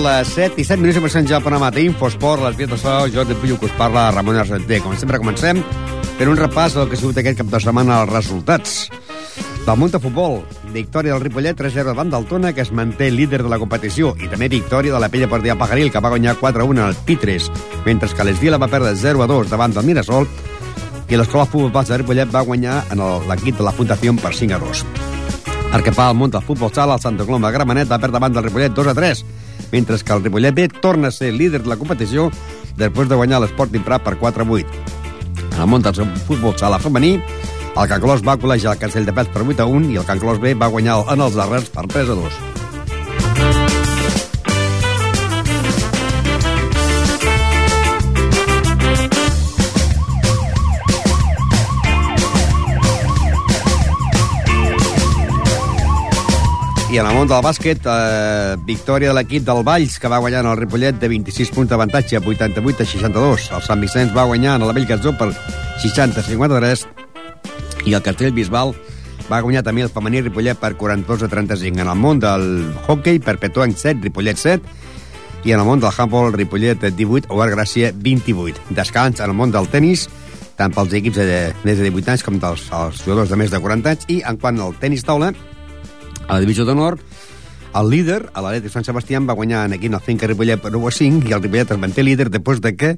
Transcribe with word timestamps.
Les 0.00 0.28
7 0.32 0.56
i 0.56 0.64
7 0.64 0.80
minuts 0.80 0.96
i 0.96 1.00
comencem 1.02 1.26
ja 1.28 1.36
el 1.36 1.42
programa 1.44 1.68
d'Infosport, 1.74 2.40
les 2.46 2.54
vies 2.56 2.70
de 2.70 2.76
so, 2.80 2.92
Jordi 3.12 3.34
Puyo, 3.36 3.58
que 3.60 3.66
us 3.68 3.74
parla, 3.76 4.06
Ramon 4.14 4.38
Argenter. 4.40 4.78
Com 4.80 4.94
sempre, 4.96 5.18
comencem 5.20 5.60
per 6.16 6.28
un 6.30 6.38
repàs 6.38 6.72
del 6.72 6.88
que 6.88 6.96
ha 6.96 7.00
sigut 7.00 7.18
aquest 7.20 7.42
cap 7.42 7.50
de 7.52 7.60
setmana 7.60 7.98
els 8.00 8.12
resultats. 8.14 8.78
Del 9.66 9.76
munt 9.76 9.92
de 9.92 10.00
futbol, 10.00 10.38
victòria 10.72 11.12
del 11.12 11.20
Ripollet 11.26 11.58
3-0 11.58 11.90
davant 11.90 12.08
del 12.14 12.24
Tona, 12.30 12.54
que 12.56 12.64
es 12.64 12.72
manté 12.72 13.10
líder 13.12 13.42
de 13.42 13.52
la 13.52 13.58
competició, 13.60 14.14
i 14.16 14.30
també 14.32 14.48
victòria 14.48 14.94
de 14.94 15.02
la 15.04 15.10
Pella 15.12 15.28
Partida 15.28 15.58
Pajaril, 15.60 15.92
que 15.92 16.00
va 16.00 16.14
guanyar 16.14 16.38
4-1 16.40 16.80
al 16.86 16.96
Pitres, 17.04 17.50
mentre 17.84 18.08
que 18.08 18.24
l'Esvila 18.24 18.62
va 18.62 18.70
perdre 18.72 18.94
0-2 18.96 19.52
davant 19.52 19.76
del 19.76 19.84
Mirasol, 19.84 20.24
i 21.10 21.20
l'Escola 21.20 21.44
Futbol 21.44 21.76
de 21.76 22.00
Ripollet 22.00 22.32
va 22.32 22.46
guanyar 22.48 22.86
en 22.96 23.04
l'equip 23.28 23.60
de 23.60 23.68
la 23.68 23.76
Fundació 23.76 24.16
per 24.16 24.32
5-2. 24.32 24.86
El 25.76 25.84
que 25.84 25.92
fa 25.92 26.08
al 26.08 26.16
munt 26.16 26.32
del 26.32 26.42
futbol 26.42 26.72
sala, 26.72 26.96
el 26.96 27.04
Santa 27.04 27.28
Coloma 27.28 27.52
Gramenet 27.52 27.90
va 27.90 28.00
perdre 28.00 28.16
davant 28.16 28.32
del 28.32 28.48
Ripollet 28.48 28.72
2 28.74 28.88
a 28.90 28.94
3, 28.96 29.24
mentre 29.72 29.98
que 29.98 30.12
el 30.12 30.22
Ripollet 30.24 30.54
B 30.54 30.68
torna 30.68 31.08
a 31.08 31.14
ser 31.14 31.32
líder 31.32 31.62
de 31.62 31.68
la 31.68 31.76
competició 31.76 32.30
després 32.76 33.08
de 33.08 33.18
guanyar 33.18 33.40
l'Sporting 33.40 33.84
Prat 33.86 34.04
per 34.04 34.16
4 34.18 34.44
a 34.44 34.50
8. 34.58 34.84
En 35.50 35.60
el 35.60 35.66
món 35.68 35.82
del 35.82 36.06
futbol 36.26 36.56
sala 36.58 36.78
femení, 36.78 37.18
el 37.76 37.88
Can 37.88 38.00
Clos 38.02 38.24
va 38.26 38.38
col·legiar 38.40 38.74
el 38.74 38.80
Cancell 38.80 39.06
de 39.06 39.14
Pets 39.14 39.34
per 39.34 39.44
8 39.46 39.62
a 39.62 39.66
1 39.66 39.92
i 39.94 40.00
el 40.00 40.08
Can 40.08 40.22
Clos 40.22 40.40
B 40.40 40.54
va 40.54 40.72
guanyar 40.72 41.02
en 41.12 41.26
els 41.26 41.36
darrers 41.38 41.70
per 41.70 41.86
3 41.86 42.10
a 42.10 42.22
2. 42.22 42.49
I 56.90 56.98
en 56.98 57.06
el 57.06 57.14
món 57.14 57.28
del 57.30 57.38
bàsquet, 57.38 57.84
eh, 57.86 58.56
victòria 58.66 59.12
de 59.12 59.14
l'equip 59.14 59.44
del 59.46 59.62
Valls, 59.62 60.00
que 60.02 60.08
va 60.10 60.18
guanyar 60.18 60.40
en 60.40 60.48
el 60.50 60.56
Ripollet 60.58 60.96
de 60.98 61.06
26 61.06 61.52
punts 61.54 61.70
d'avantatge, 61.70 62.18
88 62.18 62.82
a 62.82 62.86
62. 62.86 63.50
El 63.54 63.62
Sant 63.62 63.80
Vicenç 63.80 64.10
va 64.10 64.24
guanyar 64.24 64.56
en 64.56 64.66
la 64.66 64.72
Bellcatzó 64.72 65.12
per 65.16 65.28
60 65.78 66.18
a 66.18 66.24
53. 66.24 66.88
I 67.86 67.94
el 67.94 68.02
Castell 68.02 68.32
Bisbal 68.34 68.74
va 69.30 69.40
guanyar 69.40 69.62
també 69.62 69.84
el 69.86 69.92
femení 69.94 70.24
Ripollet 70.24 70.58
per 70.58 70.74
42 70.74 71.22
a 71.22 71.28
35. 71.28 71.78
En 71.78 71.86
el 71.86 71.94
món 71.94 72.18
del 72.18 72.74
hockey, 72.88 73.20
Perpetuant 73.20 73.76
7, 73.76 74.00
Ripollet 74.02 74.36
7. 74.36 74.60
I 75.44 75.52
en 75.52 75.60
el 75.60 75.66
món 75.66 75.78
del 75.78 75.94
handball, 75.96 76.32
Ripollet 76.32 76.90
18, 76.90 77.30
Oar 77.30 77.52
Gràcia 77.54 77.92
28. 77.94 78.66
Descans 78.70 79.20
en 79.20 79.30
el 79.30 79.36
món 79.36 79.52
del 79.52 79.68
tennis, 79.68 80.08
tant 80.58 80.74
pels 80.74 80.98
equips 80.98 81.22
de 81.22 81.54
més 81.62 81.78
de 81.78 81.86
18 81.86 82.10
anys 82.10 82.26
com 82.26 82.42
dels 82.42 82.66
els 82.72 83.06
jugadors 83.06 83.30
de 83.30 83.38
més 83.38 83.54
de 83.54 83.62
40 83.62 83.94
anys. 83.94 84.10
I 84.10 84.24
en 84.26 84.42
quant 84.42 84.58
al 84.58 84.74
tennis 84.82 85.06
taula, 85.06 85.30
a 86.30 86.34
la 86.34 86.40
divisió 86.44 86.64
d'honor, 86.64 86.94
el 87.74 87.88
líder, 87.90 88.20
a 88.34 88.42
l'Atlètic 88.42 88.70
Sant 88.70 88.86
Sebastià, 88.86 89.18
va 89.26 89.34
guanyar 89.34 89.64
en 89.66 89.74
equip 89.74 89.94
el 89.94 90.02
Finca 90.02 90.28
Ripollet 90.30 90.62
per 90.62 90.70
1 90.70 90.86
a 90.86 90.92
5 90.94 91.26
i 91.26 91.34
el 91.34 91.42
Ripollet 91.42 91.72
es 91.74 91.80
manté 91.82 92.04
líder 92.06 92.28
després 92.30 92.62
de 92.62 92.72
que 92.78 92.90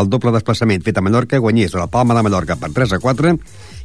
el 0.00 0.10
doble 0.12 0.32
desplaçament 0.36 0.84
fet 0.84 1.00
a 1.00 1.04
Mallorca 1.04 1.40
guanyés 1.40 1.72
la 1.76 1.86
Palma 1.88 2.16
de 2.16 2.24
Mallorca 2.26 2.56
per 2.60 2.70
3 2.76 2.92
a 2.96 3.00
4 3.00 3.32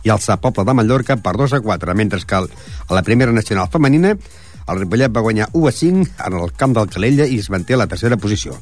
i 0.04 0.12
el 0.12 0.20
Sa 0.24 0.40
Pobla 0.44 0.68
de 0.68 0.76
Mallorca 0.76 1.16
per 1.16 1.36
2 1.40 1.56
a 1.56 1.62
4, 1.64 1.96
mentre 1.96 2.20
que 2.28 2.44
a 2.44 2.94
la 2.96 3.04
primera 3.04 3.32
nacional 3.32 3.72
femenina 3.72 4.12
el 4.16 4.80
Ripollet 4.84 5.16
va 5.16 5.24
guanyar 5.24 5.50
1 5.54 5.68
a 5.68 5.72
5 5.72 6.08
en 6.28 6.40
el 6.44 6.52
camp 6.59 6.76
del 6.76 6.92
Calella 6.92 7.28
i 7.28 7.40
es 7.40 7.50
manté 7.50 7.76
a 7.76 7.84
la 7.84 7.88
tercera 7.88 8.18
posició. 8.18 8.59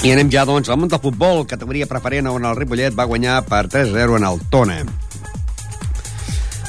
I 0.00 0.14
anem 0.14 0.30
ja, 0.32 0.46
doncs, 0.48 0.70
al 0.72 0.78
món 0.80 0.88
del 0.88 1.00
futbol, 1.02 1.42
categoria 1.44 1.84
preferent 1.84 2.30
on 2.30 2.46
el 2.48 2.54
Ripollet 2.56 2.94
va 2.96 3.04
guanyar 3.04 3.42
per 3.44 3.66
3-0 3.68 4.14
en 4.16 4.24
el 4.24 4.38
Tona. 4.48 4.78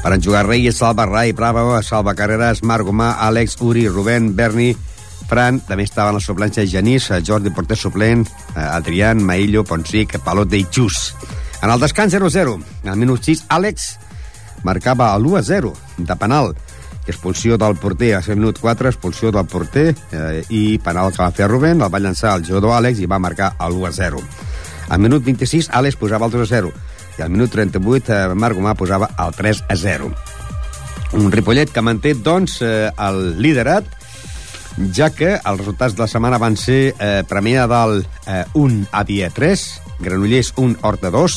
Per 0.02 0.12
en 0.12 0.24
jugar 0.26 0.42
Reyes, 0.50 0.82
Salva 0.82 1.06
Rai, 1.08 1.32
Bravo, 1.32 1.78
Salva 1.82 2.12
Carreras, 2.14 2.60
Marc 2.68 2.90
Gomà, 2.90 3.14
Àlex, 3.24 3.56
Uri, 3.64 3.86
Rubén, 3.88 4.34
Berni, 4.36 4.74
Fran, 5.30 5.62
també 5.64 5.86
estaven 5.88 6.18
les 6.18 6.28
suplències 6.28 6.68
Genís, 6.68 7.08
Jordi 7.24 7.54
Porter 7.56 7.78
suplent, 7.80 8.26
Adrián, 8.56 9.24
Maillo, 9.24 9.64
Ponsic, 9.64 10.18
Palote 10.26 10.60
i 10.60 10.66
Xus. 10.68 11.14
En 11.64 11.72
el 11.72 11.80
descans 11.80 12.12
0-0, 12.12 12.58
al 12.84 13.00
minut 13.00 13.24
6, 13.24 13.46
Àlex 13.48 13.94
marcava 14.68 15.14
l'1-0 15.16 15.72
de 16.04 16.20
penal 16.20 16.52
expulsió 17.08 17.58
del 17.58 17.76
porter 17.82 18.14
a 18.16 18.22
7 18.22 18.38
minut 18.38 18.60
4, 18.62 18.90
expulsió 18.90 19.32
del 19.32 19.48
porter 19.50 19.90
eh, 20.12 20.44
i 20.50 20.78
penal 20.84 21.12
que 21.14 21.24
va 21.24 21.32
fer 21.36 21.50
Rubén, 21.50 21.82
el 21.82 21.94
va 21.94 22.02
llançar 22.02 22.36
el 22.38 22.46
jugador 22.46 22.76
Àlex 22.78 23.02
i 23.02 23.10
va 23.10 23.20
marcar 23.20 23.56
el 23.60 23.78
1 23.80 23.88
a 23.90 23.94
0. 23.98 24.24
Al 24.92 25.00
minut 25.00 25.24
26, 25.26 25.72
Àlex 25.72 25.98
posava 25.98 26.28
el 26.28 26.36
2 26.36 26.46
a 26.46 26.52
0 26.62 26.74
i 27.18 27.24
al 27.24 27.32
minut 27.32 27.52
38, 27.54 28.14
eh, 28.14 28.36
Marc 28.36 28.58
Gomà 28.58 28.76
posava 28.78 29.12
el 29.20 29.34
3 29.38 29.66
a 29.70 29.76
0. 29.76 30.12
Un 31.18 31.32
Ripollet 31.32 31.72
que 31.72 31.84
manté, 31.84 32.14
doncs, 32.16 32.62
eh, 32.62 32.92
el 32.98 33.42
liderat, 33.42 33.88
ja 34.96 35.10
que 35.12 35.34
els 35.36 35.60
resultats 35.60 35.96
de 35.96 36.06
la 36.06 36.08
setmana 36.08 36.40
van 36.40 36.56
ser 36.58 36.94
eh, 36.94 37.24
Premià 37.28 37.68
del 37.68 38.06
eh, 38.28 38.46
1 38.56 38.86
a 38.92 39.04
dia 39.04 39.30
3, 39.30 39.66
Granollers 40.00 40.54
1, 40.56 40.80
Horta 40.88 41.12
2, 41.12 41.36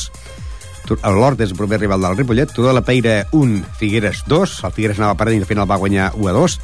l'Hort 0.91 1.41
és 1.41 1.53
el 1.53 1.57
proper 1.57 1.79
rival 1.81 2.03
del 2.05 2.17
Ripollet, 2.17 2.51
Tudor 2.53 2.75
la 2.77 2.83
Peira 2.85 3.23
1, 3.33 3.63
Figueres 3.79 4.23
2, 4.29 4.59
el 4.67 4.75
Figueres 4.75 5.01
anava 5.01 5.17
perdent 5.19 5.39
i 5.39 5.45
al 5.45 5.49
final 5.49 5.69
va 5.69 5.79
guanyar 5.81 6.11
1 6.15 6.29
a 6.29 6.35
2, 6.35 6.59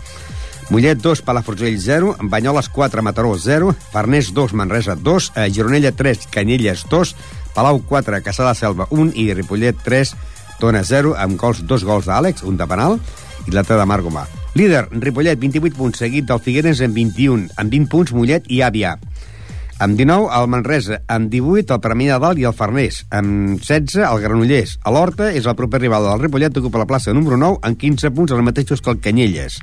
Mollet 0.71 1.01
2, 1.03 1.21
Palafrugell 1.27 1.75
0, 1.83 2.15
Banyoles 2.31 2.69
4, 2.69 3.01
Mataró 3.03 3.33
0, 3.37 3.73
Farners 3.91 4.31
2, 4.33 4.53
Manresa 4.53 4.95
2, 4.95 5.31
eh, 5.35 5.49
Gironella 5.51 5.91
3, 5.91 6.27
Canyelles 6.31 6.85
2, 6.87 7.15
Palau 7.53 7.81
4, 7.83 8.21
Caçà 8.23 8.47
de 8.47 8.53
Selva 8.55 8.87
1 8.89 9.11
i 9.19 9.33
Ripollet 9.33 9.75
3, 9.83 10.13
Tona 10.61 10.85
0, 10.87 11.11
amb 11.19 11.35
gols, 11.35 11.65
dos 11.67 11.83
gols 11.83 12.07
d'Àlex, 12.07 12.45
un 12.47 12.55
de 12.55 12.67
penal, 12.71 12.95
i 13.47 13.51
l'altre 13.51 13.75
de 13.75 13.85
Marc 13.89 14.07
Gomà. 14.07 14.23
Líder, 14.55 14.85
Ripollet, 14.91 15.39
28 15.41 15.75
punts, 15.75 15.99
seguit 15.99 16.29
del 16.29 16.39
Figueres 16.39 16.79
amb 16.85 16.95
21, 16.95 17.49
amb 17.59 17.75
20 17.75 17.91
punts 17.91 18.15
Mollet 18.15 18.47
i 18.47 18.61
Àvia. 18.63 18.95
Amb 19.81 19.97
19, 19.97 20.27
el 20.37 20.47
Manresa. 20.47 20.99
Amb 21.09 21.31
18, 21.33 21.73
el 21.73 21.79
Premià 21.81 22.13
de 22.13 22.21
Dalt 22.21 22.37
i 22.37 22.43
el 22.45 22.53
Farners. 22.53 22.99
Amb 23.17 23.55
16, 23.57 24.03
el 24.05 24.19
Granollers. 24.21 24.75
A 24.85 24.91
l'Horta 24.93 25.31
és 25.33 25.47
el 25.49 25.55
proper 25.57 25.79
rival 25.81 26.05
del 26.05 26.21
Ripollet, 26.21 26.59
ocupa 26.61 26.83
la 26.83 26.85
plaça 26.85 27.15
número 27.17 27.39
9, 27.41 27.57
amb 27.65 27.79
15 27.81 28.11
punts, 28.13 28.35
els 28.35 28.45
mateixos 28.45 28.83
que 28.85 28.93
el 28.93 28.99
Canyelles. 29.01 29.57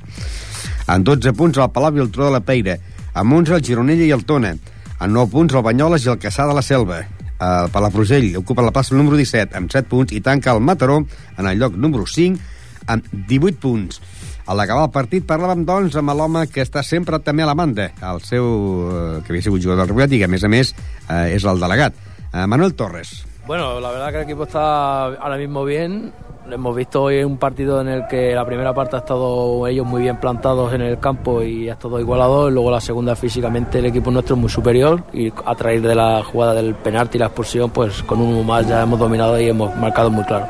Amb 0.91 1.07
12 1.07 1.31
punts, 1.39 1.61
el 1.63 1.71
Palau 1.71 1.95
i 1.95 2.03
el 2.03 2.11
Tro 2.11 2.27
de 2.27 2.33
la 2.35 2.43
Peira. 2.43 2.75
Amb 3.13 3.37
11, 3.37 3.55
el 3.55 3.63
Gironella 3.63 4.09
i 4.09 4.11
el 4.11 4.27
Tona. 4.27 4.51
Amb 4.97 5.15
9 5.15 5.31
punts, 5.37 5.55
el 5.55 5.63
Banyoles 5.69 6.03
i 6.03 6.11
el 6.11 6.19
Caçà 6.19 6.49
de 6.51 6.59
la 6.59 6.67
Selva. 6.67 6.99
El 7.39 7.71
Palafrugell 7.71 8.33
ocupa 8.41 8.65
la 8.65 8.75
plaça 8.75 8.99
número 8.99 9.15
17 9.15 9.55
amb 9.55 9.71
7 9.71 9.87
punts 9.87 10.11
i 10.11 10.19
tanca 10.19 10.51
el 10.51 10.59
Mataró 10.59 10.99
en 10.99 11.47
el 11.47 11.63
lloc 11.63 11.79
número 11.79 12.03
5 12.03 12.91
amb 12.91 13.07
18 13.29 13.55
punts. 13.63 14.01
A 14.49 14.55
l'acabar 14.57 14.87
el 14.87 14.89
partit 14.89 15.25
parlàvem, 15.29 15.61
doncs, 15.61 15.93
amb 15.99 16.09
l'home 16.17 16.47
que 16.49 16.63
està 16.65 16.81
sempre 16.81 17.19
també 17.21 17.43
a 17.45 17.49
la 17.51 17.53
banda, 17.53 17.91
el 18.01 18.21
seu, 18.25 18.47
eh, 18.89 19.19
que 19.21 19.29
havia 19.29 19.45
sigut 19.45 19.61
jugador 19.61 19.83
del 19.83 19.91
Ripollet 19.91 20.15
i 20.17 20.19
que, 20.23 20.25
a 20.25 20.31
més 20.33 20.43
a 20.43 20.49
més, 20.49 20.71
eh, 21.05 21.35
és 21.35 21.45
el 21.45 21.61
delegat. 21.61 21.93
Eh, 22.33 22.47
Manuel 22.47 22.73
Torres. 22.73 23.11
Bueno, 23.45 23.79
la 23.79 23.91
verdad 23.91 24.09
que 24.09 24.17
el 24.17 24.23
equipo 24.23 24.43
está 24.43 25.05
ahora 25.05 25.37
mismo 25.37 25.63
bien. 25.65 26.11
Hemos 26.49 26.75
visto 26.75 27.03
hoy 27.03 27.23
un 27.23 27.37
partido 27.37 27.79
en 27.81 27.89
el 27.89 28.07
que 28.07 28.33
la 28.33 28.43
primera 28.43 28.73
parte 28.73 28.95
ha 28.95 28.99
estado 28.99 29.67
ellos 29.67 29.85
muy 29.85 30.01
bien 30.01 30.17
plantados 30.17 30.73
en 30.73 30.81
el 30.81 30.99
campo 30.99 31.43
y 31.43 31.69
ha 31.69 31.73
estado 31.73 31.99
igualado. 31.99 32.49
Luego 32.49 32.71
la 32.71 32.81
segunda 32.81 33.15
físicamente 33.15 33.77
el 33.77 33.85
equipo 33.85 34.09
nuestro 34.09 34.33
es 34.33 34.41
muy 34.41 34.49
superior 34.49 35.03
y 35.13 35.31
a 35.45 35.53
través 35.53 35.83
de 35.83 35.93
la 35.93 36.23
jugada 36.23 36.55
del 36.55 36.73
penalti 36.73 37.17
y 37.17 37.19
la 37.19 37.27
expulsión, 37.27 37.69
pues 37.69 38.01
con 38.01 38.19
uno 38.19 38.41
más 38.41 38.67
ya 38.67 38.81
hemos 38.81 38.97
dominado 38.97 39.39
y 39.39 39.49
hemos 39.49 39.75
marcado 39.75 40.09
muy 40.09 40.23
claro. 40.23 40.47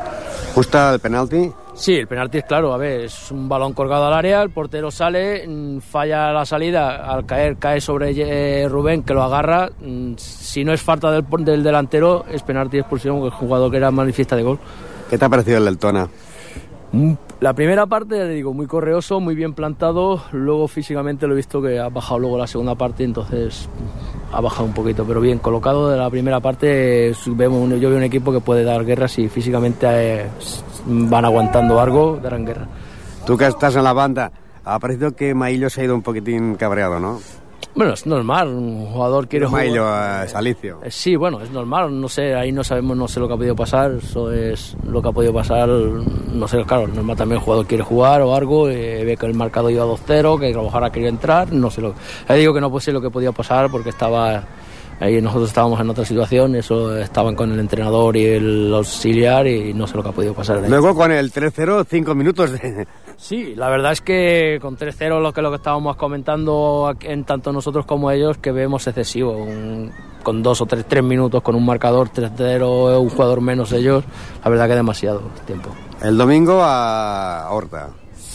Justa 0.53 0.93
el 0.93 0.99
penalti? 0.99 1.51
Sí, 1.73 1.95
el 1.95 2.07
penalti 2.07 2.39
es 2.39 2.43
claro, 2.43 2.73
a 2.73 2.77
ver, 2.77 3.01
es 3.05 3.31
un 3.31 3.47
balón 3.47 3.71
colgado 3.73 4.07
al 4.07 4.13
área, 4.13 4.41
el 4.41 4.49
portero 4.49 4.91
sale, 4.91 5.47
mm, 5.47 5.79
falla 5.79 6.33
la 6.33 6.45
salida, 6.45 7.05
al 7.09 7.25
caer 7.25 7.55
cae 7.57 7.79
sobre 7.79 8.11
eh, 8.11 8.67
Rubén 8.67 9.03
que 9.03 9.13
lo 9.13 9.23
agarra, 9.23 9.69
mm, 9.79 10.15
si 10.17 10.65
no 10.65 10.73
es 10.73 10.81
falta 10.81 11.09
del, 11.11 11.25
del 11.45 11.63
delantero 11.63 12.25
es 12.29 12.43
penalti 12.43 12.79
expulsión 12.79 13.23
el 13.23 13.29
jugador 13.29 13.71
que 13.71 13.77
era 13.77 13.91
manifiesta 13.91 14.35
de 14.35 14.43
gol. 14.43 14.59
¿Qué 15.09 15.17
te 15.17 15.23
ha 15.23 15.29
parecido 15.29 15.59
el 15.59 15.65
del 15.65 15.77
Tona? 15.77 16.05
Mm, 16.05 16.28
La 17.39 17.53
primera 17.53 17.85
parte, 17.85 18.15
te 18.15 18.29
digo, 18.29 18.53
muy 18.53 18.67
correoso, 18.67 19.19
muy 19.19 19.35
bien 19.35 19.53
plantado, 19.53 20.21
luego 20.31 20.67
físicamente 20.67 21.27
lo 21.27 21.33
he 21.33 21.37
visto 21.37 21.61
que 21.61 21.79
ha 21.79 21.87
bajado 21.87 22.19
luego 22.19 22.37
la 22.37 22.47
segunda 22.47 22.75
parte, 22.75 23.03
entonces 23.03 23.69
ha 24.33 24.41
bajado 24.41 24.65
un 24.65 24.73
poquito, 24.73 25.05
pero 25.05 25.21
bien 25.21 25.39
colocado 25.39 25.89
de 25.89 25.97
la 25.97 26.09
primera 26.09 26.39
parte, 26.39 27.13
vemos, 27.27 27.69
yo 27.79 27.89
veo 27.89 27.97
un 27.97 28.03
equipo 28.03 28.31
que 28.31 28.39
puede 28.39 28.63
dar 28.63 28.83
guerra 28.83 29.07
si 29.07 29.29
físicamente 29.29 29.87
eh, 29.89 30.25
van 30.85 31.25
aguantando 31.25 31.79
algo, 31.79 32.19
darán 32.21 32.45
guerra. 32.45 32.67
Tú 33.25 33.37
que 33.37 33.45
estás 33.45 33.75
en 33.75 33.83
la 33.83 33.93
banda, 33.93 34.31
ha 34.65 34.79
parecido 34.79 35.15
que 35.15 35.33
Maillo 35.33 35.69
se 35.69 35.81
ha 35.81 35.83
ido 35.85 35.95
un 35.95 36.01
poquitín 36.01 36.55
cabreado, 36.55 36.99
¿no? 36.99 37.19
Bueno, 37.75 37.93
es 37.93 38.05
normal, 38.05 38.49
un 38.49 38.87
jugador 38.87 39.27
quiere 39.27 39.45
jugar. 39.45 39.65
Maillo, 39.65 39.87
eh, 39.87 40.27
Salicio. 40.27 40.79
Eh, 40.83 40.91
Sí, 40.91 41.15
bueno, 41.15 41.39
es 41.41 41.51
normal, 41.51 41.99
no 41.99 42.09
sé, 42.09 42.33
ahí 42.33 42.51
no 42.51 42.63
sabemos, 42.63 42.97
no 42.97 43.07
sé 43.07 43.19
lo 43.19 43.27
que 43.27 43.35
ha 43.35 43.37
podido 43.37 43.55
pasar, 43.55 43.91
eso 43.91 44.31
es 44.31 44.75
lo 44.85 45.01
que 45.01 45.09
ha 45.09 45.11
podido 45.11 45.33
pasar, 45.33 45.69
no 45.69 46.47
sé, 46.47 46.63
claro, 46.65 46.87
normal 46.87 47.15
también 47.15 47.39
el 47.39 47.43
jugador 47.43 47.65
quiere 47.67 47.83
jugar 47.83 48.21
o 48.21 48.35
algo, 48.35 48.69
eh, 48.69 49.05
ve 49.05 49.15
que 49.15 49.25
el 49.27 49.33
marcado 49.33 49.69
iba 49.69 49.85
2-0, 49.85 50.39
que 50.39 50.53
a 50.53 50.85
ha 50.85 50.91
querido 50.91 51.09
entrar, 51.09 51.53
no 51.53 51.69
sé 51.69 51.81
lo 51.81 51.93
Ya 52.27 52.35
digo 52.35 52.53
que 52.53 52.61
no 52.61 52.79
sé 52.79 52.91
lo 52.91 53.01
que 53.01 53.09
podía 53.09 53.31
pasar 53.31 53.69
porque 53.69 53.89
estaba 53.89 54.43
ahí 54.99 55.21
nosotros 55.21 55.49
estábamos 55.49 55.79
en 55.79 55.89
otra 55.89 56.05
situación, 56.05 56.55
eso 56.55 56.97
estaban 56.97 57.35
con 57.35 57.51
el 57.51 57.59
entrenador 57.59 58.17
y 58.17 58.25
el 58.25 58.73
auxiliar 58.73 59.47
y 59.47 59.73
no 59.73 59.87
sé 59.87 59.95
lo 59.95 60.03
que 60.03 60.09
ha 60.09 60.13
podido 60.13 60.33
pasar. 60.33 60.67
Luego 60.67 60.93
con 60.95 61.11
el 61.11 61.31
3-0, 61.31 61.85
5 61.89 62.15
minutos 62.15 62.51
de... 62.51 62.87
Sí, 63.19 63.53
la 63.53 63.69
verdad 63.69 63.91
es 63.91 63.99
que 63.99 64.59
con 64.61 64.77
3-0 64.77 65.21
lo 65.21 65.33
que, 65.33 65.41
lo 65.41 65.49
que 65.49 65.57
estábamos 65.57 65.97
comentando 65.97 66.95
en 67.01 67.25
tanto 67.25 67.51
nosotros 67.51 67.85
como 67.85 68.09
ellos 68.11 68.37
que 68.37 68.53
vemos 68.53 68.87
excesivo, 68.87 69.45
con 70.23 70.41
dos 70.41 70.61
o 70.61 70.65
tres, 70.65 70.85
tres 70.87 71.03
minutos 71.03 71.43
con 71.43 71.55
un 71.55 71.65
marcador 71.65 72.09
3-0, 72.09 72.97
un 72.97 73.09
jugador 73.09 73.41
menos 73.41 73.73
ellos, 73.73 74.05
la 74.41 74.49
verdad 74.49 74.69
que 74.69 74.75
demasiado 74.75 75.21
tiempo. 75.45 75.69
El 76.01 76.17
domingo 76.17 76.61
a 76.63 77.49
Horta. 77.51 77.89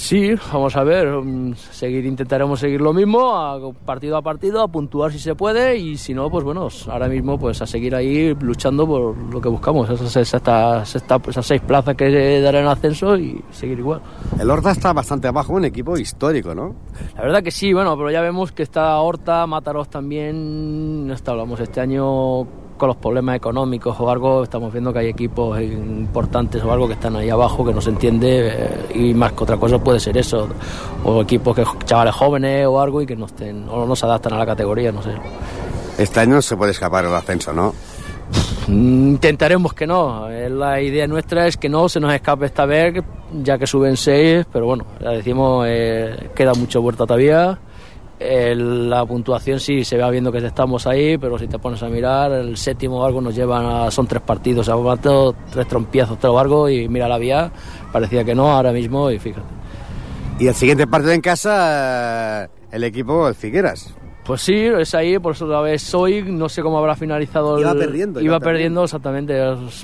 Sí, 0.05 0.35
vamos 0.53 0.77
a 0.77 0.85
ver, 0.85 1.09
mm, 1.09 1.55
seguir 1.55 2.05
intentaremos 2.05 2.61
seguir 2.61 2.79
lo 2.79 2.93
mismo, 2.93 3.35
a 3.35 3.73
partido 3.87 4.19
a 4.19 4.21
partido, 4.21 4.61
a 4.61 4.69
puntuar 4.69 5.11
si 5.11 5.19
se 5.19 5.35
puede 5.35 5.79
y 5.79 5.97
si 5.97 6.13
no, 6.13 6.29
pues 6.29 6.45
bueno, 6.45 6.69
ahora 6.89 7.09
mismo 7.09 7.39
pues 7.39 7.63
a 7.63 7.67
seguir 7.67 7.95
ahí 7.95 8.35
luchando 8.35 8.87
por 8.87 9.17
lo 9.17 9.41
que 9.41 9.49
buscamos, 9.49 9.89
esas, 9.89 10.15
esas, 10.15 10.95
esas 10.95 11.47
seis 11.47 11.63
plazas 11.63 11.97
que 11.97 12.39
darán 12.43 12.67
ascenso 12.67 13.17
y 13.17 13.43
seguir 13.51 13.79
igual. 13.79 14.03
El 14.39 14.51
Horta 14.51 14.73
está 14.73 14.93
bastante 14.93 15.27
abajo, 15.27 15.55
un 15.55 15.65
equipo 15.65 15.97
histórico, 15.97 16.55
¿no? 16.55 16.77
La 17.17 17.23
verdad 17.23 17.43
que 17.43 17.51
sí, 17.51 17.73
bueno, 17.73 17.97
pero 17.97 18.11
ya 18.11 18.21
vemos 18.21 18.53
que 18.53 18.63
está 18.63 19.01
Horta, 19.01 19.47
Mataros 19.47 19.89
también, 19.89 21.11
está, 21.15 21.31
hablamos 21.31 21.61
este 21.61 21.81
año 21.81 22.47
con 22.77 22.89
los 22.89 22.97
problemas 22.97 23.37
económicos 23.37 23.97
o 23.99 24.11
algo, 24.11 24.45
estamos 24.45 24.73
viendo 24.73 24.93
que 24.93 25.01
hay 25.01 25.09
equipos 25.09 25.61
importantes 25.61 26.63
o 26.63 26.73
algo 26.73 26.87
que 26.87 26.95
están 26.95 27.17
ahí 27.17 27.31
abajo 27.31 27.65
que 27.65 27.73
no 27.73 27.81
se 27.81 27.91
entiende 27.91 28.49
eh, 28.53 28.87
y 28.95 29.15
más 29.15 29.33
que 29.33 29.45
otra 29.45 29.57
cosa 29.57 29.79
puede 29.79 30.01
ser 30.01 30.17
eso, 30.17 30.49
o 31.05 31.23
equipos 31.23 31.55
que 31.55 31.65
chavales 31.85 32.15
jóvenes 32.15 32.67
o 32.67 32.81
algo 32.81 33.03
y 33.03 33.07
que 33.07 33.17
no 33.17 33.27
estén 33.27 33.69
o 33.69 33.87
no 33.87 33.97
se 33.97 34.07
adaptan 34.07 34.35
a 34.35 34.39
la 34.39 34.47
categoría, 34.47 34.93
no 34.93 35.03
sé. 35.03 35.13
Este 35.99 36.21
año 36.21 36.43
se 36.43 36.57
puede 36.57 36.73
escapar 36.73 37.05
el 37.05 37.15
ascenso, 37.15 37.53
¿no? 37.53 37.75
Mm, 38.67 39.11
intentaremos 39.11 39.75
que 39.75 39.87
no. 39.87 40.29
Eh, 40.31 40.51
la 40.51 40.81
idea 40.81 41.07
nuestra 41.07 41.47
es 41.47 41.57
que 41.57 41.69
no 41.69 41.89
se 41.89 42.01
nos 42.01 42.13
escape 42.13 42.47
esta 42.47 42.67
vez, 42.67 43.03
ya 43.43 43.59
que 43.59 43.67
suben 43.67 43.97
seis, 43.97 44.47
pero 44.53 44.67
bueno, 44.67 44.85
ya 45.01 45.11
decimos, 45.11 45.67
eh, 45.69 46.31
queda 46.35 46.55
mucho 46.55 46.83
vuelta 46.83 47.07
todavía 47.07 47.59
la 48.21 49.05
puntuación 49.05 49.61
sí 49.61 49.85
se 49.85 49.99
va 49.99 50.11
viendo 50.11 50.31
que 50.31 50.39
estamos 50.39 50.87
ahí, 50.87 51.19
pero 51.19 51.39
si 51.39 51.47
te 51.47 51.59
pones 51.59 51.83
a 51.83 51.89
mirar, 51.89 52.33
el 52.33 52.57
séptimo 52.57 53.01
o 53.01 53.05
algo 53.05 53.21
nos 53.21 53.35
llevan 53.35 53.67
a, 53.67 53.91
son 53.91 54.07
tres 54.07 54.23
partidos, 54.23 54.69
ha 54.69 54.75
tres 55.51 55.67
trompiezos, 55.67 56.19
tres 56.19 56.39
algo 56.39 56.69
y 56.69 56.89
mira 56.89 57.09
la 57.09 57.19
vía, 57.19 57.51
parecía 57.93 58.25
que 58.25 58.35
no, 58.35 58.53
ahora 58.53 58.73
mismo 58.73 59.11
y 59.11 59.19
fíjate. 59.19 59.47
Y 60.39 60.47
el 60.49 60.55
siguiente 60.55 60.87
partido 60.87 61.13
en 61.13 61.21
casa, 61.21 62.49
el 62.71 62.85
equipo, 62.85 63.29
el 63.29 63.35
Figueras. 63.35 63.95
Pues 64.25 64.41
sí, 64.41 64.55
es 64.55 64.95
ahí, 64.95 65.19
por 65.19 65.35
eso 65.35 65.47
la 65.47 65.61
vez 65.61 65.95
hoy, 65.95 66.23
no 66.23 66.49
sé 66.49 66.63
cómo 66.63 66.79
habrá 66.79 66.97
finalizado. 66.97 67.61
Iba 67.61 67.75
perdiendo. 67.75 68.21
Iba, 68.23 68.41
perdiendo, 68.41 68.85
exactamente, 68.85 69.39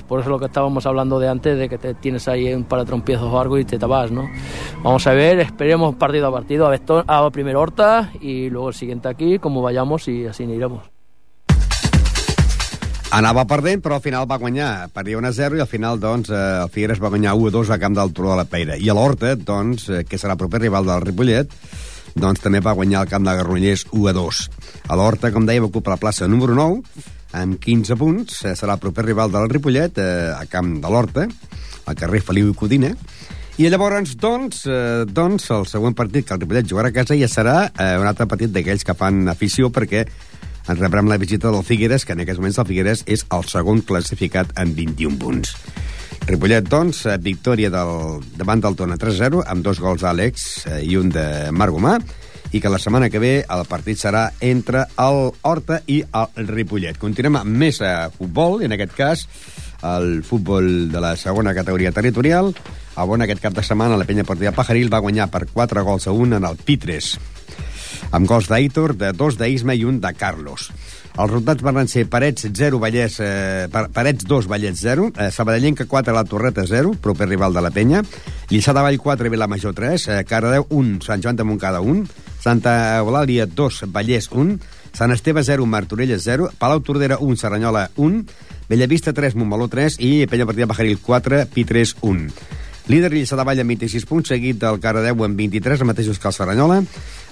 por 0.07 0.21
eso 0.21 0.29
lo 0.31 0.39
que 0.39 0.45
estábamos 0.45 0.83
hablando 0.87 1.19
de 1.19 1.29
antes, 1.29 1.57
de 1.59 1.69
que 1.69 1.77
te 1.77 1.93
tienes 1.93 2.27
ahí 2.27 2.51
un 2.51 2.63
par 2.63 2.79
de 2.79 2.85
trompiezos 2.85 3.31
o 3.31 3.39
algo 3.39 3.59
y 3.59 3.65
te 3.65 3.77
tapas, 3.77 4.11
¿no? 4.11 4.27
Vamos 4.83 5.05
a 5.05 5.13
ver, 5.13 5.39
esperemos 5.41 5.95
partido 5.95 6.27
a 6.27 6.31
partido, 6.31 6.65
a, 6.65 6.69
ver, 6.71 6.81
a 6.87 7.29
primero 7.29 7.61
Horta 7.61 8.11
y 8.19 8.49
luego 8.49 8.69
el 8.69 8.73
siguiente 8.73 9.07
aquí, 9.09 9.37
como 9.37 9.61
vayamos 9.61 10.07
y 10.07 10.25
así 10.25 10.43
iremos. 10.43 10.89
Anava 13.11 13.43
perdent, 13.43 13.81
però 13.83 13.97
al 13.97 14.01
final 14.01 14.23
va 14.23 14.37
guanyar. 14.39 14.87
Perdia 14.95 15.19
1-0 15.19 15.57
i 15.57 15.59
al 15.59 15.67
final, 15.67 15.99
doncs, 15.99 16.29
eh, 16.31 16.61
el 16.63 16.69
Figueres 16.71 17.01
va 17.03 17.09
guanyar 17.11 17.33
1-2 17.35 17.69
a 17.75 17.77
camp 17.77 17.97
del 17.97 18.13
Turó 18.15 18.31
de 18.31 18.37
la 18.39 18.45
Peira. 18.47 18.77
I 18.79 18.87
a 18.87 18.95
l'Horta, 18.95 19.33
doncs, 19.35 19.89
eh, 19.89 20.05
que 20.07 20.15
serà 20.15 20.37
el 20.37 20.39
proper 20.39 20.61
rival 20.63 20.87
del 20.87 21.03
Ripollet, 21.03 21.51
doncs 22.15 22.43
també 22.43 22.61
va 22.63 22.75
guanyar 22.77 23.05
el 23.05 23.11
camp 23.11 23.25
de 23.27 23.35
Garronyers 23.37 23.85
1 23.91 24.07
a 24.09 24.13
2. 24.17 24.41
A 24.87 24.97
l'Horta, 24.99 25.31
com 25.31 25.45
deia, 25.47 25.63
va 25.63 25.69
ocupar 25.71 25.95
la 25.95 26.01
plaça 26.01 26.27
número 26.27 26.55
9, 26.57 26.81
amb 27.37 27.59
15 27.61 27.97
punts. 27.99 28.41
Eh, 28.45 28.55
serà 28.59 28.75
el 28.77 28.83
proper 28.83 29.05
rival 29.05 29.31
del 29.31 29.49
Ripollet, 29.49 29.97
eh, 29.97 30.31
a 30.35 30.45
camp 30.51 30.79
de 30.83 30.91
l'Horta, 30.91 31.27
al 31.85 31.95
carrer 31.95 32.23
Feliu 32.25 32.51
i 32.51 32.57
Codina. 32.57 32.91
I 33.61 33.69
llavors, 33.69 34.15
doncs, 34.17 34.65
eh, 34.65 35.05
doncs, 35.05 35.49
el 35.51 35.67
següent 35.67 35.95
partit 35.95 36.25
que 36.25 36.33
el 36.33 36.41
Ripollet 36.41 36.67
jugarà 36.67 36.89
a 36.89 36.95
casa 36.95 37.17
ja 37.19 37.27
serà 37.29 37.57
eh, 37.69 37.97
un 37.99 38.07
altre 38.07 38.27
partit 38.27 38.51
d'aquells 38.51 38.83
que 38.87 38.97
fan 38.97 39.27
afició 39.29 39.69
perquè 39.69 40.05
ens 40.69 40.79
rebrem 40.79 41.09
la 41.09 41.17
visita 41.17 41.51
del 41.51 41.63
Figueres, 41.65 42.05
que 42.05 42.13
en 42.13 42.21
aquests 42.23 42.39
moments 42.39 42.59
el 42.61 42.67
Figueres 42.69 43.03
és 43.07 43.25
el 43.33 43.47
segon 43.49 43.81
classificat 43.81 44.53
amb 44.61 44.77
21 44.77 45.17
punts. 45.21 45.55
Ripollet, 46.27 46.67
doncs, 46.69 47.05
eh, 47.05 47.17
victòria 47.17 47.71
del, 47.73 48.21
davant 48.37 48.61
del 48.61 48.75
Tona 48.77 48.97
3-0, 49.01 49.41
amb 49.47 49.65
dos 49.65 49.79
gols 49.81 50.03
d'Àlex 50.05 50.43
eh, 50.69 50.81
i 50.85 50.97
un 50.99 51.09
de 51.09 51.25
Marc 51.51 51.73
Gomà, 51.73 51.95
i 52.51 52.59
que 52.61 52.69
la 52.69 52.79
setmana 52.79 53.09
que 53.09 53.19
ve 53.19 53.33
el 53.41 53.63
partit 53.69 53.99
serà 53.99 54.27
entre 54.43 54.83
el 54.99 55.31
Horta 55.47 55.81
i 55.87 56.01
el 56.03 56.47
Ripollet. 56.51 56.99
Continuem 57.01 57.39
amb 57.41 57.57
més 57.63 57.81
a 57.81 57.91
eh, 58.05 58.13
futbol, 58.13 58.61
en 58.61 58.77
aquest 58.77 58.95
cas 58.97 59.25
el 59.81 60.21
futbol 60.21 60.91
de 60.93 61.01
la 61.01 61.15
segona 61.17 61.55
categoria 61.57 61.91
territorial, 61.91 62.51
on 63.01 63.25
aquest 63.25 63.41
cap 63.41 63.55
de 63.57 63.63
setmana 63.65 63.97
la 63.97 64.05
penya 64.05 64.27
partida 64.27 64.53
Pajaril 64.53 64.91
va 64.93 65.01
guanyar 65.01 65.31
per 65.33 65.47
4 65.49 65.81
gols 65.87 66.05
a 66.05 66.13
1 66.13 66.37
en 66.37 66.45
el 66.45 66.59
Pitres, 66.61 67.15
amb 68.11 68.29
gols 68.29 68.51
d'Aitor, 68.51 68.93
de 68.93 69.09
dos 69.17 69.39
d'Isma 69.39 69.73
i 69.73 69.87
un 69.87 69.97
de 70.03 70.13
Carlos. 70.13 70.69
Els 71.21 71.29
resultats 71.29 71.61
van 71.61 71.85
ser 71.85 72.07
Parets 72.09 72.47
0, 72.49 72.79
Vallès, 72.81 73.19
eh, 73.21 73.67
Parets 73.69 74.25
2, 74.25 74.47
Vallès 74.49 74.79
0, 74.81 75.11
eh, 75.15 75.29
Sabadellenca 75.29 75.85
4, 75.85 76.13
La 76.15 76.23
Torreta 76.23 76.65
0, 76.65 76.95
proper 76.99 77.27
rival 77.29 77.53
de 77.53 77.61
la 77.61 77.69
Penya, 77.69 78.01
Lliçà 78.49 78.73
de 78.73 78.81
Vall 78.81 78.97
4, 78.97 79.29
Vilamajor 79.29 79.75
3, 79.75 80.07
eh, 80.07 80.23
Cardeu 80.25 80.65
1, 80.69 80.99
Sant 81.01 81.21
Joan 81.21 81.35
de 81.35 81.43
Montcada 81.43 81.79
1, 81.81 82.07
Santa 82.39 82.97
Eulàlia 82.97 83.45
2, 83.45 83.83
Vallès 83.93 84.31
1, 84.31 84.59
Sant 84.93 85.11
Esteve 85.11 85.43
0, 85.43 85.67
Martorelles 85.67 86.23
0, 86.23 86.49
Palau 86.57 86.81
Tordera 86.81 87.19
1, 87.19 87.37
Serranyola 87.37 87.91
1, 87.97 88.25
Bellavista 88.67 89.13
3, 89.13 89.35
Montmeló 89.35 89.67
3 89.67 89.99
i 89.99 90.25
Penya 90.25 90.47
Partida 90.47 90.65
Bajaril 90.65 90.97
4, 90.97 91.45
Pi 91.53 91.65
3 91.65 91.97
1. 92.01 92.31
Líder 92.87 93.11
Lliçà 93.13 93.37
de 93.37 93.45
Vall 93.45 93.61
amb 93.61 93.73
26 93.75 94.07
punts, 94.09 94.31
seguit 94.33 94.57
del 94.61 94.79
Caradeu 94.81 95.25
amb 95.25 95.37
23, 95.37 95.83
el 95.83 95.89
mateixos 95.91 96.17
que 96.19 96.29
el 96.29 96.33
Serranyola, 96.33 96.79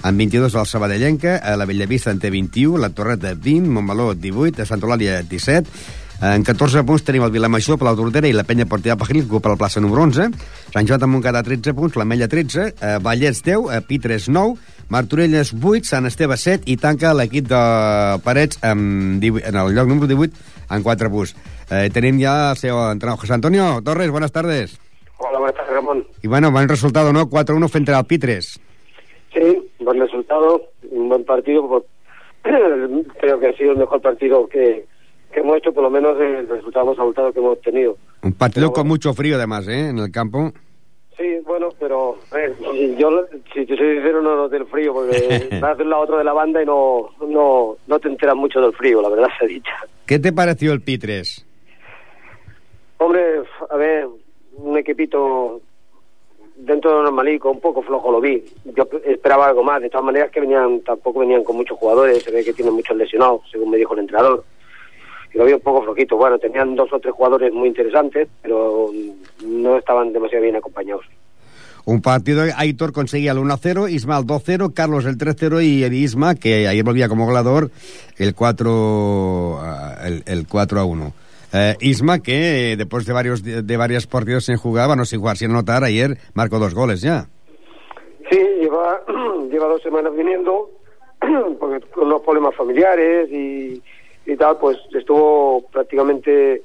amb 0.03 0.21
22 0.25 0.55
el 0.55 0.67
Sabadellenca, 0.69 1.37
a 1.37 1.55
la 1.57 1.65
Bellavista 1.65 2.13
en 2.13 2.19
té 2.21 2.29
21, 2.29 2.77
la 2.77 2.91
Torreta 2.93 3.33
20, 3.33 3.71
Montmeló 3.73 4.13
18, 4.13 4.61
a 4.61 4.69
Santa 4.69 4.87
Eulàlia 4.87 5.23
17, 5.23 5.73
en 6.19 6.43
14 6.43 6.83
punts 6.83 7.05
tenim 7.07 7.23
el 7.23 7.31
Vilamajor, 7.31 7.77
Palau 7.79 7.95
Tordera 7.95 8.27
i 8.27 8.33
la 8.35 8.43
Penya 8.43 8.65
Portilla 8.67 8.97
Pajaril, 8.99 9.23
que 9.23 9.37
ocupa 9.37 9.53
la 9.53 9.59
plaça 9.59 9.79
número 9.79 10.03
11. 10.03 10.27
Sant 10.73 10.89
Joan 10.89 10.99
de 10.99 11.07
Montcada 11.07 11.43
13 11.47 11.73
punts, 11.77 11.95
la 11.95 12.03
Mella 12.03 12.27
13, 12.27 12.73
eh, 12.75 12.97
Vallès 12.99 13.39
10, 13.45 13.69
eh, 13.71 13.79
Pitres 13.87 14.27
9, 14.27 14.57
Martorelles 14.89 15.53
8, 15.55 15.87
Sant 15.87 16.09
Esteve 16.11 16.35
7 16.35 16.67
i 16.67 16.75
tanca 16.75 17.13
l'equip 17.15 17.47
de 17.47 17.61
Parets 18.25 18.59
amb 18.61 19.23
18, 19.23 19.47
en 19.47 19.61
el 19.63 19.73
lloc 19.73 19.87
número 19.87 20.11
18 20.11 20.35
en 20.75 20.83
4 20.83 21.09
punts. 21.09 21.35
Eh, 21.69 21.87
tenim 21.93 22.19
ja 22.19 22.51
el 22.51 22.59
seu 22.59 22.75
entrenador, 22.91 23.23
José 23.23 23.39
Antonio 23.39 23.79
Torres, 23.81 24.11
buenas 24.11 24.35
tardes. 24.35 24.88
Hola, 25.19 25.37
buenas 25.37 25.55
tardes, 25.55 25.73
Ramón. 25.73 26.07
Y 26.23 26.27
bueno, 26.27 26.51
buen 26.51 26.69
resultado, 26.69 27.11
¿no? 27.11 27.29
4-1 27.29 27.69
frente 27.69 27.93
al 27.93 28.05
Pitres. 28.05 28.59
Sí, 29.33 29.69
buen 29.79 29.99
resultado, 29.99 30.69
un 30.89 31.09
buen 31.09 31.25
partido. 31.25 31.85
Creo 32.43 33.39
que 33.39 33.47
ha 33.47 33.53
sido 33.53 33.73
el 33.73 33.77
mejor 33.77 34.01
partido 34.01 34.47
que, 34.47 34.85
que 35.33 35.39
hemos 35.41 35.57
hecho, 35.57 35.73
por 35.73 35.83
lo 35.83 35.89
menos 35.89 36.19
el 36.19 36.47
resultado 36.47 36.85
más 36.85 36.99
abultado 36.99 37.33
que 37.33 37.39
hemos 37.39 37.59
tenido. 37.61 37.97
Un 38.23 38.33
partido 38.33 38.67
pero, 38.67 38.73
con 38.73 38.87
mucho 38.87 39.13
frío, 39.13 39.35
además, 39.35 39.67
¿eh? 39.67 39.89
En 39.89 39.99
el 39.99 40.09
campo. 40.09 40.53
Sí, 41.17 41.25
bueno, 41.45 41.67
pero 41.77 42.17
eh, 42.33 42.95
yo, 42.97 43.25
si 43.53 43.65
te 43.65 43.75
soy 43.75 43.95
sincero, 43.95 44.21
no 44.21 44.37
noté 44.37 44.55
el 44.55 44.67
frío, 44.67 44.93
porque 44.93 45.49
vas 45.59 45.63
a 45.63 45.71
hacer 45.71 45.85
la 45.85 45.97
otra 45.97 46.17
de 46.17 46.23
la 46.23 46.31
banda 46.31 46.63
y 46.63 46.65
no, 46.65 47.09
no, 47.27 47.75
no 47.87 47.99
te 47.99 48.07
enteras 48.07 48.37
mucho 48.37 48.61
del 48.61 48.73
frío, 48.73 49.01
la 49.01 49.09
verdad 49.09 49.27
se 49.39 49.47
dicha. 49.47 49.73
¿Qué 50.05 50.17
te 50.17 50.31
pareció 50.31 50.71
el 50.71 50.81
Pitres? 50.81 51.45
Hombre, 52.99 53.43
a 53.69 53.75
ver, 53.75 54.07
un 54.61 54.77
equipito 54.77 55.61
dentro 56.59 56.91
de 56.91 56.97
lo 56.97 57.03
normalico, 57.03 57.49
un 57.49 57.59
poco 57.59 57.81
flojo 57.81 58.11
lo 58.11 58.21
vi. 58.21 58.43
Yo 58.75 58.87
esperaba 59.05 59.47
algo 59.47 59.63
más. 59.63 59.81
De 59.81 59.89
todas 59.89 60.05
maneras 60.05 60.29
que 60.31 60.41
venían, 60.41 60.81
tampoco 60.81 61.19
venían 61.19 61.43
con 61.43 61.55
muchos 61.55 61.77
jugadores, 61.77 62.23
se 62.23 62.31
ve 62.31 62.43
que 62.43 62.53
tienen 62.53 62.73
muchos 62.73 62.95
lesionados, 62.95 63.41
según 63.51 63.71
me 63.71 63.77
dijo 63.77 63.93
el 63.93 64.01
entrenador. 64.01 64.43
Y 65.33 65.37
lo 65.37 65.45
vi 65.45 65.53
un 65.53 65.61
poco 65.61 65.83
flojito. 65.83 66.17
Bueno, 66.17 66.39
tenían 66.39 66.75
dos 66.75 66.91
o 66.91 66.99
tres 66.99 67.13
jugadores 67.13 67.53
muy 67.53 67.67
interesantes, 67.67 68.27
pero 68.41 68.89
no 69.45 69.77
estaban 69.77 70.11
demasiado 70.11 70.43
bien 70.43 70.55
acompañados. 70.55 71.05
Un 71.85 72.01
partido, 72.01 72.43
Aitor 72.55 72.91
conseguía 72.91 73.31
el 73.31 73.39
1-0, 73.39 73.89
Isma 73.89 74.17
el 74.17 74.25
2-0, 74.25 74.73
Carlos 74.73 75.05
el 75.05 75.17
3-0 75.17 75.63
y 75.63 75.83
el 75.83 75.93
Isma, 75.93 76.35
que 76.35 76.67
ayer 76.67 76.83
volvía 76.83 77.07
como 77.07 77.25
goleador, 77.25 77.71
el 78.17 78.35
4 78.35 79.59
el, 80.03 80.23
el 80.25 80.47
4-1. 80.47 81.13
Eh, 81.51 81.75
Isma, 81.81 82.19
que 82.19 82.75
después 82.77 83.05
de 83.05 83.13
varios 83.13 83.43
de 83.43 83.77
varios 83.77 84.05
partidos 84.05 84.45
sin 84.45 84.57
jugar, 84.57 84.87
bueno, 84.87 85.05
sin 85.05 85.19
jugar, 85.19 85.37
sin 85.37 85.49
anotar, 85.49 85.83
ayer 85.83 86.17
marcó 86.33 86.59
dos 86.59 86.75
goles 86.75 87.01
ya. 87.01 87.27
Sí, 88.29 88.39
lleva, 88.59 89.01
lleva 89.51 89.67
dos 89.67 89.81
semanas 89.81 90.15
viniendo, 90.15 90.69
porque 91.59 91.85
con 91.87 92.09
los 92.09 92.21
problemas 92.21 92.55
familiares 92.55 93.29
y, 93.31 93.81
y 94.25 94.35
tal, 94.35 94.57
pues 94.57 94.77
estuvo 94.93 95.65
prácticamente 95.71 96.61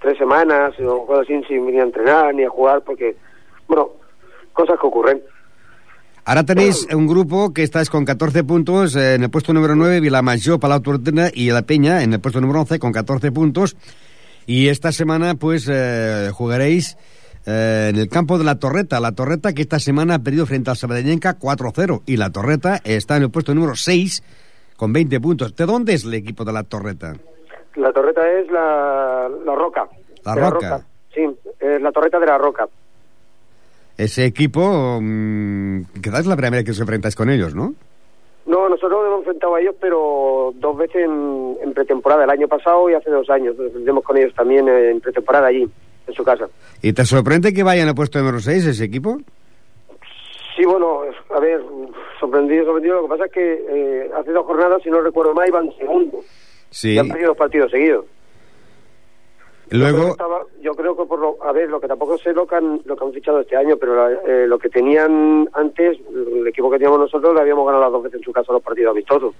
tres 0.00 0.18
semanas 0.18 0.74
o 0.80 1.18
así 1.18 1.42
sin 1.48 1.64
venir 1.64 1.80
a 1.80 1.84
entrenar 1.84 2.34
ni 2.34 2.44
a 2.44 2.50
jugar, 2.50 2.82
porque, 2.82 3.16
bueno, 3.66 3.90
cosas 4.52 4.78
que 4.78 4.86
ocurren. 4.86 5.22
Ahora 6.24 6.42
tenéis 6.44 6.88
un 6.92 7.06
grupo 7.06 7.54
que 7.54 7.62
estáis 7.62 7.88
con 7.88 8.04
14 8.04 8.42
puntos, 8.42 8.96
eh, 8.96 9.14
en 9.14 9.22
el 9.22 9.30
puesto 9.30 9.52
número 9.52 9.76
9 9.76 10.00
Vilamayor, 10.00 10.58
Palau 10.58 10.80
Tortena 10.80 11.30
y 11.32 11.50
La 11.50 11.62
Peña 11.62 12.02
en 12.02 12.12
el 12.12 12.20
puesto 12.20 12.40
número 12.40 12.60
11 12.60 12.80
con 12.80 12.92
14 12.92 13.30
puntos. 13.30 13.76
Y 14.46 14.68
esta 14.68 14.92
semana 14.92 15.34
pues 15.34 15.68
eh, 15.70 16.30
jugaréis 16.32 16.96
eh, 17.46 17.88
en 17.90 17.96
el 17.96 18.08
campo 18.08 18.38
de 18.38 18.44
La 18.44 18.58
Torreta. 18.58 19.00
La 19.00 19.12
Torreta 19.12 19.52
que 19.52 19.62
esta 19.62 19.78
semana 19.78 20.14
ha 20.14 20.18
perdido 20.20 20.46
frente 20.46 20.70
al 20.70 20.76
Sabadellenca 20.76 21.38
4-0 21.38 22.02
y 22.06 22.16
La 22.16 22.30
Torreta 22.30 22.80
está 22.84 23.16
en 23.16 23.24
el 23.24 23.30
puesto 23.30 23.54
número 23.54 23.74
6 23.74 24.22
con 24.76 24.92
20 24.92 25.20
puntos. 25.20 25.56
¿De 25.56 25.66
dónde 25.66 25.94
es 25.94 26.04
el 26.04 26.14
equipo 26.14 26.44
de 26.44 26.52
La 26.52 26.62
Torreta? 26.62 27.14
La 27.74 27.92
torreta 27.92 28.22
es 28.32 28.50
la, 28.50 29.28
la 29.44 29.54
roca. 29.54 29.86
La 30.24 30.34
Roca. 30.34 30.80
Sí, 31.14 31.22
es 31.60 31.80
la 31.80 31.92
torreta 31.92 32.18
de 32.18 32.26
la 32.26 32.38
roca. 32.38 32.66
Ese 33.96 34.24
equipo, 34.24 34.98
mm, 35.00 35.82
quizás 36.02 36.20
es 36.20 36.26
la 36.26 36.36
primera 36.36 36.58
vez 36.58 36.64
que 36.64 36.70
os 36.70 36.80
enfrentáis 36.80 37.14
con 37.14 37.30
ellos, 37.30 37.54
¿no? 37.54 37.74
No, 38.46 38.68
nosotros 38.68 38.92
nos 38.92 39.06
hemos 39.06 39.18
enfrentado 39.20 39.56
a 39.56 39.60
ellos, 39.60 39.74
pero 39.80 40.52
dos 40.54 40.76
veces 40.76 41.04
en, 41.04 41.56
en 41.62 41.74
pretemporada, 41.74 42.24
el 42.24 42.30
año 42.30 42.46
pasado 42.46 42.88
y 42.88 42.94
hace 42.94 43.10
dos 43.10 43.28
años. 43.28 43.56
Nos 43.56 43.66
enfrentamos 43.66 44.04
con 44.04 44.16
ellos 44.16 44.32
también 44.34 44.68
en 44.68 45.00
pretemporada 45.00 45.48
allí, 45.48 45.68
en 46.06 46.14
su 46.14 46.22
casa. 46.22 46.48
¿Y 46.80 46.92
te 46.92 47.04
sorprende 47.04 47.52
que 47.52 47.64
vayan 47.64 47.88
al 47.88 47.94
puesto 47.94 48.18
número 48.20 48.38
6 48.38 48.66
ese 48.66 48.84
equipo? 48.84 49.18
Sí, 50.56 50.64
bueno, 50.64 51.00
a 51.30 51.40
ver, 51.40 51.60
sorprendido, 52.20 52.64
sorprendido. 52.64 52.96
Lo 52.96 53.02
que 53.02 53.08
pasa 53.08 53.26
es 53.26 53.32
que 53.32 53.64
eh, 53.68 54.10
hace 54.16 54.30
dos 54.30 54.46
jornadas, 54.46 54.82
si 54.82 54.90
no 54.90 55.00
recuerdo 55.00 55.34
mal, 55.34 55.48
iban 55.48 55.70
segundos. 55.76 56.24
Sí. 56.70 56.94
Y 56.94 56.98
han 56.98 57.08
perdido 57.08 57.30
dos 57.30 57.36
partidos 57.36 57.70
seguidos. 57.70 58.06
Yo 59.68 59.78
creo 59.80 59.90
Luego, 59.90 60.08
estaba- 60.10 60.42
yo 60.62 60.74
creo 60.74 60.96
que 60.96 61.04
por 61.06 61.18
lo, 61.18 61.42
a 61.42 61.50
ver, 61.52 61.68
lo 61.68 61.80
que 61.80 61.88
tampoco 61.88 62.16
sé 62.18 62.32
lo 62.32 62.46
que 62.46 62.54
han, 62.54 62.80
lo 62.84 62.96
que 62.96 63.04
han 63.04 63.12
fichado 63.12 63.40
este 63.40 63.56
año, 63.56 63.76
pero 63.76 63.96
la- 63.96 64.12
eh, 64.26 64.46
lo 64.46 64.58
que 64.58 64.68
tenían 64.68 65.48
antes, 65.52 65.98
el 66.14 66.46
equipo 66.46 66.70
que 66.70 66.76
teníamos 66.78 67.00
nosotros, 67.00 67.34
le 67.34 67.40
habíamos 67.40 67.66
ganado 67.66 67.82
las 67.84 67.92
dos 67.92 68.02
veces 68.04 68.20
en 68.20 68.24
su 68.24 68.32
casa 68.32 68.52
los 68.52 68.62
partidos 68.62 68.92
amistosos. 68.92 69.34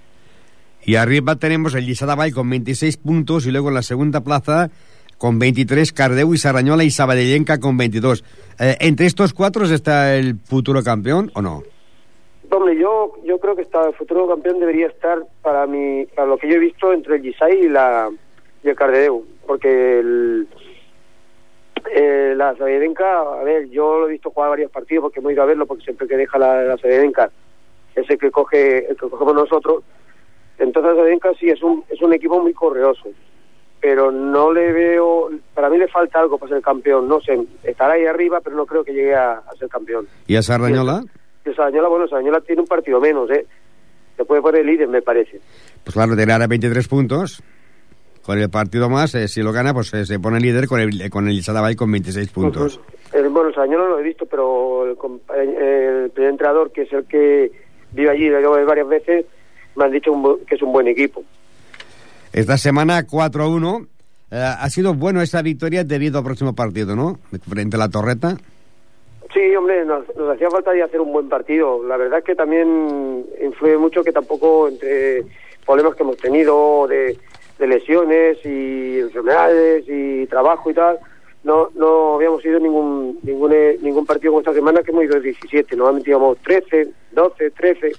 y 0.83 0.95
arriba 0.95 1.35
tenemos 1.35 1.75
el 1.75 1.85
Lliçà 1.85 2.33
con 2.33 2.49
26 2.49 2.95
puntos 2.97 3.45
y 3.45 3.51
luego 3.51 3.67
en 3.69 3.73
la 3.75 3.81
segunda 3.81 4.21
plaza 4.21 4.69
con 5.17 5.37
23 5.39 5.91
Cardeu 5.91 6.33
y 6.33 6.37
Sarrañola 6.37 6.83
y 6.85 6.91
Sabadellenca 6.91 7.59
con 7.59 7.75
22. 7.75 8.23
Eh, 8.59 8.77
¿Entre 8.79 9.05
estos 9.05 9.33
cuatro 9.33 9.65
está 9.65 10.15
el 10.15 10.35
futuro 10.45 10.81
campeón 10.83 11.29
o 11.35 11.41
no? 11.41 11.63
Hombre, 12.51 12.77
yo, 12.79 13.13
yo 13.25 13.37
creo 13.39 13.55
que 13.55 13.63
está, 13.63 13.85
el 13.87 13.93
futuro 13.95 14.27
campeón 14.29 14.59
debería 14.59 14.87
estar, 14.87 15.19
para 15.41 15.65
mi, 15.67 16.05
para 16.15 16.27
lo 16.27 16.37
que 16.37 16.47
yo 16.47 16.55
he 16.55 16.59
visto, 16.59 16.93
entre 16.93 17.17
el 17.17 17.21
Gisai 17.21 17.65
y, 17.65 17.67
la, 17.67 18.09
y 18.63 18.69
el 18.69 18.75
Cardedeu. 18.75 19.25
Porque 19.47 19.99
el, 19.99 20.47
eh, 21.95 22.33
la 22.35 22.55
Sabedenca, 22.55 23.21
a 23.21 23.43
ver, 23.43 23.69
yo 23.69 23.99
lo 23.99 24.07
he 24.07 24.11
visto 24.11 24.29
jugar 24.29 24.51
varios 24.51 24.71
partidos 24.71 25.03
porque 25.03 25.19
hemos 25.19 25.31
ido 25.31 25.43
a 25.43 25.47
verlo, 25.47 25.65
porque 25.65 25.83
siempre 25.83 26.07
que 26.07 26.17
deja 26.17 26.37
la, 26.37 26.61
la 26.63 26.77
Sabedenca 26.77 27.31
es 27.95 28.07
el 28.09 28.17
que 28.17 28.29
coge, 28.29 28.89
el 28.89 28.97
que 28.97 29.09
cogemos 29.09 29.33
nosotros. 29.33 29.83
Entonces 30.59 30.91
la 30.91 30.97
Sabedenca 30.97 31.31
sí 31.39 31.47
es 31.47 31.63
un, 31.63 31.83
es 31.89 32.01
un 32.01 32.13
equipo 32.13 32.39
muy 32.41 32.53
correoso. 32.53 33.09
Pero 33.79 34.11
no 34.11 34.51
le 34.51 34.71
veo, 34.73 35.29
para 35.53 35.69
mí 35.69 35.77
le 35.77 35.87
falta 35.87 36.19
algo 36.19 36.37
para 36.37 36.55
ser 36.55 36.63
campeón. 36.63 37.07
No 37.07 37.21
sé, 37.21 37.39
estará 37.63 37.93
ahí 37.93 38.05
arriba, 38.05 38.41
pero 38.41 38.55
no 38.55 38.65
creo 38.65 38.83
que 38.83 38.91
llegue 38.91 39.15
a, 39.15 39.33
a 39.33 39.55
ser 39.57 39.69
campeón. 39.69 40.07
¿Y 40.25 40.35
a 40.35 40.41
Sarrañola? 40.41 41.03
Y 41.45 41.53
Sabañola, 41.53 41.87
bueno, 41.87 42.07
Sabañola 42.07 42.41
tiene 42.41 42.61
un 42.61 42.67
partido 42.67 42.99
menos, 42.99 43.29
¿eh? 43.31 43.45
Se 44.17 44.25
puede 44.25 44.41
poner 44.41 44.65
líder, 44.65 44.87
me 44.87 45.01
parece. 45.01 45.39
Pues 45.83 45.93
claro, 45.93 46.15
tiene 46.15 46.33
ahora 46.33 46.47
23 46.47 46.87
puntos. 46.87 47.41
Con 48.27 48.39
el 48.39 48.49
partido 48.49 48.89
más, 48.89 49.15
eh, 49.15 49.29
si 49.29 49.41
lo 49.41 49.53
gana, 49.53 49.73
pues 49.73 49.93
eh, 49.93 50.05
se 50.05 50.19
pone 50.19 50.41
líder 50.41 50.67
con 50.67 50.81
el, 50.81 51.09
con 51.09 51.29
el 51.29 51.33
Lliçà 51.33 51.75
con 51.77 51.89
26 51.89 52.29
puntos. 52.29 52.81
El, 53.13 53.29
bueno, 53.29 53.53
Sabañola 53.53 53.85
no 53.85 53.89
lo 53.91 53.99
he 53.99 54.03
visto, 54.03 54.25
pero 54.25 54.83
el, 54.83 54.97
el 55.55 56.09
primer 56.09 56.31
entrenador, 56.31 56.73
que 56.73 56.81
es 56.81 56.91
el 56.91 57.05
que 57.05 57.49
vive 57.93 58.09
allí, 58.09 58.27
lo 58.27 58.41
llevo 58.41 58.65
varias 58.65 58.89
veces, 58.89 59.25
me 59.77 59.85
han 59.85 59.91
dicho 59.91 60.11
un 60.11 60.45
que 60.45 60.55
es 60.55 60.61
un 60.61 60.73
buen 60.73 60.89
equipo. 60.89 61.23
Esta 62.33 62.57
semana 62.57 63.07
4-1. 63.07 63.87
Eh, 64.29 64.35
ha 64.35 64.69
sido 64.71 64.93
bueno 64.93 65.21
esa 65.21 65.41
victoria 65.41 65.85
debido 65.85 66.17
al 66.17 66.25
próximo 66.25 66.53
partido, 66.53 66.97
¿no? 66.97 67.19
Frente 67.47 67.77
a 67.77 67.79
la 67.79 67.87
Torreta. 67.87 68.35
Sí, 69.33 69.55
hombre, 69.55 69.85
nos, 69.85 70.03
nos 70.17 70.35
hacía 70.35 70.49
falta 70.49 70.75
ya 70.75 70.83
hacer 70.83 70.99
un 70.99 71.13
buen 71.13 71.29
partido. 71.29 71.81
La 71.81 71.95
verdad 71.95 72.19
es 72.19 72.25
que 72.25 72.35
también 72.35 73.25
influye 73.41 73.77
mucho 73.77 74.03
que 74.03 74.11
tampoco 74.11 74.67
entre 74.67 75.23
problemas 75.65 75.95
que 75.95 76.03
hemos 76.03 76.17
tenido 76.17 76.87
de, 76.87 77.17
de 77.59 77.67
lesiones 77.67 78.37
y 78.45 78.99
enfermedades 78.99 79.85
y 79.87 80.25
trabajo 80.27 80.69
y 80.69 80.73
tal, 80.73 80.99
no 81.43 81.69
no 81.75 82.15
habíamos 82.15 82.43
ido 82.45 82.59
ningún 82.59 83.19
ningún 83.23 83.53
eh, 83.53 83.77
ningún 83.81 84.05
partido 84.05 84.31
como 84.31 84.41
esta 84.41 84.53
semana 84.53 84.81
que 84.83 84.91
hemos 84.91 85.05
ido 85.05 85.19
17. 85.19 85.75
Normalmente 85.75 86.09
íbamos 86.09 86.37
13, 86.39 86.89
12, 87.11 87.51
13 87.51 87.91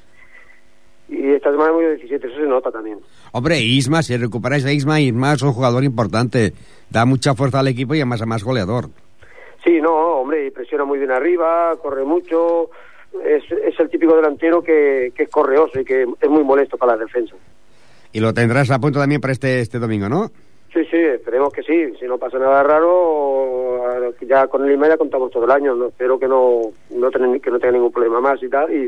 y 1.08 1.32
esta 1.32 1.50
semana 1.50 1.70
hemos 1.70 1.82
ido 1.82 1.90
17. 1.92 2.26
Eso 2.26 2.36
se 2.36 2.42
nota 2.42 2.70
también. 2.70 2.98
Hombre, 3.32 3.58
Isma, 3.60 4.02
si 4.02 4.16
recuperáis 4.16 4.64
a 4.64 4.72
Isma, 4.72 5.00
Isma 5.00 5.32
es 5.32 5.42
un 5.42 5.52
jugador 5.52 5.84
importante. 5.84 6.52
Da 6.90 7.04
mucha 7.04 7.34
fuerza 7.34 7.60
al 7.60 7.68
equipo 7.68 7.94
y 7.94 7.98
además 7.98 8.20
es 8.20 8.26
más 8.26 8.44
goleador. 8.44 8.86
Sí, 9.64 9.80
no, 9.80 10.20
hombre, 10.20 10.50
presiona 10.50 10.84
muy 10.84 10.98
bien 10.98 11.10
arriba, 11.10 11.74
corre 11.82 12.04
mucho. 12.04 12.70
Es, 13.24 13.42
es 13.50 13.78
el 13.80 13.88
típico 13.88 14.14
delantero 14.14 14.62
que, 14.62 15.12
que 15.14 15.24
es 15.24 15.30
correoso 15.30 15.80
y 15.80 15.84
que 15.84 16.06
es 16.20 16.28
muy 16.28 16.44
molesto 16.44 16.76
para 16.76 16.96
la 16.96 17.04
defensa. 17.04 17.34
Y 18.12 18.20
lo 18.20 18.32
tendrás 18.32 18.70
a 18.70 18.78
punto 18.78 18.98
también 19.00 19.20
para 19.20 19.32
este, 19.32 19.60
este 19.60 19.78
domingo, 19.78 20.08
¿no? 20.08 20.30
Sí, 20.72 20.80
sí, 20.90 20.96
esperemos 20.96 21.52
que 21.52 21.62
sí. 21.62 21.92
Si 21.98 22.06
no 22.06 22.18
pasa 22.18 22.38
nada 22.38 22.62
raro, 22.62 24.12
ya 24.26 24.46
con 24.48 24.68
el 24.68 24.78
ya 24.78 24.96
contamos 24.96 25.30
todo 25.30 25.44
el 25.44 25.50
año. 25.50 25.74
¿no? 25.74 25.88
Espero 25.88 26.18
que 26.18 26.28
no, 26.28 26.60
no 26.90 27.10
tener- 27.10 27.40
que 27.40 27.50
no 27.50 27.58
tenga 27.58 27.72
ningún 27.72 27.92
problema 27.92 28.20
más 28.20 28.42
y 28.42 28.48
tal. 28.48 28.70
Y, 28.72 28.86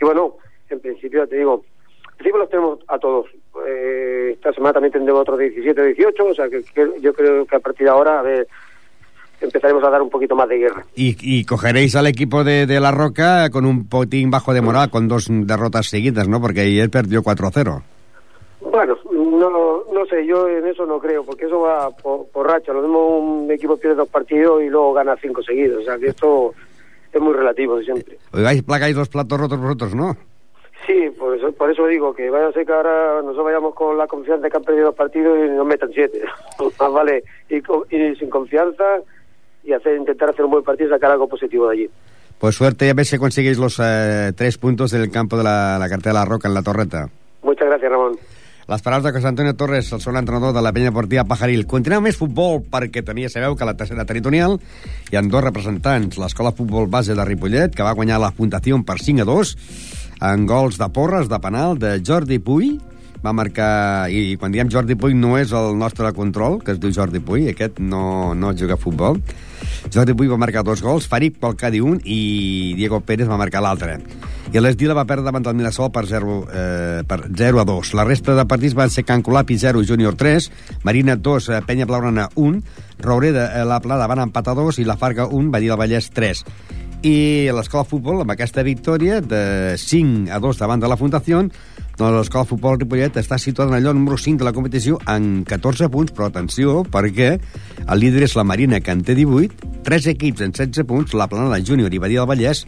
y 0.00 0.04
bueno, 0.04 0.36
en 0.70 0.80
principio 0.80 1.26
te 1.26 1.36
digo, 1.36 1.64
en 2.12 2.16
principio 2.16 2.38
los 2.38 2.50
tenemos 2.50 2.78
a 2.88 2.98
todos. 2.98 3.26
Eh, 3.66 4.30
esta 4.34 4.52
semana 4.52 4.74
también 4.74 4.92
tendremos 4.92 5.22
otros 5.22 5.38
17 5.38 5.82
18, 5.94 6.24
o 6.26 6.34
sea 6.34 6.48
que, 6.48 6.62
que 6.62 6.86
yo 7.00 7.12
creo 7.12 7.44
que 7.46 7.56
a 7.56 7.60
partir 7.60 7.84
de 7.86 7.90
ahora 7.90 8.18
a 8.20 8.22
ver, 8.22 8.46
empezaremos 9.40 9.82
a 9.84 9.90
dar 9.90 10.02
un 10.02 10.10
poquito 10.10 10.34
más 10.36 10.48
de 10.48 10.58
guerra. 10.58 10.84
Y, 10.94 11.16
y 11.20 11.44
cogeréis 11.44 11.96
al 11.96 12.06
equipo 12.06 12.44
de, 12.44 12.66
de 12.66 12.80
La 12.80 12.90
Roca 12.92 13.50
con 13.50 13.66
un 13.66 13.88
potín 13.88 14.30
bajo 14.30 14.52
de 14.54 14.60
moral, 14.62 14.90
con 14.90 15.08
dos 15.08 15.26
derrotas 15.28 15.86
seguidas, 15.88 16.28
¿no? 16.28 16.40
Porque 16.40 16.60
ayer 16.60 16.88
perdió 16.90 17.22
4-0. 17.22 17.82
Bueno, 18.72 18.96
no, 19.12 19.84
no 19.92 20.06
sé, 20.06 20.24
yo 20.24 20.48
en 20.48 20.66
eso 20.66 20.86
no 20.86 20.98
creo, 20.98 21.22
porque 21.24 21.44
eso 21.44 21.60
va 21.60 21.90
por, 21.90 22.26
por 22.28 22.46
racha. 22.46 22.72
Lo 22.72 22.80
mismo 22.80 23.18
un 23.18 23.50
equipo 23.50 23.76
pierde 23.76 23.96
dos 23.96 24.08
partidos 24.08 24.62
y 24.62 24.70
luego 24.70 24.94
gana 24.94 25.14
cinco 25.20 25.42
seguidos. 25.42 25.82
O 25.82 25.84
sea 25.84 25.98
que 25.98 26.06
esto 26.06 26.54
es 27.12 27.20
muy 27.20 27.34
relativo 27.34 27.76
de 27.76 27.84
siempre. 27.84 28.16
Oigáis, 28.32 28.62
placáis 28.62 28.96
los 28.96 29.10
platos 29.10 29.38
rotos 29.38 29.60
vosotros, 29.60 29.94
¿no? 29.94 30.16
Sí, 30.86 31.10
por 31.18 31.36
eso, 31.36 31.52
por 31.52 31.70
eso 31.70 31.86
digo 31.86 32.14
que 32.14 32.30
vaya 32.30 32.48
a 32.48 32.52
ser 32.52 32.64
que 32.64 32.72
ahora 32.72 33.20
nosotros 33.20 33.44
vayamos 33.44 33.74
con 33.74 33.98
la 33.98 34.06
confianza 34.06 34.44
de 34.44 34.50
que 34.50 34.56
han 34.56 34.64
perdido 34.64 34.86
dos 34.86 34.94
partidos 34.94 35.38
y 35.38 35.50
nos 35.50 35.66
metan 35.66 35.90
siete. 35.92 36.22
Más 36.80 36.92
vale 36.92 37.24
ir, 37.50 38.18
sin 38.18 38.30
confianza 38.30 39.02
y 39.64 39.74
hacer 39.74 39.98
intentar 39.98 40.30
hacer 40.30 40.46
un 40.46 40.50
buen 40.50 40.64
partido 40.64 40.88
y 40.88 40.92
sacar 40.92 41.10
algo 41.10 41.28
positivo 41.28 41.68
de 41.68 41.74
allí. 41.74 41.90
Pues 42.38 42.54
suerte 42.54 42.86
y 42.86 42.88
a 42.88 42.94
ver 42.94 43.04
si 43.04 43.18
conseguís 43.18 43.58
los 43.58 43.78
eh, 43.84 44.32
tres 44.34 44.56
puntos 44.56 44.94
en 44.94 45.02
el 45.02 45.10
campo 45.10 45.36
de 45.36 45.44
la, 45.44 45.76
la 45.78 45.90
cartera 45.90 46.14
de 46.14 46.18
La 46.20 46.24
Roca, 46.24 46.48
en 46.48 46.54
la 46.54 46.62
Torreta. 46.62 47.10
Muchas 47.42 47.68
gracias, 47.68 47.90
Ramón. 47.90 48.16
Les 48.68 48.82
paraules 48.82 49.02
de 49.02 49.10
José 49.10 49.26
Antonio 49.26 49.56
Torres, 49.58 49.88
el 49.92 50.00
segon 50.00 50.20
entrenador 50.20 50.52
de 50.54 50.62
la 50.62 50.70
penya 50.72 50.92
portiva 50.94 51.24
Pajaril. 51.26 51.64
Continuem 51.66 52.04
més 52.06 52.18
futbol 52.18 52.60
perquè 52.62 53.02
ja 53.02 53.28
sabeu 53.28 53.56
que 53.56 53.66
la 53.66 53.74
tercera 53.74 54.04
territorial 54.06 54.60
hi 55.10 55.16
ha 55.16 55.22
dos 55.22 55.42
representants. 55.42 56.16
L'escola 56.16 56.52
futbol 56.52 56.86
base 56.86 57.14
de 57.14 57.24
Ripollet, 57.24 57.74
que 57.74 57.82
va 57.82 57.96
guanyar 57.98 58.20
la 58.20 58.30
Fundació 58.30 58.78
per 58.84 59.00
5 59.02 59.22
a 59.22 59.24
2, 59.24 59.56
en 60.30 60.46
gols 60.46 60.78
de 60.78 60.88
porres, 60.94 61.28
de 61.28 61.40
penal, 61.40 61.76
de 61.76 62.00
Jordi 62.06 62.38
Puy, 62.38 62.78
va 63.24 63.32
marcar, 63.34 64.10
i 64.10 64.36
quan 64.38 64.52
diem 64.52 64.70
Jordi 64.70 64.94
Puy 64.94 65.14
no 65.14 65.36
és 65.38 65.50
el 65.50 65.76
nostre 65.76 66.12
control, 66.12 66.60
que 66.62 66.72
es 66.76 66.78
diu 66.78 66.94
Jordi 66.94 67.18
Puy, 67.18 67.48
aquest 67.50 67.80
no, 67.80 68.32
no 68.34 68.54
juga 68.54 68.78
a 68.78 68.80
futbol. 68.80 69.18
Jordi 69.92 70.14
Puy 70.14 70.30
va 70.30 70.38
marcar 70.40 70.64
dos 70.64 70.82
gols, 70.82 71.08
Farid 71.08 71.38
Polcadi 71.40 71.80
un 71.80 72.00
i 72.04 72.74
Diego 72.78 73.00
Pérez 73.00 73.28
va 73.28 73.40
marcar 73.40 73.62
l'altre. 73.64 73.98
I 74.52 74.60
l'Esdila 74.60 74.96
va 74.96 75.06
perdre 75.08 75.24
davant 75.24 75.44
del 75.46 75.56
Mirasol 75.56 75.90
per 75.94 76.04
0, 76.10 76.36
eh, 76.52 77.02
per 77.08 77.22
0 77.28 77.60
a 77.62 77.64
2. 77.64 77.94
La 77.96 78.04
resta 78.04 78.34
de 78.36 78.44
partits 78.44 78.76
van 78.76 78.90
ser 78.90 79.06
Can 79.08 79.22
Colapi 79.24 79.56
0, 79.58 79.84
Júnior 79.88 80.18
3, 80.20 80.50
Marina 80.84 81.16
2, 81.16 81.48
eh, 81.48 81.62
Penya 81.66 81.86
Blaurana 81.86 82.28
1, 82.34 82.62
Roureda, 83.00 83.48
eh, 83.60 83.64
la 83.64 83.80
Plada 83.80 84.06
van 84.06 84.26
empatar 84.26 84.54
2 84.58 84.78
i 84.78 84.84
la 84.84 84.98
Farga 85.00 85.26
1, 85.26 85.50
Badia 85.50 85.72
del 85.72 85.80
Vallès 85.80 86.10
3 86.10 86.44
i 87.02 87.50
l'escola 87.50 87.82
futbol 87.82 88.20
amb 88.22 88.30
aquesta 88.30 88.62
victòria 88.62 89.18
de 89.20 89.74
5 89.78 90.30
a 90.30 90.38
2 90.38 90.60
davant 90.60 90.82
de 90.82 90.90
la 90.90 90.96
Fundació 90.96 91.42
doncs 91.98 92.16
l'escola 92.16 92.48
futbol 92.48 92.78
Ripollet 92.78 93.18
està 93.20 93.38
situada 93.38 93.76
en 93.76 93.84
lloc 93.84 93.98
número 93.98 94.16
5 94.16 94.40
de 94.40 94.48
la 94.48 94.54
competició 94.56 94.98
amb 95.06 95.44
14 95.48 95.90
punts, 95.92 96.14
però 96.16 96.30
atenció 96.30 96.80
perquè 96.88 97.36
el 97.36 98.00
líder 98.00 98.24
és 98.28 98.36
la 98.38 98.46
Marina 98.48 98.80
que 98.80 98.94
en 98.94 99.04
té 99.04 99.16
18 99.18 99.72
tres 99.82 100.06
equips 100.06 100.40
en 100.40 100.52
16 100.52 100.86
punts, 100.86 101.14
la 101.14 101.28
Planada 101.28 101.60
Júnior 101.60 101.92
i 101.92 102.00
Badia 102.00 102.22
del 102.22 102.30
Vallès 102.30 102.64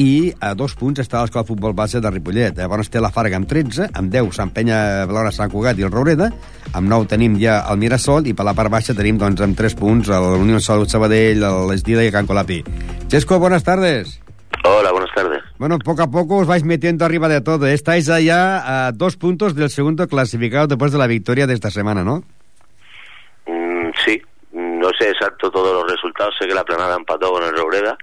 i 0.00 0.32
a 0.42 0.54
dos 0.58 0.74
punts 0.74 0.98
està 0.98 1.20
l'escola 1.22 1.46
futbol 1.46 1.74
base 1.76 2.00
de 2.02 2.10
Ripollet. 2.10 2.56
Llavors 2.58 2.90
té 2.90 2.98
la 3.02 3.12
Farga 3.14 3.38
amb 3.38 3.46
13, 3.50 3.92
amb 3.94 4.10
10 4.10 4.32
Sant 4.34 4.50
Penya, 4.54 4.78
Blora, 5.06 5.30
Sant 5.34 5.52
Cugat 5.52 5.78
i 5.78 5.86
el 5.86 5.92
Roureda, 5.92 6.32
amb 6.72 6.90
9 6.90 7.06
tenim 7.12 7.38
ja 7.38 7.60
el 7.70 7.78
Mirasol 7.78 8.26
i 8.26 8.34
per 8.34 8.48
la 8.48 8.56
part 8.58 8.72
baixa 8.72 8.96
tenim 8.96 9.20
doncs, 9.20 9.44
amb 9.44 9.58
3 9.58 9.78
punts 9.78 10.10
la 10.10 10.20
Unió 10.40 10.58
Salut 10.58 10.90
Sabadell, 10.90 11.46
l'Esdida 11.70 12.02
i 12.02 12.10
Can 12.14 12.26
Colapi. 12.26 12.62
Xesco, 13.06 13.38
buenas 13.38 13.62
tardes. 13.62 14.18
Hola. 14.64 14.93
Bueno, 15.64 15.78
poco 15.78 16.02
a 16.02 16.10
poco 16.10 16.36
os 16.36 16.46
vais 16.46 16.62
metiendo 16.62 17.06
arriba 17.06 17.26
de 17.26 17.40
todo. 17.40 17.66
Estáis 17.66 18.10
allá 18.10 18.86
a 18.86 18.92
dos 18.92 19.16
puntos 19.16 19.54
del 19.54 19.70
segundo 19.70 20.06
clasificado 20.06 20.66
después 20.66 20.92
de 20.92 20.98
la 20.98 21.06
victoria 21.06 21.46
de 21.46 21.54
esta 21.54 21.70
semana, 21.70 22.04
¿no? 22.04 22.22
Mm, 23.46 23.88
sí, 24.04 24.20
no 24.52 24.90
sé 24.98 25.08
exacto 25.08 25.50
todos 25.50 25.72
los 25.72 25.90
resultados. 25.90 26.34
Sé 26.38 26.46
que 26.46 26.54
la 26.54 26.64
planada 26.64 26.96
empató 26.96 27.32
con 27.32 27.44
el 27.44 27.56
Robreda. 27.56 27.96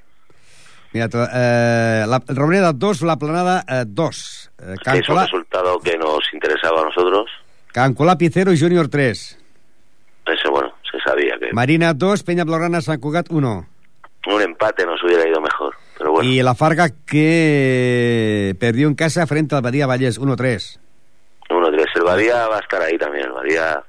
Mira, 0.91 1.05
eh, 1.05 2.03
la 2.07 2.19
Robreda 2.29 2.73
2, 2.73 3.03
la 3.03 3.17
planada 3.17 3.63
2. 3.85 4.51
Eh, 4.57 4.73
eh 4.73 4.97
es 4.97 5.09
un 5.09 5.19
resultado 5.19 5.79
que 5.81 5.95
nos 5.99 6.21
interesaba 6.33 6.81
a 6.81 6.85
nosotros. 6.85 7.29
Cancolapi 7.73 8.29
0 8.29 8.53
y 8.53 8.59
Junior 8.59 8.87
3. 8.87 9.39
Eso, 10.25 10.49
bueno, 10.49 10.73
se 10.91 10.99
sabía 10.99 11.37
que... 11.37 11.53
Marina 11.53 11.93
2, 11.93 12.23
Peña 12.23 12.43
Blaugrana, 12.43 12.81
San 12.81 12.99
Cugat 12.99 13.27
1. 13.29 13.67
Un 14.27 14.41
empate 14.41 14.83
nos 14.83 15.03
hubiera 15.03 15.27
ido 15.27 15.39
mejor, 15.41 15.75
pero 16.11 16.13
bueno. 16.13 16.29
Y 16.29 16.41
la 16.41 16.55
Farga 16.55 16.89
que 16.89 18.55
perdió 18.59 18.87
en 18.87 18.95
casa 18.95 19.25
frente 19.27 19.55
al 19.55 19.61
Badía 19.61 19.87
Vallés 19.87 20.19
1-3. 20.19 20.79
1-3. 21.49 21.85
El 21.95 22.03
Badía 22.03 22.47
va 22.47 22.57
a 22.57 22.59
estar 22.59 22.81
ahí 22.81 22.97
también. 22.97 23.25
El 23.25 23.31
Badía 23.31 23.83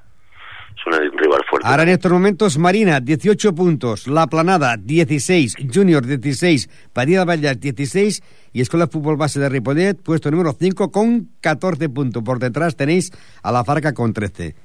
es 0.75 0.85
un 0.85 1.17
rival 1.17 1.41
fuerte. 1.49 1.67
Ahora 1.67 1.83
en 1.83 1.89
estos 1.89 2.11
momentos 2.11 2.57
Marina 2.57 2.99
18 2.99 3.55
puntos, 3.55 4.07
La 4.07 4.27
Planada 4.27 4.75
16, 4.77 5.55
Junior 5.73 6.05
16, 6.05 6.69
Badía 6.93 7.25
Vallés 7.25 7.59
16 7.59 8.23
y 8.53 8.61
Escuela 8.61 8.87
Fútbol 8.87 9.17
Base 9.17 9.39
de 9.39 9.49
Ripollet, 9.49 9.95
puesto 9.95 10.29
número 10.31 10.55
5 10.57 10.91
con 10.91 11.29
14 11.41 11.89
puntos. 11.89 12.23
Por 12.23 12.39
detrás 12.39 12.75
tenéis 12.75 13.11
a 13.41 13.51
la 13.51 13.63
Farga 13.63 13.93
con 13.93 14.13
13. 14.13 14.55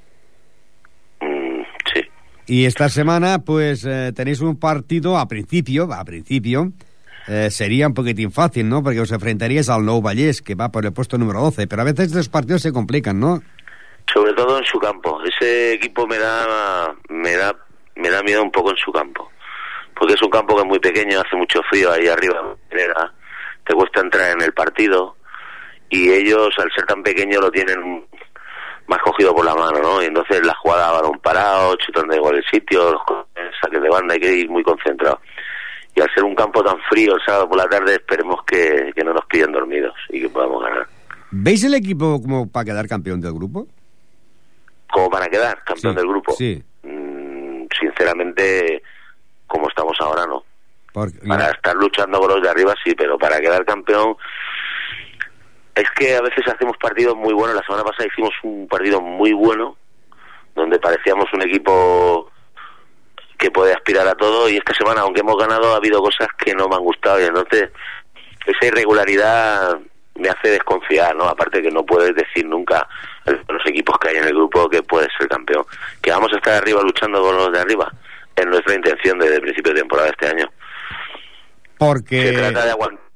Y 2.49 2.65
esta 2.65 2.89
semana, 2.89 3.43
pues 3.45 3.85
eh, 3.85 4.11
tenéis 4.15 4.41
un 4.41 4.57
partido 4.57 5.19
a 5.19 5.27
principio, 5.27 5.93
a 5.93 6.03
principio, 6.03 6.73
eh, 7.27 7.49
sería 7.51 7.87
un 7.87 7.93
poquitín 7.93 8.31
fácil, 8.31 8.67
¿no? 8.67 8.81
Porque 8.81 8.99
os 8.99 9.11
enfrentaríais 9.11 9.69
al 9.69 9.85
Nou 9.85 10.01
Vallés, 10.01 10.41
que 10.41 10.55
va 10.55 10.69
por 10.69 10.85
el 10.85 10.93
puesto 10.93 11.17
número 11.17 11.41
12, 11.41 11.67
pero 11.67 11.81
a 11.81 11.85
veces 11.85 12.07
estos 12.07 12.29
partidos 12.29 12.61
se 12.61 12.71
complican, 12.71 13.19
¿no? 13.19 13.41
Sobre 14.11 14.33
todo 14.33 14.57
en 14.57 14.65
su 14.65 14.79
campo. 14.79 15.21
Ese 15.23 15.73
equipo 15.73 16.07
me 16.07 16.17
da, 16.17 16.95
me 17.09 17.35
da, 17.35 17.55
me 17.95 18.09
da 18.09 18.23
miedo 18.23 18.41
un 18.41 18.51
poco 18.51 18.71
en 18.71 18.77
su 18.77 18.91
campo. 18.91 19.29
Porque 19.95 20.13
es 20.13 20.21
un 20.21 20.29
campo 20.29 20.55
que 20.55 20.61
es 20.61 20.67
muy 20.67 20.79
pequeño, 20.79 21.19
hace 21.19 21.35
mucho 21.35 21.61
frío 21.69 21.91
ahí 21.91 22.07
arriba, 22.07 22.55
te 22.71 23.75
cuesta 23.75 23.99
entrar 23.99 24.31
en 24.31 24.41
el 24.41 24.53
partido 24.53 25.17
y 25.89 26.09
ellos, 26.11 26.49
al 26.57 26.71
ser 26.71 26.85
tan 26.85 27.03
pequeños, 27.03 27.41
lo 27.41 27.51
tienen 27.51 28.05
más 28.87 28.99
cogido 28.99 29.35
por 29.35 29.45
la 29.45 29.53
mano, 29.55 29.79
¿no? 29.79 30.01
Y 30.01 30.05
entonces 30.05 30.43
la 30.45 30.55
jugada 30.55 30.91
balón 30.91 31.19
parado, 31.19 31.75
chutón 31.75 32.07
de 32.07 32.15
igual 32.15 32.35
el 32.35 32.45
sitio, 32.45 32.91
los 32.91 33.01
saques 33.61 33.81
de 33.81 33.89
banda, 33.89 34.13
hay 34.15 34.19
que 34.19 34.33
ir 34.33 34.49
muy 34.49 34.63
concentrado. 34.63 35.19
Y 35.99 36.01
al 36.01 36.09
ser 36.13 36.23
un 36.23 36.33
campo 36.33 36.63
tan 36.63 36.79
frío 36.89 37.15
el 37.15 37.21
sábado 37.25 37.49
por 37.49 37.57
la 37.57 37.67
tarde, 37.67 37.95
esperemos 37.95 38.41
que, 38.45 38.93
no 39.03 39.13
nos 39.13 39.25
pillen 39.25 39.51
dormidos 39.51 39.93
y 40.07 40.21
que 40.21 40.29
podamos 40.29 40.63
ganar. 40.63 40.87
¿Veis 41.29 41.61
el 41.65 41.73
equipo 41.73 42.21
como 42.21 42.49
para 42.49 42.63
quedar 42.63 42.87
campeón 42.87 43.19
del 43.19 43.33
grupo? 43.33 43.67
¿Como 44.89 45.09
para 45.09 45.27
quedar 45.27 45.61
campeón 45.65 45.95
del 45.95 46.07
grupo? 46.07 46.31
Sí. 46.37 46.63
Mm, 46.83 47.65
sinceramente, 47.77 48.81
como 49.45 49.67
estamos 49.67 49.97
ahora, 49.99 50.25
no. 50.25 50.45
para 51.27 51.49
estar 51.49 51.75
luchando 51.75 52.17
con 52.19 52.29
los 52.29 52.41
de 52.43 52.49
arriba, 52.49 52.73
sí, 52.81 52.95
pero 52.95 53.17
para 53.17 53.41
quedar 53.41 53.65
campeón 53.65 54.15
es 55.75 55.91
que 55.97 56.15
a 56.15 56.21
veces 56.21 56.47
hacemos 56.47 56.77
partidos 56.77 57.17
muy 57.17 57.33
buenos. 57.33 57.57
La 57.57 57.63
semana 57.63 57.83
pasada 57.83 58.07
hicimos 58.07 58.31
un 58.43 58.69
partido 58.69 59.01
muy 59.01 59.33
bueno, 59.33 59.75
donde 60.55 60.79
parecíamos 60.79 61.25
un 61.33 61.41
equipo 61.41 62.28
que 63.39 63.49
puede 63.49 63.73
aspirar 63.73 64.07
a 64.07 64.15
todo 64.15 64.49
y 64.49 64.57
esta 64.57 64.73
semana, 64.73 65.01
aunque 65.01 65.21
hemos 65.21 65.37
ganado, 65.37 65.73
ha 65.73 65.77
habido 65.77 66.01
cosas 66.01 66.27
que 66.37 66.53
no 66.53 66.67
me 66.67 66.75
han 66.75 66.83
gustado 66.83 67.19
y 67.19 67.23
entonces 67.23 67.69
esa 68.45 68.65
irregularidad 68.65 69.79
me 70.15 70.29
hace 70.29 70.49
desconfiar, 70.49 71.15
¿no? 71.15 71.23
Aparte 71.23 71.61
que 71.61 71.71
no 71.71 71.85
puedes 71.85 72.13
decir 72.13 72.45
nunca 72.45 72.87
los 73.25 73.65
equipos 73.65 73.97
que 73.97 74.09
hay 74.09 74.17
en 74.17 74.25
el 74.25 74.33
grupo 74.33 74.69
que 74.69 74.83
puedes 74.83 75.09
ser 75.17 75.29
campeón. 75.29 75.63
Que 76.01 76.11
vamos 76.11 76.31
a 76.33 76.35
estar 76.35 76.55
arriba 76.55 76.81
luchando 76.81 77.21
con 77.21 77.37
los 77.37 77.51
de 77.53 77.59
arriba. 77.59 77.91
Es 78.35 78.45
nuestra 78.45 78.75
intención 78.75 79.17
desde 79.17 79.35
el 79.35 79.41
principio 79.41 79.73
de 79.73 79.79
temporada 79.79 80.09
este 80.09 80.27
año. 80.27 80.49
Porque... 81.77 82.27
Se 82.27 82.33
trata 82.33 82.65
de 82.65 82.71
aguantar 82.71 83.09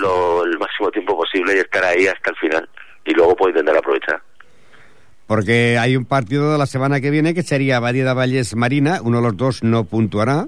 lo, 0.00 0.44
el 0.44 0.58
máximo 0.58 0.90
tiempo 0.90 1.16
posible 1.16 1.54
y 1.54 1.58
estar 1.58 1.84
ahí 1.84 2.06
hasta 2.06 2.30
el 2.30 2.36
final. 2.36 2.68
Y 3.04 3.12
luego 3.12 3.36
puedo 3.36 3.50
intentar 3.50 3.76
aprovechar. 3.76 4.20
Porque 5.28 5.76
hay 5.78 5.94
un 5.94 6.06
partido 6.06 6.50
de 6.50 6.58
la 6.58 6.64
semana 6.64 7.02
que 7.02 7.10
viene 7.10 7.34
que 7.34 7.42
sería 7.42 7.80
Badía 7.80 8.14
Valles 8.14 8.56
Marina, 8.56 9.00
uno 9.02 9.18
de 9.18 9.24
los 9.24 9.36
dos 9.36 9.62
no 9.62 9.84
puntuará. 9.84 10.46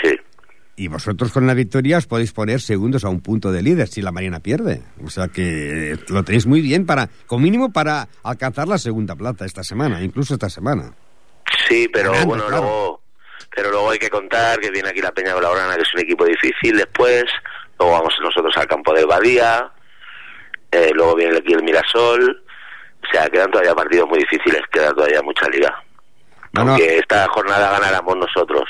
Sí. 0.00 0.16
Y 0.76 0.86
vosotros 0.86 1.32
con 1.32 1.48
la 1.48 1.54
victoria 1.54 1.98
os 1.98 2.06
podéis 2.06 2.32
poner 2.32 2.60
segundos 2.60 3.04
a 3.04 3.08
un 3.08 3.20
punto 3.20 3.50
de 3.50 3.60
líder 3.60 3.88
si 3.88 4.02
la 4.02 4.12
Marina 4.12 4.38
pierde. 4.38 4.82
O 5.04 5.10
sea 5.10 5.26
que 5.26 5.98
lo 6.08 6.22
tenéis 6.22 6.46
muy 6.46 6.60
bien 6.60 6.86
para, 6.86 7.08
con 7.26 7.42
mínimo 7.42 7.72
para 7.72 8.06
alcanzar 8.22 8.68
la 8.68 8.78
segunda 8.78 9.16
plaza 9.16 9.46
esta 9.46 9.64
semana, 9.64 10.00
incluso 10.00 10.34
esta 10.34 10.48
semana. 10.48 10.92
Sí, 11.68 11.88
pero 11.92 12.12
bueno, 12.24 12.48
luego, 12.48 13.02
pero 13.52 13.72
luego 13.72 13.90
hay 13.90 13.98
que 13.98 14.10
contar 14.10 14.60
que 14.60 14.70
viene 14.70 14.90
aquí 14.90 15.00
la 15.00 15.10
Peña 15.10 15.34
Blaugrana, 15.34 15.74
que 15.74 15.82
es 15.82 15.92
un 15.92 16.00
equipo 16.00 16.24
difícil 16.24 16.76
después, 16.76 17.24
luego 17.80 17.94
vamos 17.94 18.14
nosotros 18.22 18.56
al 18.56 18.68
campo 18.68 18.94
de 18.94 19.04
Badía, 19.04 19.72
eh, 20.70 20.92
luego 20.94 21.16
viene 21.16 21.38
aquí 21.38 21.52
el 21.52 21.64
Mirasol, 21.64 22.43
o 23.04 23.12
sea, 23.12 23.28
quedan 23.28 23.50
todavía 23.50 23.74
partidos 23.74 24.08
muy 24.08 24.18
difíciles, 24.18 24.62
queda 24.72 24.92
todavía 24.92 25.22
mucha 25.22 25.48
liga. 25.48 25.82
Aunque 26.56 26.98
esta 26.98 27.26
jornada 27.28 27.72
ganáramos 27.72 28.16
nosotros, 28.16 28.64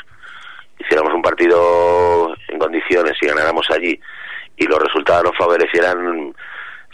hiciéramos 0.78 1.12
un 1.14 1.22
partido 1.22 2.34
en 2.48 2.58
condiciones 2.58 3.12
y 3.20 3.26
ganáramos 3.26 3.66
allí 3.70 4.00
y 4.56 4.66
los 4.66 4.78
resultados 4.78 5.24
nos 5.24 5.36
favorecieran, 5.36 6.34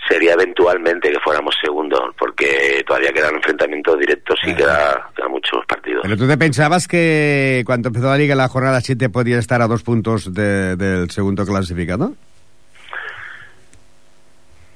sería 0.08 0.32
eventualmente 0.32 1.10
que 1.10 1.20
fuéramos 1.20 1.54
segundos, 1.62 2.14
porque 2.18 2.82
todavía 2.86 3.12
quedan 3.12 3.34
enfrentamientos 3.36 3.98
directos 3.98 4.38
y 4.44 4.54
queda, 4.54 5.10
quedan 5.14 5.30
muchos 5.30 5.64
partidos. 5.66 6.02
¿Pero 6.02 6.16
tú 6.16 6.26
te 6.26 6.38
pensabas 6.38 6.88
que 6.88 7.62
cuando 7.66 7.88
empezó 7.88 8.06
la 8.06 8.16
liga 8.16 8.34
la 8.34 8.48
jornada 8.48 8.80
7 8.80 9.10
podía 9.10 9.38
estar 9.38 9.60
a 9.62 9.68
dos 9.68 9.82
puntos 9.82 10.32
del 10.32 11.10
segundo 11.10 11.44
clasificado? 11.44 12.14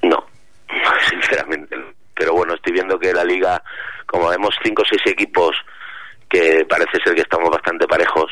No, 0.03 0.25
sinceramente. 1.11 1.77
Pero 2.15 2.35
bueno, 2.35 2.55
estoy 2.55 2.75
viendo 2.75 2.99
que 2.99 3.13
la 3.13 3.25
liga, 3.25 3.63
como 4.07 4.29
vemos 4.29 4.54
cinco 4.65 4.83
o 4.83 4.87
seis 4.89 5.03
equipos 5.07 5.55
que 6.29 6.65
parece 6.69 6.99
ser 7.05 7.15
que 7.15 7.21
estamos 7.21 7.51
bastante 7.51 7.87
parejos, 7.87 8.31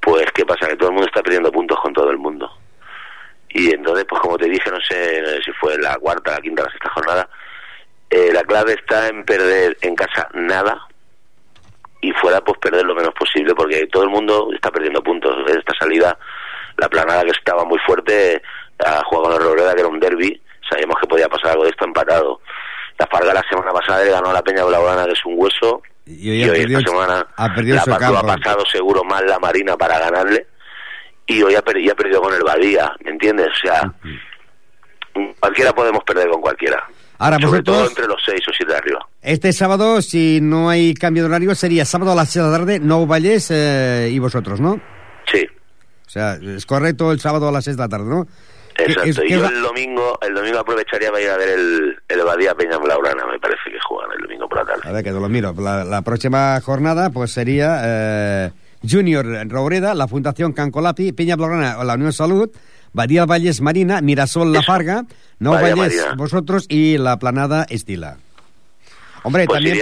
pues 0.00 0.24
¿qué 0.32 0.46
pasa? 0.46 0.68
Que 0.68 0.76
todo 0.76 0.88
el 0.88 0.94
mundo 0.94 1.08
está 1.08 1.22
perdiendo 1.22 1.52
puntos 1.52 1.78
con 1.80 1.92
todo 1.92 2.10
el 2.10 2.18
mundo. 2.18 2.50
Y 3.50 3.70
entonces, 3.74 4.06
pues 4.08 4.20
como 4.22 4.38
te 4.38 4.48
dije, 4.48 4.70
no 4.70 4.80
sé 4.80 5.22
si 5.44 5.52
fue 5.52 5.76
la 5.78 5.96
cuarta, 5.96 6.32
la 6.32 6.40
quinta, 6.40 6.62
la 6.62 6.70
sexta 6.70 6.90
jornada, 6.90 7.28
eh, 8.08 8.30
la 8.32 8.42
clave 8.42 8.74
está 8.74 9.08
en 9.08 9.24
perder 9.24 9.76
en 9.82 9.94
casa 9.94 10.28
nada 10.34 10.86
y 12.00 12.12
fuera 12.12 12.40
pues 12.40 12.58
perder 12.58 12.84
lo 12.84 12.94
menos 12.94 13.12
posible 13.14 13.54
porque 13.54 13.86
todo 13.86 14.04
el 14.04 14.10
mundo 14.10 14.48
está 14.54 14.70
perdiendo 14.70 15.02
puntos. 15.02 15.36
Esta 15.48 15.74
salida, 15.78 16.16
la 16.76 16.88
planada 16.88 17.22
que 17.22 17.30
estaba 17.30 17.64
muy 17.64 17.78
fuerte, 17.80 18.40
ha 18.78 19.02
jugado 19.04 19.24
con 19.24 19.32
el 19.34 19.48
Robreda, 19.48 19.74
que 19.74 19.80
era 19.80 19.88
un 19.88 20.00
derby, 20.00 20.40
sabíamos 20.68 20.96
que 21.00 21.06
podía 21.06 21.28
pasar 21.28 21.52
algo 21.52 21.64
de 21.64 21.70
esto 21.70 21.84
empatado. 21.84 22.40
La 23.00 23.06
Farga 23.06 23.32
la 23.32 23.42
semana 23.48 23.72
pasada 23.72 24.04
le 24.04 24.10
ganó 24.10 24.28
a 24.28 24.34
la 24.34 24.42
Peña 24.42 24.62
Blaugrana, 24.62 25.06
que 25.06 25.12
es 25.12 25.24
un 25.24 25.32
hueso, 25.38 25.80
y 26.04 26.28
hoy, 26.28 26.42
esta 26.42 26.80
semana 26.80 27.26
ha 27.34 27.54
perdido 27.54 27.76
la 27.76 27.82
ha 27.82 28.22
pasado 28.22 28.62
seguro 28.70 29.02
más 29.04 29.22
la 29.22 29.38
Marina 29.38 29.74
para 29.74 29.98
ganarle 29.98 30.46
y 31.26 31.42
hoy 31.42 31.54
ha, 31.54 31.60
ha 31.60 31.62
perdido 31.62 32.20
con 32.20 32.34
el 32.34 32.42
Badía, 32.42 32.92
¿me 33.02 33.12
entiendes? 33.12 33.46
O 33.46 33.66
sea, 33.66 33.90
cualquiera 35.40 35.72
podemos 35.72 36.04
perder 36.04 36.28
con 36.28 36.42
cualquiera. 36.42 36.86
Ahora, 37.16 37.38
Sobre 37.40 37.62
todo 37.62 37.86
entre 37.86 38.06
los 38.06 38.20
seis 38.22 38.40
o 38.46 38.52
siete 38.54 38.72
de 38.72 38.78
arriba. 38.78 39.08
Este 39.22 39.54
sábado, 39.54 40.02
si 40.02 40.40
no 40.42 40.68
hay 40.68 40.92
cambio 40.92 41.22
de 41.22 41.30
horario, 41.30 41.54
sería 41.54 41.86
sábado 41.86 42.12
a 42.12 42.14
las 42.14 42.28
seis 42.28 42.44
de 42.44 42.50
la 42.50 42.58
tarde, 42.58 42.80
no 42.80 43.06
Vallés 43.06 43.50
eh, 43.50 44.10
y 44.12 44.18
vosotros, 44.18 44.60
¿no? 44.60 44.78
Sí. 45.32 45.46
O 46.06 46.10
sea, 46.10 46.34
es 46.34 46.66
correcto 46.66 47.12
el 47.12 47.20
sábado 47.20 47.48
a 47.48 47.52
las 47.52 47.64
seis 47.64 47.78
de 47.78 47.82
la 47.82 47.88
tarde, 47.88 48.10
¿no? 48.10 48.26
Exacto, 48.76 49.24
y 49.24 49.30
yo 49.30 49.46
el 49.46 49.62
domingo, 49.62 50.18
el 50.22 50.34
domingo 50.34 50.58
aprovecharía 50.58 51.10
para 51.10 51.22
ir 51.22 51.30
a 51.30 51.36
ver 51.36 51.48
el, 51.50 51.98
el 52.08 52.22
Badía 52.22 52.54
Peña 52.54 52.78
Blaurana, 52.78 53.26
me 53.26 53.38
parece 53.38 53.62
que 53.66 53.78
juegan 53.86 54.10
el 54.12 54.22
domingo 54.22 54.48
por 54.48 54.58
la 54.58 54.64
tarde. 54.64 54.88
A 54.88 54.92
ver, 54.92 55.04
que 55.04 55.10
te 55.10 55.20
lo 55.20 55.28
miro. 55.28 55.54
La, 55.58 56.02
próxima 56.02 56.60
jornada, 56.60 57.10
pues 57.10 57.32
sería... 57.32 57.80
Eh, 57.84 58.50
Junior 58.88 59.26
Robreda, 59.48 59.94
la 59.94 60.08
Fundación 60.08 60.52
Cancolapi, 60.52 61.12
Peña 61.12 61.36
Blaugrana, 61.36 61.82
la 61.84 61.94
Unión 61.94 62.12
Salud, 62.12 62.50
Badía 62.92 63.26
Valles 63.26 63.60
Marina, 63.60 64.00
Mirasol 64.00 64.52
La 64.52 64.62
Farga, 64.62 65.04
No 65.38 65.52
Valles 65.52 66.02
vosotros 66.16 66.66
y 66.68 66.98
la 66.98 67.18
Planada 67.18 67.66
Estila. 67.68 68.16
Hombre, 69.22 69.44
pues 69.46 69.56
también, 69.56 69.78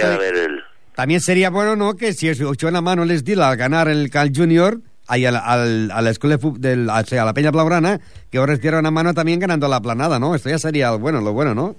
también 0.95 1.21
sería 1.21 1.49
bueno, 1.49 1.75
¿no?, 1.75 1.95
que 1.95 2.13
si 2.13 2.29
os 2.29 2.39
echó 2.41 2.69
la 2.71 2.81
mano 2.81 3.03
el 3.03 3.11
Estila 3.11 3.49
al 3.49 3.57
ganar 3.57 3.87
el 3.87 4.09
Cal 4.09 4.31
Junior, 4.35 4.79
ahí 5.09 5.25
a 5.25 5.31
la, 5.31 5.39
a 5.39 6.01
la 6.01 6.09
escuela 6.09 6.37
del, 6.37 6.89
a 6.89 7.03
la 7.03 7.33
Peña 7.33 7.51
Blaugrana, 7.51 7.99
que 8.31 8.39
os 8.39 8.61
diera 8.61 8.79
una 8.79 8.91
mano 8.91 9.13
también 9.13 9.39
ganando 9.39 9.67
la 9.67 9.81
planada, 9.81 10.19
¿no? 10.19 10.35
Esto 10.35 10.49
ya 10.49 10.59
sería 10.59 10.91
bueno, 10.91 11.19
lo 11.19 11.33
bueno, 11.33 11.53
¿no? 11.53 11.75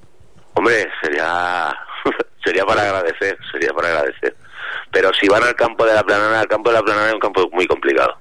Hombre, 0.54 0.88
sería 1.00 1.72
sería 2.44 2.64
para 2.66 2.82
agradecer, 2.82 3.38
sería 3.50 3.70
para 3.72 3.88
agradecer. 3.88 4.36
Pero 4.92 5.10
si 5.14 5.28
van 5.28 5.44
al 5.44 5.54
campo 5.54 5.86
de 5.86 5.94
la 5.94 6.02
planana, 6.02 6.40
el 6.40 6.48
campo 6.48 6.70
de 6.70 6.76
la 6.76 6.82
planana 6.82 7.08
es 7.08 7.14
un 7.14 7.20
campo 7.20 7.48
muy 7.52 7.66
complicado. 7.66 8.18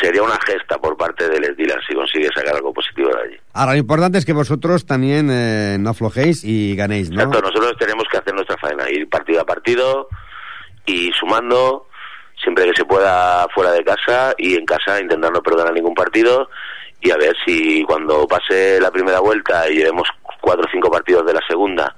sería 0.00 0.22
una 0.22 0.38
gesta 0.46 0.78
por 0.78 0.96
parte 0.96 1.28
del 1.28 1.42
Les 1.42 1.56
Dylan 1.56 1.78
si 1.86 1.94
consigue 1.94 2.28
sacar 2.34 2.56
algo 2.56 2.72
positivo 2.72 3.10
de 3.10 3.22
allí. 3.22 3.36
Ahora, 3.52 3.72
lo 3.72 3.78
importante 3.78 4.18
es 4.18 4.24
que 4.24 4.32
vosotros 4.32 4.86
también 4.86 5.28
eh, 5.30 5.76
no 5.78 5.90
aflojéis 5.90 6.42
y 6.42 6.74
ganéis, 6.74 7.10
¿no? 7.10 7.22
Exacto, 7.22 7.42
nosotros 7.42 7.74
tenemos 7.78 8.04
que 8.10 8.18
hacer 8.18 8.34
nuestra 8.34 8.56
faena, 8.56 8.90
ir 8.90 9.08
partido 9.08 9.40
a 9.40 9.44
partido 9.44 10.08
y 10.86 11.12
sumando 11.12 11.86
siempre 12.42 12.64
que 12.66 12.74
se 12.74 12.84
pueda 12.84 13.46
fuera 13.54 13.72
de 13.72 13.84
casa 13.84 14.32
y 14.38 14.56
en 14.56 14.64
casa 14.64 15.00
intentar 15.00 15.30
no 15.32 15.42
perder 15.42 15.66
a 15.66 15.72
ningún 15.72 15.94
partido 15.94 16.48
y 17.00 17.10
a 17.10 17.16
ver 17.16 17.36
si 17.44 17.82
cuando 17.84 18.26
pase 18.26 18.78
la 18.80 18.90
primera 18.90 19.20
vuelta 19.20 19.68
y 19.70 19.76
llevemos 19.76 20.08
cuatro 20.40 20.64
o 20.66 20.70
cinco 20.70 20.90
partidos 20.90 21.24
de 21.26 21.34
la 21.34 21.40
segunda, 21.48 21.94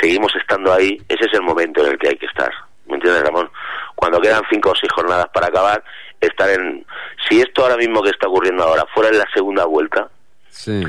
seguimos 0.00 0.34
estando 0.36 0.72
ahí, 0.72 1.00
ese 1.08 1.24
es 1.26 1.34
el 1.34 1.42
momento 1.42 1.84
en 1.84 1.92
el 1.92 1.98
que 1.98 2.08
hay 2.08 2.16
que 2.16 2.26
estar. 2.26 2.50
¿Me 2.86 2.94
entiendes, 2.94 3.22
Ramón? 3.24 3.50
Cuando 3.94 4.20
quedan 4.20 4.42
cinco 4.50 4.70
o 4.70 4.74
seis 4.74 4.90
jornadas 4.94 5.26
para 5.32 5.48
acabar, 5.48 5.82
estar 6.20 6.48
en... 6.50 6.86
Si 7.28 7.40
esto 7.40 7.62
ahora 7.62 7.76
mismo 7.76 8.02
que 8.02 8.10
está 8.10 8.28
ocurriendo 8.28 8.62
ahora 8.64 8.84
fuera 8.94 9.10
en 9.10 9.18
la 9.18 9.26
segunda 9.34 9.64
vuelta, 9.64 10.08
Sí. 10.48 10.82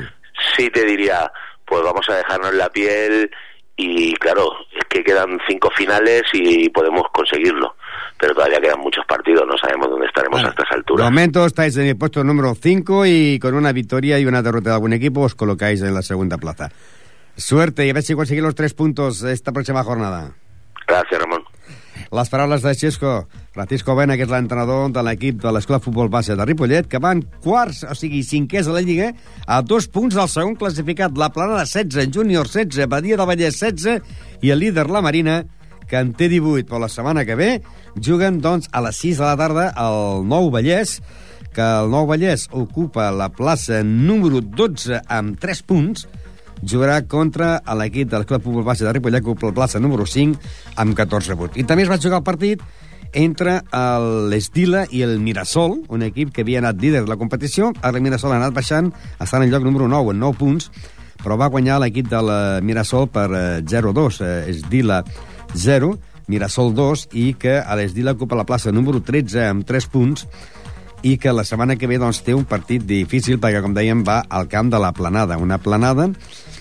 sí 0.56 0.70
te 0.70 0.86
diría, 0.86 1.30
pues 1.66 1.82
vamos 1.84 2.08
a 2.10 2.16
dejarnos 2.18 2.54
la 2.54 2.70
piel 2.70 3.30
y 3.76 4.14
claro, 4.16 4.54
es 4.78 4.86
que 4.90 5.04
quedan 5.04 5.40
cinco 5.48 5.70
finales 5.76 6.24
y 6.34 6.70
podemos 6.70 7.04
conseguirlo. 7.12 7.76
Pero 8.20 8.34
todavía 8.34 8.60
quedan 8.62 8.80
muchos 8.80 9.06
partidos, 9.08 9.44
no 9.48 9.58
sabemos 9.58 9.90
dónde 9.90 10.08
estaremos 10.08 10.36
Bueno, 10.36 10.48
a 10.48 10.52
estas 10.52 10.70
De 10.70 10.76
alturas. 10.76 11.06
momento 11.06 11.46
estáis 11.46 11.78
en 11.78 11.88
el 11.88 11.98
puesto 11.98 12.24
número 12.24 12.56
5 12.56 13.06
y 13.06 13.40
con 13.40 13.54
una 13.56 13.72
victoria 13.72 14.20
y 14.20 14.26
una 14.26 14.42
derrota 14.42 14.70
de 14.72 14.76
algún 14.76 14.94
equipo 14.94 15.22
os 15.22 15.36
colocáis 15.36 15.82
en 15.82 15.94
la 15.94 16.02
segunda 16.02 16.38
plaza. 16.38 16.70
Suerte 17.36 17.86
y 17.86 17.90
a 17.90 17.94
ver 17.94 18.04
si 18.04 18.16
conseguís 18.16 18.42
los 18.44 18.56
tres 18.56 18.74
puntos 18.74 19.22
esta 19.24 19.52
próxima 19.52 19.84
jornada. 19.84 20.32
Gracias, 20.88 21.22
Ramón. 21.22 21.44
Les 22.12 22.30
paraules 22.30 22.62
de 22.62 22.74
Xesco, 22.74 23.28
Francisco 23.52 23.94
Bena, 23.98 24.16
que 24.16 24.24
és 24.24 24.30
l'entrenador 24.32 24.88
de 24.96 25.02
l'equip 25.04 25.42
de 25.44 25.52
l'Escola 25.52 25.82
Futbol 25.84 26.08
Base 26.14 26.38
de 26.38 26.46
Ripollet, 26.46 26.86
que 26.88 27.02
van 27.04 27.20
quarts, 27.44 27.82
o 27.84 27.96
sigui, 27.98 28.22
cinquers 28.24 28.70
a 28.70 28.76
la 28.78 28.84
Lliga, 28.86 29.10
a 29.46 29.58
dos 29.66 29.90
punts 29.92 30.16
del 30.16 30.30
segon 30.32 30.56
classificat, 30.56 31.18
la 31.20 31.28
Plana 31.36 31.58
de 31.58 31.66
16, 31.66 32.08
Júnior 32.14 32.48
16, 32.48 32.88
Badia 32.88 33.18
del 33.18 33.28
Vallès 33.28 33.60
16, 33.60 34.00
i 34.46 34.54
el 34.54 34.60
líder, 34.64 34.88
la 34.94 35.02
Marina, 35.02 35.42
que 35.88 36.00
en 36.00 36.14
té 36.18 36.30
18 36.32 36.68
per 36.70 36.82
la 36.84 36.92
setmana 36.92 37.26
que 37.26 37.38
ve, 37.40 37.50
juguen, 37.96 38.42
doncs, 38.44 38.70
a 38.72 38.84
les 38.86 39.00
6 39.04 39.22
de 39.22 39.26
la 39.26 39.38
tarda 39.40 39.68
al 39.76 40.26
Nou 40.28 40.52
Vallès, 40.54 41.00
que 41.56 41.66
el 41.66 41.92
Nou 41.94 42.08
Vallès 42.10 42.48
ocupa 42.52 43.10
la 43.12 43.32
plaça 43.34 43.82
número 43.84 44.42
12 44.42 45.02
amb 45.08 45.40
3 45.42 45.64
punts, 45.68 46.08
jugarà 46.62 47.00
contra 47.10 47.62
l'equip 47.78 48.10
del 48.12 48.26
Club 48.26 48.44
Futbol 48.44 48.66
Base 48.66 48.86
de 48.86 48.94
Ripollet, 48.94 49.24
que 49.24 49.32
ocupa 49.32 49.52
la 49.52 49.60
plaça 49.62 49.80
número 49.80 50.06
5 50.06 50.38
amb 50.76 50.98
14 50.98 51.38
punts. 51.38 51.58
I 51.58 51.66
també 51.66 51.86
es 51.86 51.92
va 51.92 52.02
jugar 52.02 52.22
el 52.22 52.28
partit 52.28 52.62
entre 53.18 53.62
l'Estila 54.30 54.86
i 54.92 55.02
el 55.06 55.18
Mirasol, 55.24 55.80
un 55.94 56.04
equip 56.06 56.34
que 56.34 56.44
havia 56.44 56.60
anat 56.62 56.82
líder 56.82 57.06
de 57.06 57.12
la 57.12 57.18
competició. 57.18 57.72
Ara 57.82 57.98
el 57.98 58.04
Mirasol 58.06 58.34
ha 58.34 58.42
anat 58.42 58.56
baixant, 58.56 58.92
està 59.18 59.40
en 59.40 59.48
el 59.48 59.54
lloc 59.54 59.66
número 59.66 59.88
9, 59.88 60.14
en 60.14 60.22
9 60.26 60.38
punts, 60.38 60.70
però 61.24 61.38
va 61.40 61.50
guanyar 61.50 61.80
l'equip 61.82 62.10
del 62.12 62.30
eh, 62.30 62.62
Mirasol 62.62 63.10
per 63.10 63.28
eh, 63.34 63.46
0-2. 63.66 64.22
Eh, 64.22 64.52
Esdila 64.54 65.02
0, 65.56 65.94
Mirasol 66.28 66.74
2, 66.76 67.08
i 67.14 67.34
que 67.40 67.58
a 67.60 67.76
l'Esdila 67.80 68.16
ocupa 68.18 68.36
la 68.36 68.46
plaça 68.48 68.74
número 68.74 69.00
13 69.04 69.46
amb 69.48 69.68
3 69.68 69.88
punts, 69.94 70.28
i 71.04 71.18
que 71.22 71.32
la 71.34 71.46
setmana 71.46 71.78
que 71.78 71.88
ve 71.88 72.00
doncs, 72.02 72.24
té 72.26 72.34
un 72.34 72.46
partit 72.50 72.84
difícil 72.84 73.40
perquè, 73.40 73.62
com 73.64 73.76
dèiem, 73.76 74.04
va 74.08 74.24
al 74.30 74.50
camp 74.50 74.72
de 74.74 74.80
la 74.82 74.92
Planada. 74.98 75.38
Una 75.38 75.60
Planada 75.62 76.10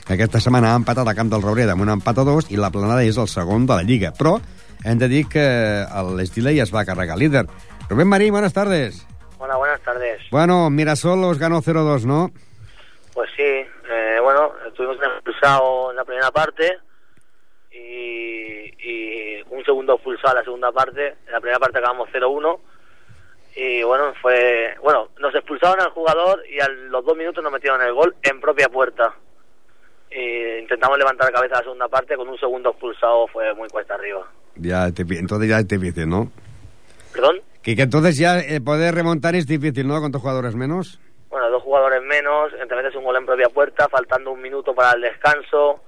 que 0.06 0.14
aquesta 0.14 0.40
setmana 0.40 0.72
ha 0.72 0.78
empatat 0.78 1.08
al 1.08 1.16
camp 1.18 1.32
del 1.32 1.42
Raureda 1.42 1.74
amb 1.74 1.82
un 1.82 1.94
empat 1.96 2.20
a 2.22 2.26
dos 2.26 2.50
i 2.52 2.60
la 2.60 2.70
Planada 2.70 3.02
és 3.02 3.18
el 3.18 3.30
segon 3.32 3.66
de 3.66 3.74
la 3.74 3.86
Lliga. 3.86 4.12
Però 4.14 4.36
hem 4.84 5.00
de 5.00 5.08
dir 5.10 5.24
que 5.28 5.46
l'Estila 6.14 6.54
ja 6.54 6.66
es 6.66 6.74
va 6.74 6.84
carregar 6.86 7.18
líder. 7.18 7.46
Rubén 7.88 8.08
Marín, 8.08 8.32
buenas 8.32 8.52
tardes. 8.52 9.06
Hola, 9.38 9.56
buenas 9.56 9.80
tardes. 9.80 10.22
Bueno, 10.30 10.70
Mirasol 10.70 11.24
os 11.24 11.38
ganó 11.38 11.60
0-2, 11.62 12.04
¿no? 12.04 12.30
Pues 13.14 13.30
sí, 13.36 13.42
eh, 13.42 14.18
bueno, 14.22 14.52
estuvimos 14.68 14.96
expulsado 14.96 15.90
en 15.90 15.96
la 15.96 16.04
primera 16.04 16.30
parte 16.30 16.78
y, 17.86 18.74
y 18.78 19.42
un 19.50 19.64
segundo 19.64 19.94
expulsado 19.94 20.34
en 20.34 20.38
la 20.38 20.44
segunda 20.44 20.72
parte. 20.72 21.14
En 21.26 21.32
la 21.32 21.40
primera 21.40 21.58
parte 21.58 21.78
acabamos 21.78 22.08
0-1 22.10 22.58
y 23.56 23.82
bueno, 23.82 24.12
fue, 24.20 24.74
bueno, 24.82 25.08
nos 25.18 25.34
expulsaron 25.34 25.80
al 25.80 25.90
jugador 25.90 26.42
y 26.46 26.60
a 26.60 26.68
los 26.68 27.02
dos 27.06 27.16
minutos 27.16 27.42
nos 27.42 27.50
metieron 27.50 27.80
el 27.80 27.94
gol 27.94 28.14
en 28.22 28.38
propia 28.38 28.68
puerta. 28.68 29.14
Y 30.10 30.58
intentamos 30.58 30.98
levantar 30.98 31.26
la 31.26 31.38
cabeza 31.38 31.54
a 31.54 31.58
la 31.58 31.64
segunda 31.64 31.88
parte, 31.88 32.16
con 32.16 32.28
un 32.28 32.38
segundo 32.38 32.70
expulsado 32.70 33.26
fue 33.28 33.54
muy 33.54 33.68
cuesta 33.70 33.94
arriba. 33.94 34.26
Ya 34.56 34.92
te, 34.92 35.02
entonces 35.18 35.48
ya 35.48 35.58
es 35.58 35.68
difícil, 35.68 36.06
¿no? 36.06 36.30
¿Perdón? 37.14 37.40
Que, 37.62 37.74
que 37.74 37.82
entonces 37.82 38.18
ya 38.18 38.38
eh, 38.40 38.60
poder 38.60 38.94
remontar 38.94 39.34
es 39.34 39.46
difícil, 39.46 39.88
¿no? 39.88 40.02
Con 40.02 40.12
dos 40.12 40.20
jugadores 40.20 40.54
menos. 40.54 41.00
Bueno, 41.30 41.48
dos 41.48 41.62
jugadores 41.62 42.02
menos, 42.02 42.52
te 42.52 42.74
metes 42.74 42.94
un 42.94 43.04
gol 43.04 43.16
en 43.16 43.24
propia 43.24 43.48
puerta, 43.48 43.88
faltando 43.88 44.32
un 44.32 44.42
minuto 44.42 44.74
para 44.74 44.92
el 44.92 45.00
descanso, 45.00 45.80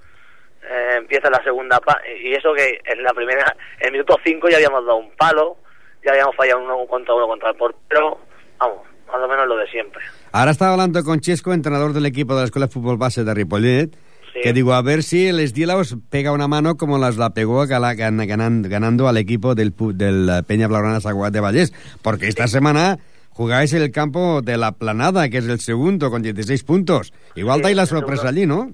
eh, 0.71 0.97
empieza 0.99 1.31
la 1.31 1.43
segunda 1.43 1.79
parte, 1.81 2.03
y 2.23 2.33
eso 2.35 2.53
que 2.55 2.81
en 2.85 3.03
la 3.03 3.13
primera, 3.13 3.55
en 3.81 3.87
el 3.87 3.93
minuto 3.93 4.17
5 4.25 4.49
ya 4.51 4.57
habíamos 4.57 4.85
dado 4.85 4.99
un 4.99 5.11
palo, 5.17 5.57
ya 6.05 6.13
habíamos 6.13 6.37
fallado 6.37 6.61
uno 6.63 6.87
contra 6.87 7.15
uno 7.15 7.27
contra 7.27 7.51
el 7.51 7.57
portero, 7.57 8.19
vamos, 8.59 8.79
más 9.07 9.17
o 9.23 9.29
menos 9.29 9.47
lo 9.49 9.57
de 9.57 9.67
siempre. 9.69 10.01
Ahora 10.33 10.51
estaba 10.51 10.73
hablando 10.73 11.03
con 11.05 11.21
Chesco, 11.21 11.53
entrenador 11.53 11.93
del 11.93 12.07
equipo 12.07 12.35
de 12.35 12.41
la 12.41 12.45
Escuela 12.47 12.67
de 12.67 12.73
Fútbol 12.73 12.97
Base 12.99 13.25
de 13.25 13.35
Ripollet, 13.35 13.91
Sí. 14.35 14.41
que 14.43 14.53
digo, 14.53 14.75
a 14.75 14.83
ver 14.83 15.03
si 15.03 15.27
el 15.27 15.41
Esdila 15.41 15.77
os 15.77 15.97
pega 16.11 16.33
una 16.33 16.47
mano 16.47 16.77
como 16.77 16.99
las 16.99 17.17
la 17.17 17.31
pegó 17.31 17.67
gala- 17.67 17.95
gan- 17.95 18.25
ganan- 18.27 18.63
ganando 18.69 19.09
al 19.09 19.17
equipo 19.17 19.55
del, 19.55 19.73
del 19.95 20.29
eh, 20.29 20.43
Peña 20.47 20.69
Blaugrana 20.69 21.01
Saguat 21.01 21.33
de 21.33 21.41
Vallés, 21.41 21.73
porque 22.03 22.29
esta 22.29 22.47
semana 22.47 22.99
jugáis 23.31 23.73
en 23.73 23.81
el 23.83 23.91
campo 23.91 24.43
de 24.43 24.59
la 24.59 24.73
Planada, 24.73 25.29
que 25.31 25.39
es 25.39 25.49
el 25.49 25.61
segundo, 25.61 26.11
con 26.11 26.21
16 26.21 26.63
puntos. 26.65 27.15
Igual 27.37 27.57
Sí, 27.59 27.63
dais 27.63 27.77
la 27.77 27.87
sorpresa 27.87 28.29
allí, 28.29 28.45
¿no? 28.45 28.71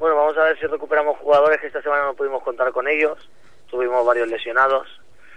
Bueno, 0.00 0.16
vamos 0.16 0.36
a 0.38 0.44
ver 0.44 0.58
si 0.58 0.66
recuperamos 0.66 1.18
jugadores 1.18 1.60
que 1.60 1.66
esta 1.66 1.82
semana 1.82 2.06
no 2.06 2.14
pudimos 2.14 2.42
contar 2.42 2.72
con 2.72 2.88
ellos, 2.88 3.28
tuvimos 3.68 4.04
varios 4.04 4.28
lesionados, 4.28 4.88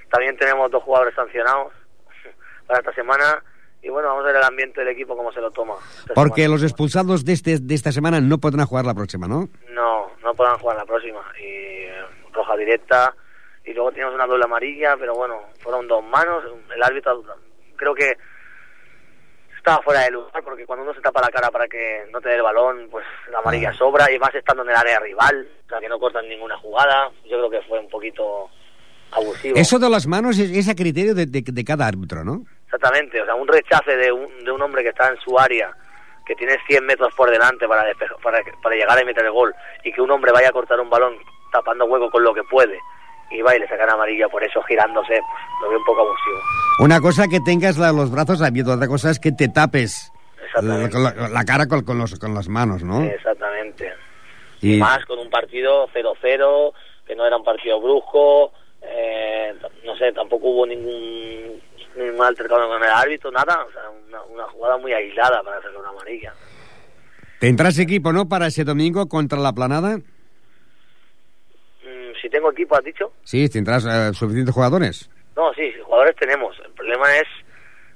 también 0.10 0.38
tenemos 0.38 0.72
dos 0.72 0.82
jugadores 0.82 1.14
sancionados 1.14 1.74
para 2.66 2.80
esta 2.80 2.94
semana, 2.94 3.44
y 3.82 3.90
bueno, 3.90 4.08
vamos 4.08 4.24
a 4.24 4.28
ver 4.28 4.38
el 4.38 4.44
ambiente 4.44 4.80
del 4.80 4.92
equipo 4.92 5.18
cómo 5.18 5.34
se 5.34 5.42
lo 5.42 5.52
toma. 5.52 5.76
Porque 6.16 6.44
semana. 6.44 6.54
los 6.54 6.64
expulsados 6.64 7.26
de, 7.26 7.34
este, 7.34 7.60
de 7.60 7.76
esta 7.76 7.92
semana 7.92 8.22
no 8.22 8.38
podrán 8.38 8.66
jugar 8.66 8.86
la 8.86 8.94
próxima, 8.94 9.28
¿no? 9.28 9.50
No, 9.68 10.12
no 10.24 10.34
podrán 10.34 10.58
jugar 10.58 10.78
la 10.78 10.86
próxima. 10.86 11.20
Y 11.38 11.44
eh, 11.44 12.06
roja 12.32 12.56
directa. 12.56 13.14
Y 13.66 13.74
luego 13.74 13.92
teníamos 13.92 14.16
una 14.16 14.26
doble 14.26 14.46
amarilla, 14.46 14.96
pero 14.96 15.14
bueno, 15.16 15.42
fueron 15.60 15.86
dos 15.90 16.02
manos. 16.02 16.46
El 16.74 16.82
árbitro 16.82 17.22
creo 17.76 17.94
que 17.94 18.16
estaba 19.64 19.82
fuera 19.82 20.02
de 20.02 20.12
lugar 20.12 20.44
porque 20.44 20.66
cuando 20.66 20.84
uno 20.84 20.94
se 20.94 21.00
tapa 21.00 21.22
la 21.22 21.30
cara 21.30 21.50
para 21.50 21.70
que 21.70 22.04
no 22.12 22.20
te 22.20 22.28
dé 22.28 22.36
el 22.36 22.42
balón, 22.42 22.90
pues 22.92 23.06
la 23.32 23.40
amarilla 23.40 23.70
Ah. 23.70 23.74
sobra 23.74 24.12
y 24.12 24.20
más 24.20 24.36
estando 24.36 24.62
en 24.64 24.70
el 24.70 24.76
área 24.76 25.00
rival, 25.00 25.48
o 25.66 25.70
sea 25.70 25.80
que 25.80 25.88
no 25.88 25.98
cortan 26.00 26.28
ninguna 26.28 26.58
jugada. 26.58 27.10
Yo 27.24 27.38
creo 27.38 27.50
que 27.50 27.62
fue 27.62 27.80
un 27.80 27.88
poquito 27.90 28.50
abusivo. 29.12 29.56
Eso 29.58 29.80
de 29.80 29.90
las 29.90 30.06
manos 30.06 30.38
es, 30.38 30.50
es 30.52 30.68
a 30.68 30.76
criterio 30.76 31.16
de, 31.16 31.26
de- 31.28 31.44
de 31.48 31.64
cada 31.64 31.88
árbitro, 31.88 32.26
¿no? 32.26 32.44
Exactamente, 32.66 33.22
o 33.22 33.26
sea, 33.26 33.36
un 33.36 33.48
rechace 33.48 33.96
de 33.96 34.12
un, 34.12 34.44
de 34.44 34.52
un 34.52 34.62
hombre 34.62 34.84
que 34.84 34.90
está 34.90 35.08
en 35.10 35.18
su 35.22 35.40
área, 35.40 35.72
que 36.26 36.36
tiene 36.36 36.58
100 36.68 36.86
metros 36.86 37.14
por 37.16 37.30
delante 37.30 37.66
para, 37.66 37.86
despeja- 37.86 38.18
para, 38.22 38.42
para 38.62 38.76
llegar 38.76 39.00
a 39.00 39.06
meter 39.06 39.24
el 39.24 39.32
gol, 39.32 39.54
y 39.86 39.94
que 39.94 40.02
un 40.02 40.12
hombre 40.12 40.32
vaya 40.34 40.50
a 40.50 40.52
cortar 40.52 40.80
un 40.82 40.90
balón 40.90 41.16
tapando 41.54 41.86
hueco 41.86 42.10
con 42.12 42.24
lo 42.24 42.34
que 42.34 42.44
puede, 42.44 42.78
y 43.34 43.42
va 43.42 43.56
y 43.56 43.60
le 43.60 43.68
sacan 43.68 43.90
amarilla 43.90 44.28
por 44.30 44.44
eso 44.44 44.62
girándose, 44.64 45.08
pues, 45.20 45.44
lo 45.62 45.70
veo 45.70 45.80
un 45.80 45.86
poco 45.86 46.02
abusivo. 46.02 46.40
Una 46.80 47.00
cosa 47.02 47.28
que 47.28 47.40
tengas 47.40 47.78
la- 47.78 47.92
los 47.92 48.12
brazos 48.12 48.42
abiertos, 48.42 48.76
otra 48.76 48.88
cosa 48.88 49.10
es 49.12 49.20
que 49.20 49.32
te 49.32 49.48
tapes 49.50 50.12
la, 50.62 50.88
la- 50.88 51.30
la 51.30 51.44
cara 51.46 51.68
con, 51.68 51.84
con 51.84 51.98
los, 51.98 52.18
con 52.20 52.34
las 52.34 52.48
manos, 52.48 52.84
¿no? 52.84 53.02
Exactamente. 53.04 53.92
Y- 54.62 54.78
Más 54.78 55.04
con 55.06 55.20
un 55.20 55.30
partido 55.30 55.88
0-0, 55.94 56.74
que 57.06 57.16
no 57.16 57.26
era 57.26 57.36
un 57.38 57.44
partido 57.44 57.82
brusco, 57.82 58.52
eh, 58.82 59.54
no 59.86 59.96
sé, 59.98 60.12
tampoco 60.14 60.48
hubo 60.50 60.66
ningún, 60.66 61.60
ningún 61.98 62.24
altercado 62.26 62.68
con 62.68 62.82
el 62.84 62.90
árbitro, 62.90 63.32
nada, 63.32 63.66
o 63.68 63.72
sea, 63.72 63.82
una, 64.08 64.22
una 64.24 64.44
jugada 64.52 64.78
muy 64.78 64.94
aislada 64.94 65.42
para 65.44 65.58
sacar 65.58 65.78
una 65.78 65.90
amarilla. 65.90 66.34
Tendrás 67.40 67.78
equipo, 67.80 68.14
¿no? 68.14 68.30
Para 68.30 68.48
ese 68.48 68.64
domingo 68.64 69.08
contra 69.10 69.38
la 69.40 69.52
planada. 69.52 70.00
Si 72.24 72.30
tengo 72.30 72.50
equipo, 72.52 72.76
has 72.78 72.84
dicho. 72.86 73.12
Sí, 73.26 73.50
tendrás 73.50 73.86
eh, 73.86 74.14
suficientes 74.14 74.56
jugadores. 74.56 75.10
No, 75.36 75.54
sí, 75.54 75.74
jugadores 75.84 76.16
tenemos. 76.16 76.58
El 76.66 76.72
problema 76.72 77.18
es, 77.18 77.28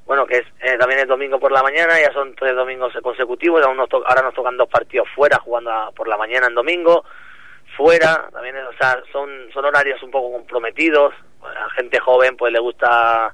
bueno, 0.06 0.26
que 0.28 0.40
es 0.40 0.46
eh, 0.62 0.78
también 0.78 1.00
el 1.00 1.08
domingo 1.08 1.40
por 1.40 1.52
la 1.54 1.64
mañana, 1.64 1.94
ya 2.00 2.12
son 2.12 2.36
tres 2.36 2.54
domingos 2.54 2.92
consecutivos, 3.02 3.64
aún 3.66 3.78
nos 3.78 3.88
to- 3.88 4.06
ahora 4.06 4.22
nos 4.24 4.34
tocan 4.34 4.58
dos 4.58 4.68
partidos 4.68 5.08
fuera, 5.16 5.40
jugando 5.40 5.72
a- 5.72 5.92
por 5.94 6.10
la 6.10 6.18
mañana 6.18 6.48
en 6.48 6.56
domingo, 6.56 7.06
fuera, 7.78 8.28
también, 8.34 8.56
o 8.58 8.74
sea, 8.78 9.00
son, 9.14 9.30
son 9.54 9.64
horarios 9.64 10.04
un 10.04 10.12
poco 10.12 10.32
comprometidos, 10.34 11.14
a 11.44 11.70
gente 11.76 12.00
joven 12.00 12.36
pues 12.36 12.52
le 12.52 12.60
gusta 12.60 13.34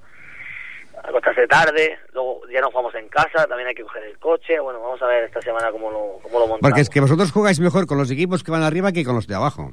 acostarse 1.04 1.48
tarde, 1.48 1.98
luego 2.14 2.42
ya 2.52 2.62
no 2.62 2.70
jugamos 2.70 2.94
en 2.96 3.08
casa, 3.10 3.48
también 3.48 3.68
hay 3.70 3.76
que 3.76 3.84
coger 3.84 4.04
el 4.04 4.18
coche, 4.20 4.60
bueno, 4.60 4.80
vamos 4.80 5.02
a 5.02 5.08
ver 5.08 5.24
esta 5.24 5.42
semana 5.42 5.72
cómo 5.72 5.90
lo, 5.92 6.20
cómo 6.22 6.40
lo 6.40 6.48
montamos. 6.48 6.62
Porque 6.62 6.82
es 6.82 6.90
que 6.90 7.00
vosotros 7.02 7.32
jugáis 7.32 7.60
mejor 7.60 7.88
con 7.88 7.98
los 7.98 8.12
equipos 8.12 8.44
que 8.44 8.52
van 8.52 8.64
arriba 8.64 8.92
que 8.92 9.04
con 9.04 9.16
los 9.16 9.28
de 9.28 9.36
abajo. 9.36 9.72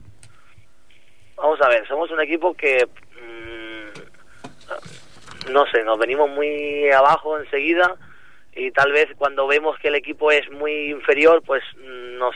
Somos 1.88 2.10
un 2.10 2.20
equipo 2.20 2.54
que 2.54 2.86
mm, 2.86 4.00
no 5.52 5.66
sé, 5.66 5.82
nos 5.84 5.98
venimos 5.98 6.28
muy 6.30 6.90
abajo 6.90 7.38
enseguida 7.38 7.96
y 8.54 8.70
tal 8.72 8.92
vez 8.92 9.08
cuando 9.16 9.46
vemos 9.46 9.78
que 9.78 9.88
el 9.88 9.94
equipo 9.94 10.30
es 10.30 10.50
muy 10.50 10.90
inferior, 10.90 11.42
pues 11.44 11.62
nos, 11.76 12.34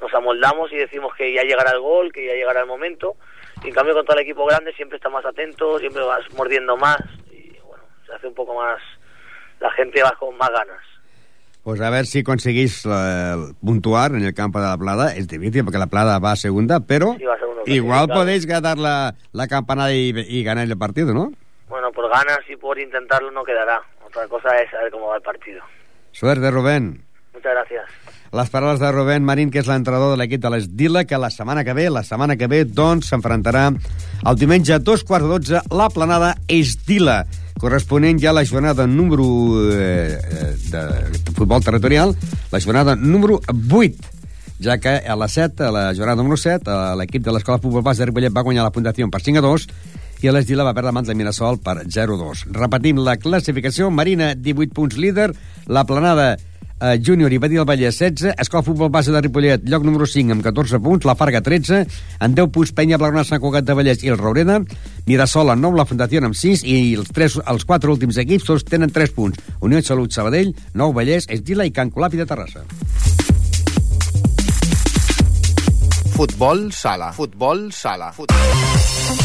nos 0.00 0.12
amoldamos 0.14 0.72
y 0.72 0.76
decimos 0.76 1.14
que 1.14 1.32
ya 1.32 1.42
llegará 1.42 1.72
el 1.72 1.80
gol, 1.80 2.12
que 2.12 2.26
ya 2.26 2.34
llegará 2.34 2.60
el 2.60 2.66
momento. 2.66 3.16
En 3.64 3.72
cambio, 3.72 3.94
con 3.94 4.04
todo 4.04 4.16
el 4.16 4.22
equipo 4.22 4.44
grande 4.44 4.72
siempre 4.74 4.96
está 4.96 5.08
más 5.08 5.24
atento, 5.24 5.78
siempre 5.78 6.02
vas 6.02 6.22
mordiendo 6.34 6.76
más 6.76 7.00
y 7.30 7.56
bueno, 7.60 7.84
se 8.06 8.12
hace 8.12 8.26
un 8.26 8.34
poco 8.34 8.54
más. 8.54 8.80
La 9.60 9.70
gente 9.70 10.02
va 10.02 10.12
con 10.12 10.36
más 10.36 10.50
ganas. 10.50 10.91
Pues 11.62 11.80
a 11.80 11.90
ver 11.90 12.06
si 12.06 12.22
conseguís 12.24 12.84
uh, 12.86 13.54
puntuar 13.64 14.12
en 14.14 14.24
el 14.24 14.34
campo 14.34 14.60
de 14.60 14.66
la 14.66 14.76
Plada. 14.76 15.14
Es 15.14 15.28
difícil 15.28 15.62
porque 15.64 15.78
la 15.78 15.86
Plada 15.86 16.18
va 16.18 16.32
a 16.32 16.36
segunda, 16.36 16.80
pero 16.80 17.14
Sí, 17.18 17.24
va 17.24 17.34
a 17.34 17.38
segundo 17.38 17.62
igual 17.66 18.06
clasificado. 18.06 18.20
podéis 18.20 18.46
ganar 18.46 18.78
la, 18.78 19.14
la 19.32 19.46
campanada 19.46 19.92
y, 19.94 20.10
y 20.10 20.42
ganar 20.42 20.66
el 20.66 20.76
partido, 20.76 21.14
¿no? 21.14 21.32
Bueno, 21.68 21.92
por 21.92 22.08
ganas 22.10 22.40
y 22.52 22.56
por 22.56 22.78
intentarlo 22.80 23.30
no 23.30 23.44
quedarà. 23.44 23.78
Otra 24.06 24.26
cosa 24.28 24.50
és 24.60 24.68
saber 24.70 24.90
cómo 24.90 25.06
va 25.08 25.16
el 25.16 25.22
partido. 25.22 25.62
Suerte, 26.10 26.50
Rubén. 26.50 27.04
Muchas 27.32 27.52
gracias. 27.54 27.84
Les 28.32 28.50
paraules 28.50 28.80
de 28.80 28.90
Rubén 28.92 29.24
Marín, 29.24 29.50
que 29.50 29.60
és 29.60 29.66
l'entrenador 29.68 30.12
de 30.12 30.18
l'equip 30.20 30.40
de 30.42 30.50
l'Esdila, 30.52 31.04
que 31.08 31.16
la 31.20 31.30
setmana 31.30 31.64
que 31.64 31.72
ve, 31.72 31.88
la 31.88 32.02
setmana 32.04 32.36
que 32.36 32.46
ve, 32.48 32.64
doncs, 32.64 33.08
s'enfrontarà 33.12 33.70
el 33.72 34.36
diumenge 34.40 34.74
a 34.74 34.78
dos 34.80 35.04
quarts 35.04 35.24
de 35.24 35.32
dotze 35.32 35.62
la 35.72 35.88
planada 35.92 36.34
Esdila, 36.48 37.22
corresponent 37.60 38.20
ja 38.20 38.30
a 38.30 38.36
la 38.36 38.44
jornada 38.46 38.86
número 38.86 39.24
eh, 39.72 40.18
eh, 40.18 40.56
de 40.70 41.32
futbol 41.34 41.62
territorial, 41.64 42.16
la 42.50 42.60
jornada 42.60 42.96
número 42.96 43.40
8 43.48 44.22
ja 44.62 44.78
que 44.78 44.88
a 44.88 45.16
la 45.16 45.28
7, 45.28 45.64
a 45.64 45.70
la 45.70 45.94
jornada 45.94 46.22
número 46.22 46.36
7, 46.36 46.70
eh, 46.70 46.96
l'equip 46.96 47.24
de 47.24 47.32
l'Escola 47.34 47.58
Futbol 47.58 47.82
Bas 47.82 47.98
de 47.98 48.06
Ripollet 48.06 48.32
va 48.32 48.44
guanyar 48.46 48.64
la 48.64 48.72
puntuació 48.74 49.08
per 49.10 49.20
5 49.20 49.42
a 49.42 49.46
2 49.48 49.66
i 50.22 50.30
a 50.30 50.32
l'Esdila 50.34 50.66
va 50.66 50.74
perdre 50.76 50.92
mans 50.94 51.10
de 51.10 51.16
Mirasol 51.18 51.58
per 51.62 51.82
0 51.82 52.14
a 52.14 52.22
2. 52.22 52.46
Repetim 52.54 53.02
la 53.02 53.18
classificació, 53.18 53.90
Marina 53.90 54.32
18 54.38 54.74
punts 54.76 54.96
líder, 54.96 55.32
la 55.66 55.82
Planada 55.88 56.36
eh, 56.82 57.00
Júnior 57.02 57.32
i 57.32 57.38
Badia 57.42 57.62
del 57.62 57.68
Vallès 57.68 57.98
16, 57.98 58.34
Escola 58.38 58.62
Futbol 58.62 58.90
Base 58.90 59.12
de 59.12 59.20
Ripollet, 59.20 59.64
lloc 59.66 59.84
número 59.86 60.06
5 60.06 60.36
amb 60.36 60.44
14 60.44 60.80
punts, 60.82 61.06
la 61.06 61.16
Farga 61.18 61.42
13, 61.42 61.82
en 62.20 62.34
10 62.34 62.52
punts 62.54 62.74
Penya, 62.76 62.98
Blaugrana, 62.98 63.24
Sant 63.26 63.42
Cugat 63.42 63.66
de 63.66 63.76
Vallès 63.78 64.04
i 64.04 64.12
el 64.12 64.18
Raureda, 64.20 64.60
Mirasol 65.06 65.54
en 65.54 65.62
9, 65.62 65.78
la 65.78 65.88
Fundació 65.90 66.22
amb 66.22 66.38
6 66.38 66.62
i 66.66 66.76
els, 66.98 67.10
tres, 67.14 67.38
els 67.42 67.66
quatre 67.66 67.90
últims 67.90 68.18
equips 68.22 68.46
tots 68.50 68.66
tenen 68.68 68.92
3 68.92 69.14
punts. 69.16 69.42
Unió 69.60 69.80
de 69.80 69.86
Salut 69.86 70.14
Sabadell, 70.14 70.54
Nou 70.74 70.94
Vallès, 70.94 71.28
Esdila 71.30 71.66
i 71.66 71.74
Can 71.74 71.90
Colapi 71.90 72.20
de 72.20 72.26
Terrassa. 72.26 72.66
Futbol 76.12 76.68
sala. 76.76 77.10
Futbol 77.16 77.70
sala. 77.72 78.12
Futbol... 78.12 79.21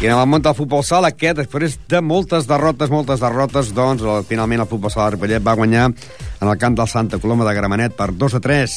I 0.00 0.06
en 0.08 0.14
el 0.16 0.28
món 0.32 0.40
del 0.40 0.54
futbol 0.56 0.80
sala, 0.80 1.10
que 1.12 1.34
després 1.36 1.74
de 1.92 1.98
moltes 2.00 2.46
derrotes, 2.48 2.88
moltes 2.88 3.20
derrotes, 3.20 3.68
doncs, 3.76 4.00
finalment 4.30 4.62
el 4.64 4.68
futbol 4.70 4.88
sala 4.88 5.10
de 5.10 5.18
Ripollet 5.18 5.44
va 5.44 5.52
guanyar 5.58 5.90
en 5.90 6.48
el 6.48 6.56
camp 6.56 6.78
del 6.78 6.88
Santa 6.88 7.18
Coloma 7.20 7.44
de 7.44 7.52
Gramenet 7.58 7.98
per 7.98 8.08
2 8.16 8.38
a 8.38 8.40
3. 8.40 8.76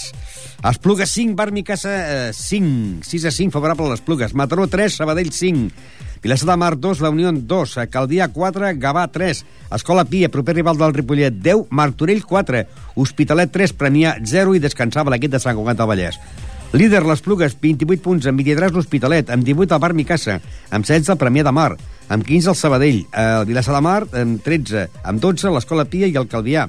Espluga 0.68 1.08
5, 1.08 1.38
Barmicassa 1.40 1.94
eh, 2.28 2.34
5, 2.36 3.08
6 3.08 3.30
a 3.32 3.32
5, 3.32 3.56
favorable 3.56 3.88
a 3.88 3.94
les 3.96 4.04
Plugues. 4.04 4.36
Mataró 4.36 4.68
3, 4.68 5.00
Sabadell 5.00 5.32
5. 5.32 5.72
Vilassar 6.24 6.50
de 6.50 6.58
Mar 6.60 6.76
2, 6.78 7.00
La 7.00 7.10
Unió 7.10 7.32
2, 7.32 7.80
Caldia 7.90 8.28
4, 8.28 8.76
Gavà 8.76 9.08
3, 9.08 9.46
Escola 9.80 10.04
Pia, 10.04 10.28
proper 10.28 10.56
rival 10.60 10.78
del 10.78 10.94
Ripollet 10.94 11.40
10, 11.40 11.68
Martorell 11.70 12.26
4, 12.28 12.66
Hospitalet 12.96 13.52
3, 13.52 13.80
Premià 13.80 14.18
0 14.20 14.56
i 14.56 14.64
descansava 14.64 15.16
l'equip 15.16 15.32
de 15.32 15.40
Sant 15.40 15.56
Cugat 15.56 15.80
del 15.80 15.88
Vallès. 15.88 16.20
Líder 16.74 17.04
les 17.06 17.22
Plugues, 17.22 17.54
28 17.62 18.02
punts, 18.02 18.26
amb 18.26 18.40
23 18.42 18.72
l'Hospitalet, 18.74 19.28
amb 19.30 19.46
18 19.46 19.76
el 19.76 19.82
Bar 19.82 19.92
Micassa, 19.94 20.40
amb 20.74 20.88
16 20.88 21.12
el 21.14 21.20
Premià 21.22 21.44
de 21.46 21.52
Mar, 21.54 21.76
amb 22.10 22.26
15 22.26 22.50
el 22.50 22.58
Sabadell, 22.58 23.04
el 23.14 23.46
Vilassar 23.46 23.76
de 23.76 23.82
Mar, 23.86 24.00
amb 24.10 24.42
13, 24.42 24.88
amb 25.06 25.22
12 25.22 25.52
l'Escola 25.54 25.86
Pia 25.86 26.10
i 26.10 26.18
el 26.18 26.26
Calvià, 26.32 26.64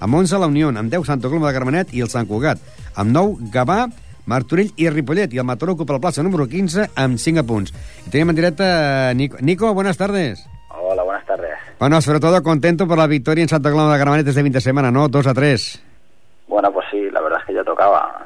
amb 0.00 0.16
11 0.16 0.40
la 0.40 0.48
Unió, 0.48 0.70
amb 0.72 0.88
10 0.88 1.04
Santa 1.04 1.28
Coloma 1.28 1.50
de 1.50 1.58
Gramenet 1.58 1.92
i 1.92 2.00
el 2.00 2.08
Sant 2.08 2.24
Cugat, 2.30 2.62
amb 2.96 3.12
9 3.12 3.50
Gavà, 3.52 3.82
Martorell 4.32 4.72
i 4.80 4.88
Ripollet, 4.88 5.36
i 5.36 5.42
el 5.42 5.44
Mataró 5.44 5.76
ocupa 5.76 5.98
la 5.98 6.00
plaça 6.06 6.24
número 6.24 6.48
15 6.48 6.88
amb 6.96 7.20
5 7.20 7.44
punts. 7.44 7.74
Y 8.06 8.08
tenim 8.08 8.30
en 8.30 8.36
directe 8.36 8.64
a 8.64 9.12
Nico. 9.12 9.36
Nico, 9.40 9.74
buenas 9.74 9.98
tardes. 9.98 10.46
Hola, 10.70 11.02
buenas 11.02 11.26
tardes. 11.26 11.52
Bueno, 11.78 12.00
sobre 12.00 12.20
todo 12.20 12.42
contento 12.42 12.88
por 12.88 12.96
la 12.96 13.06
victoria 13.06 13.42
en 13.42 13.48
Santa 13.50 13.70
Coloma 13.70 13.92
de 13.92 13.98
Gramenet 13.98 14.26
este 14.26 14.42
fin 14.42 14.52
de 14.52 14.60
semana, 14.62 14.90
¿no? 14.90 15.08
2 15.08 15.26
a 15.26 15.34
3. 15.34 15.82
Bueno, 16.48 16.72
pues 16.72 16.86
sí, 16.90 17.10
la 17.10 17.20
verdad 17.20 17.40
es 17.40 17.46
que 17.46 17.54
ya 17.54 17.64
tocaba. 17.64 18.19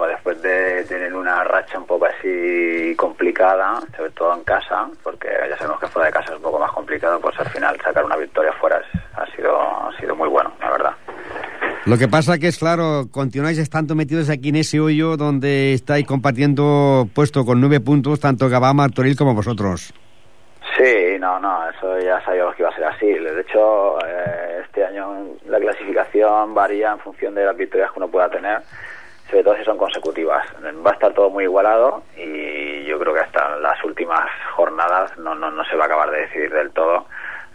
Después 0.00 0.40
de 0.42 0.84
tener 0.84 1.12
una 1.14 1.44
racha 1.44 1.78
un 1.78 1.86
poco 1.86 2.06
así 2.06 2.94
complicada, 2.96 3.80
sobre 3.96 4.10
todo 4.12 4.34
en 4.34 4.44
casa, 4.44 4.88
porque 5.02 5.28
ya 5.48 5.56
sabemos 5.58 5.80
que 5.80 5.86
fuera 5.88 6.06
de 6.06 6.12
casa 6.12 6.30
es 6.30 6.36
un 6.36 6.42
poco 6.42 6.58
más 6.58 6.70
complicado, 6.72 7.20
pues 7.20 7.38
al 7.38 7.48
final 7.50 7.78
sacar 7.82 8.04
una 8.04 8.16
victoria 8.16 8.52
fuera 8.54 8.78
es- 8.78 9.00
ha 9.18 9.26
sido 9.36 9.60
ha 9.60 9.92
sido 10.00 10.14
muy 10.16 10.28
bueno, 10.28 10.52
la 10.60 10.70
verdad. 10.70 10.92
Lo 11.86 11.98
que 11.98 12.06
pasa 12.08 12.38
que 12.38 12.46
es 12.48 12.58
claro, 12.58 13.06
continuáis 13.10 13.58
estando 13.58 13.94
metidos 13.96 14.30
aquí 14.30 14.50
en 14.50 14.56
ese 14.56 14.78
hoyo 14.80 15.16
donde 15.16 15.72
estáis 15.74 16.06
compartiendo 16.06 17.08
puesto 17.14 17.44
con 17.44 17.60
nueve 17.60 17.80
puntos 17.80 18.20
tanto 18.20 18.48
Gabá, 18.48 18.72
Martorell 18.72 19.16
como 19.16 19.34
vosotros. 19.34 19.92
Sí, 20.76 21.18
no, 21.18 21.38
no, 21.40 21.68
eso 21.68 21.98
ya 21.98 22.24
sabíamos 22.24 22.54
que 22.54 22.62
iba 22.62 22.70
a 22.70 22.74
ser 22.74 22.84
así. 22.84 23.06
De 23.06 23.40
hecho, 23.40 23.98
eh, 24.06 24.62
este 24.64 24.84
año 24.84 25.26
la 25.46 25.58
clasificación 25.60 26.54
varía 26.54 26.92
en 26.92 26.98
función 27.00 27.34
de 27.34 27.44
las 27.44 27.56
victorias 27.56 27.90
que 27.92 27.98
uno 27.98 28.08
pueda 28.08 28.30
tener, 28.30 28.60
sobre 29.32 29.44
todo 29.44 29.56
si 29.56 29.64
son 29.64 29.78
consecutivas. 29.78 30.44
Va 30.86 30.90
a 30.90 30.94
estar 30.94 31.12
todo 31.14 31.30
muy 31.30 31.44
igualado 31.44 32.02
y 32.16 32.84
yo 32.84 32.98
creo 32.98 33.14
que 33.14 33.20
hasta 33.20 33.56
las 33.56 33.82
últimas 33.82 34.20
jornadas 34.54 35.16
no, 35.18 35.34
no, 35.34 35.50
no 35.50 35.64
se 35.64 35.74
va 35.76 35.84
a 35.84 35.86
acabar 35.86 36.10
de 36.10 36.20
decidir 36.20 36.52
del 36.52 36.70
todo 36.72 37.06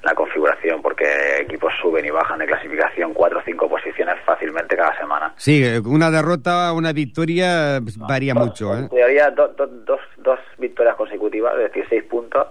la 0.04 0.14
configuración 0.16 0.82
porque 0.82 1.06
equipos 1.42 1.72
suben 1.82 2.06
y 2.06 2.10
bajan 2.10 2.40
de 2.40 2.46
clasificación 2.48 3.14
cuatro 3.14 3.40
o 3.40 3.42
cinco 3.44 3.70
posiciones 3.70 4.16
fácilmente 4.26 4.76
cada 4.76 4.98
semana. 4.98 5.34
Sí, 5.38 5.64
una 5.86 6.10
derrota, 6.10 6.72
una 6.74 6.94
victoria 6.94 7.80
pues, 7.84 7.98
varía 7.98 8.34
mucho, 8.34 8.74
En 8.76 8.86
¿eh? 8.86 8.90
teoría, 8.90 9.30
do- 9.32 9.50
do- 9.50 9.68
dos, 9.68 10.00
dos 10.18 10.40
victorias 10.58 10.96
consecutivas, 10.96 11.54
es 11.56 11.60
decir, 11.64 11.86
seis 11.90 12.04
puntos, 12.04 12.48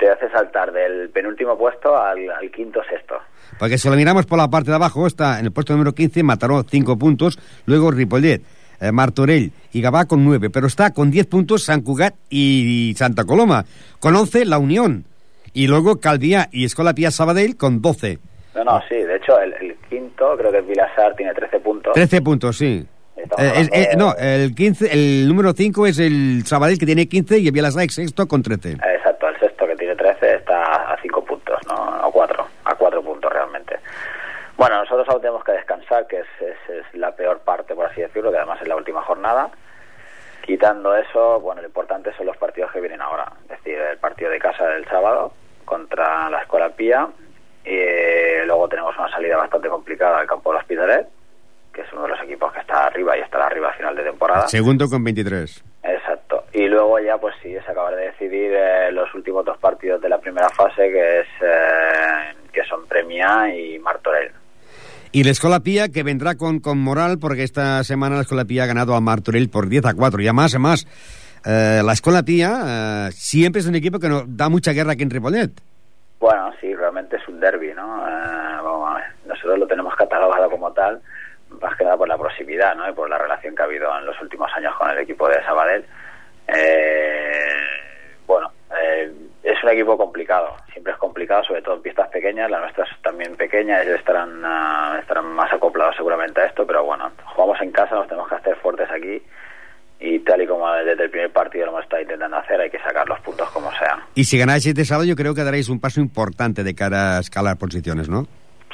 te 0.00 0.10
hace 0.10 0.28
saltar 0.30 0.72
del 0.72 1.10
penúltimo 1.10 1.56
puesto 1.56 1.96
al, 1.96 2.28
al 2.30 2.50
quinto 2.50 2.80
sexto. 2.90 3.14
Porque 3.58 3.78
si 3.78 3.88
lo 3.88 3.94
miramos 3.96 4.26
por 4.26 4.38
la 4.38 4.48
parte 4.48 4.70
de 4.70 4.76
abajo, 4.76 5.06
está 5.06 5.38
en 5.38 5.44
el 5.46 5.52
puesto 5.52 5.72
número 5.74 5.92
15, 5.94 6.22
Mataró, 6.22 6.62
5 6.68 6.98
puntos, 6.98 7.38
luego 7.66 7.90
Ripollet, 7.90 8.42
eh, 8.80 8.90
Martorell 8.92 9.52
y 9.72 9.80
Gabá 9.82 10.06
con 10.06 10.24
9, 10.24 10.50
pero 10.50 10.66
está 10.66 10.92
con 10.94 11.10
10 11.10 11.26
puntos 11.26 11.64
San 11.64 11.82
Cugat 11.82 12.14
y 12.30 12.94
Santa 12.96 13.24
Coloma, 13.24 13.64
con 14.00 14.16
11 14.16 14.46
La 14.46 14.58
Unión, 14.58 15.04
y 15.52 15.66
luego 15.66 16.00
Calviá 16.00 16.48
y 16.50 16.64
Escola 16.64 16.94
Pía 16.94 17.10
Sabadell 17.10 17.56
con 17.56 17.82
12. 17.82 18.18
No, 18.54 18.64
no, 18.64 18.80
sí, 18.88 18.94
de 18.96 19.16
hecho, 19.16 19.38
el, 19.40 19.52
el 19.54 19.76
quinto, 19.88 20.34
creo 20.36 20.50
que 20.50 20.58
es 20.58 20.66
Vilasar, 20.66 21.14
tiene 21.14 21.34
13 21.34 21.60
puntos. 21.60 21.92
13 21.92 22.22
puntos, 22.22 22.56
sí. 22.56 22.86
Eh, 23.36 23.52
es- 23.56 23.68
eh, 23.72 23.88
no, 23.98 24.14
el 24.16 24.54
15, 24.54 24.92
el 24.92 25.28
número 25.28 25.52
5 25.52 25.86
es 25.86 25.98
el 25.98 26.42
Sabadell 26.46 26.78
que 26.78 26.86
tiene 26.86 27.06
15 27.06 27.38
y 27.38 27.46
el 27.48 27.52
Villaseca 27.52 27.92
sexto 27.92 28.26
con 28.26 28.42
13. 28.42 28.70
Eh, 28.72 28.76
Exacto, 28.96 29.28
el 29.28 29.38
sexto 29.38 29.66
que 29.66 29.76
tiene 29.76 29.94
13 29.94 30.36
está 30.36 30.92
a 30.92 30.96
5 31.02 31.24
puntos, 31.24 31.58
¿no? 31.68 31.74
A 31.74 32.10
4, 32.10 32.46
a 32.64 32.74
4 32.74 33.02
puntos 33.02 33.30
realmente. 33.30 33.76
Bueno, 34.60 34.76
nosotros 34.76 35.08
aún 35.08 35.22
tenemos 35.22 35.42
que 35.42 35.52
descansar, 35.52 36.06
que 36.06 36.18
es, 36.18 36.26
es, 36.38 36.68
es 36.68 36.84
la 36.94 37.16
peor 37.16 37.38
parte, 37.38 37.74
por 37.74 37.86
así 37.86 38.02
decirlo, 38.02 38.30
que 38.30 38.36
además 38.36 38.60
es 38.60 38.68
la 38.68 38.76
última 38.76 39.00
jornada. 39.00 39.48
Quitando 40.44 40.94
eso, 40.94 41.40
bueno, 41.40 41.62
lo 41.62 41.68
importante 41.68 42.12
son 42.12 42.26
los 42.26 42.36
partidos 42.36 42.70
que 42.70 42.78
vienen 42.78 43.00
ahora. 43.00 43.32
Es 43.44 43.56
decir, 43.56 43.78
el 43.78 43.96
partido 43.96 44.30
de 44.30 44.38
casa 44.38 44.66
del 44.66 44.84
sábado 44.84 45.32
contra 45.64 46.28
la 46.28 46.42
Escuela 46.42 46.68
Pía. 46.68 47.08
Y 47.64 47.70
eh, 47.70 48.42
luego 48.44 48.68
tenemos 48.68 48.94
una 48.98 49.10
salida 49.10 49.38
bastante 49.38 49.70
complicada 49.70 50.18
al 50.18 50.26
campo 50.26 50.50
del 50.50 50.60
Hospitalet, 50.60 51.08
que 51.72 51.80
es 51.80 51.92
uno 51.94 52.02
de 52.02 52.08
los 52.08 52.20
equipos 52.20 52.52
que 52.52 52.60
está 52.60 52.84
arriba 52.84 53.16
y 53.16 53.22
estará 53.22 53.46
arriba 53.46 53.70
a 53.70 53.72
final 53.72 53.96
de 53.96 54.02
temporada. 54.02 54.46
Segundo 54.48 54.90
con 54.90 55.02
23. 55.02 55.64
Exacto. 55.84 56.44
Y 56.52 56.68
luego 56.68 56.98
ya, 56.98 57.16
pues 57.16 57.34
sí, 57.42 57.56
es 57.56 57.66
acabar 57.66 57.96
de 57.96 58.08
decidir 58.08 58.52
eh, 58.52 58.92
los 58.92 59.14
últimos 59.14 59.42
dos 59.42 59.56
partidos 59.56 60.02
de 60.02 60.10
la 60.10 60.18
primera 60.18 60.50
fase, 60.50 60.92
que 60.92 61.20
es 61.20 61.28
eh, 61.40 62.34
que 62.52 62.62
son 62.64 62.86
Premia 62.86 63.48
y 63.56 63.78
Martorell. 63.78 64.39
Y 65.12 65.24
la 65.24 65.30
Escola 65.30 65.58
Pía 65.58 65.88
que 65.88 66.04
vendrá 66.04 66.36
con, 66.36 66.60
con 66.60 66.78
moral 66.78 67.18
porque 67.18 67.42
esta 67.42 67.82
semana 67.82 68.14
la 68.14 68.22
Escola 68.22 68.44
Pía 68.44 68.62
ha 68.62 68.66
ganado 68.66 68.94
a 68.94 69.00
Martorell 69.00 69.50
por 69.50 69.68
10 69.68 69.86
a 69.86 69.94
4. 69.94 70.20
Y 70.20 70.26
además, 70.26 70.52
además, 70.54 70.86
eh, 71.44 71.82
la 71.84 71.92
Escola 71.92 72.22
Pía 72.22 73.08
eh, 73.08 73.12
siempre 73.12 73.60
es 73.60 73.66
un 73.66 73.74
equipo 73.74 73.98
que 73.98 74.08
nos 74.08 74.24
da 74.36 74.48
mucha 74.48 74.72
guerra 74.72 74.92
aquí 74.92 75.02
en 75.02 75.10
Ripollet. 75.10 75.50
Bueno, 76.20 76.52
sí, 76.60 76.72
realmente 76.76 77.16
es 77.16 77.26
un 77.26 77.40
derby, 77.40 77.72
¿no? 77.74 78.06
Eh, 78.06 78.60
vamos 78.62 78.90
a 78.90 78.94
ver. 78.98 79.04
Nosotros 79.26 79.58
lo 79.58 79.66
tenemos 79.66 79.96
catalogado 79.96 80.48
como 80.48 80.70
tal, 80.72 81.00
más 81.60 81.76
que 81.76 81.82
nada 81.82 81.96
por 81.96 82.06
la 82.06 82.16
proximidad, 82.16 82.76
¿no? 82.76 82.88
Y 82.88 82.92
por 82.92 83.10
la 83.10 83.18
relación 83.18 83.56
que 83.56 83.62
ha 83.62 83.64
habido 83.64 83.90
en 83.98 84.06
los 84.06 84.20
últimos 84.22 84.48
años 84.54 84.72
con 84.78 84.90
el 84.90 84.98
equipo 84.98 85.28
de 85.28 85.42
Sabadell. 85.42 85.84
Eh, 86.46 87.49
es 89.60 89.64
un 89.64 89.70
equipo 89.70 89.98
complicado, 89.98 90.56
siempre 90.72 90.94
es 90.94 90.98
complicado, 90.98 91.44
sobre 91.44 91.60
todo 91.60 91.74
en 91.74 91.82
pistas 91.82 92.08
pequeñas, 92.08 92.50
la 92.50 92.60
nuestra 92.60 92.84
es 92.84 93.02
también 93.02 93.36
pequeña, 93.36 93.82
ellos 93.82 93.98
estarán, 93.98 94.40
ah, 94.42 94.96
estarán 95.00 95.26
más 95.26 95.52
acoplados 95.52 95.96
seguramente 95.96 96.40
a 96.40 96.46
esto, 96.46 96.66
pero 96.66 96.82
bueno, 96.84 97.10
jugamos 97.34 97.60
en 97.60 97.70
casa, 97.70 97.94
nos 97.94 98.08
tenemos 98.08 98.28
que 98.28 98.36
hacer 98.36 98.56
fuertes 98.56 98.88
aquí 98.90 99.22
y 100.00 100.18
tal 100.20 100.40
y 100.40 100.46
como 100.46 100.72
desde 100.72 101.02
el 101.02 101.10
primer 101.10 101.30
partido 101.30 101.66
lo 101.66 101.72
hemos 101.72 101.84
estado 101.84 102.00
intentando 102.00 102.38
hacer, 102.38 102.58
hay 102.58 102.70
que 102.70 102.78
sacar 102.78 103.06
los 103.06 103.20
puntos 103.20 103.50
como 103.50 103.70
sea. 103.72 103.98
Y 104.14 104.24
si 104.24 104.38
ganáis 104.38 104.64
este 104.64 104.86
sábado, 104.86 105.06
yo 105.06 105.14
creo 105.14 105.34
que 105.34 105.44
daréis 105.44 105.68
un 105.68 105.78
paso 105.78 106.00
importante 106.00 106.64
de 106.64 106.74
cara 106.74 107.18
a 107.18 107.20
escalar 107.20 107.58
posiciones, 107.58 108.08
¿no? 108.08 108.26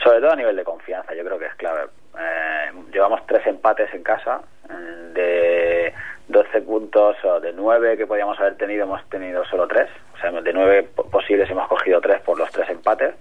Sobre 0.03 0.21
todo 0.21 0.31
a 0.31 0.37
nivel 0.37 0.55
de 0.55 0.63
confianza, 0.63 1.15
yo 1.15 1.25
creo 1.25 1.39
que 1.39 1.47
es 1.47 1.55
clave. 1.57 1.89
Eh, 2.17 2.71
llevamos 2.93 3.27
tres 3.27 3.45
empates 3.49 3.93
en 3.93 4.05
casa, 4.05 4.41
eh, 4.71 5.13
de 5.15 5.95
12 6.29 6.63
puntos 6.63 7.17
o 7.25 7.41
de 7.41 7.53
9 7.53 7.97
que 7.97 8.07
podíamos 8.07 8.39
haber 8.39 8.57
tenido, 8.57 8.85
hemos 8.85 9.05
tenido 9.09 9.45
solo 9.47 9.67
tres. 9.67 9.89
O 10.17 10.21
sea, 10.21 10.31
de 10.31 10.53
9 10.53 10.89
posibles 11.11 11.51
hemos 11.51 11.69
cogido 11.69 12.01
tres 12.01 12.21
por 12.23 12.39
los 12.39 12.51
tres 12.51 12.69
empates 12.71 13.15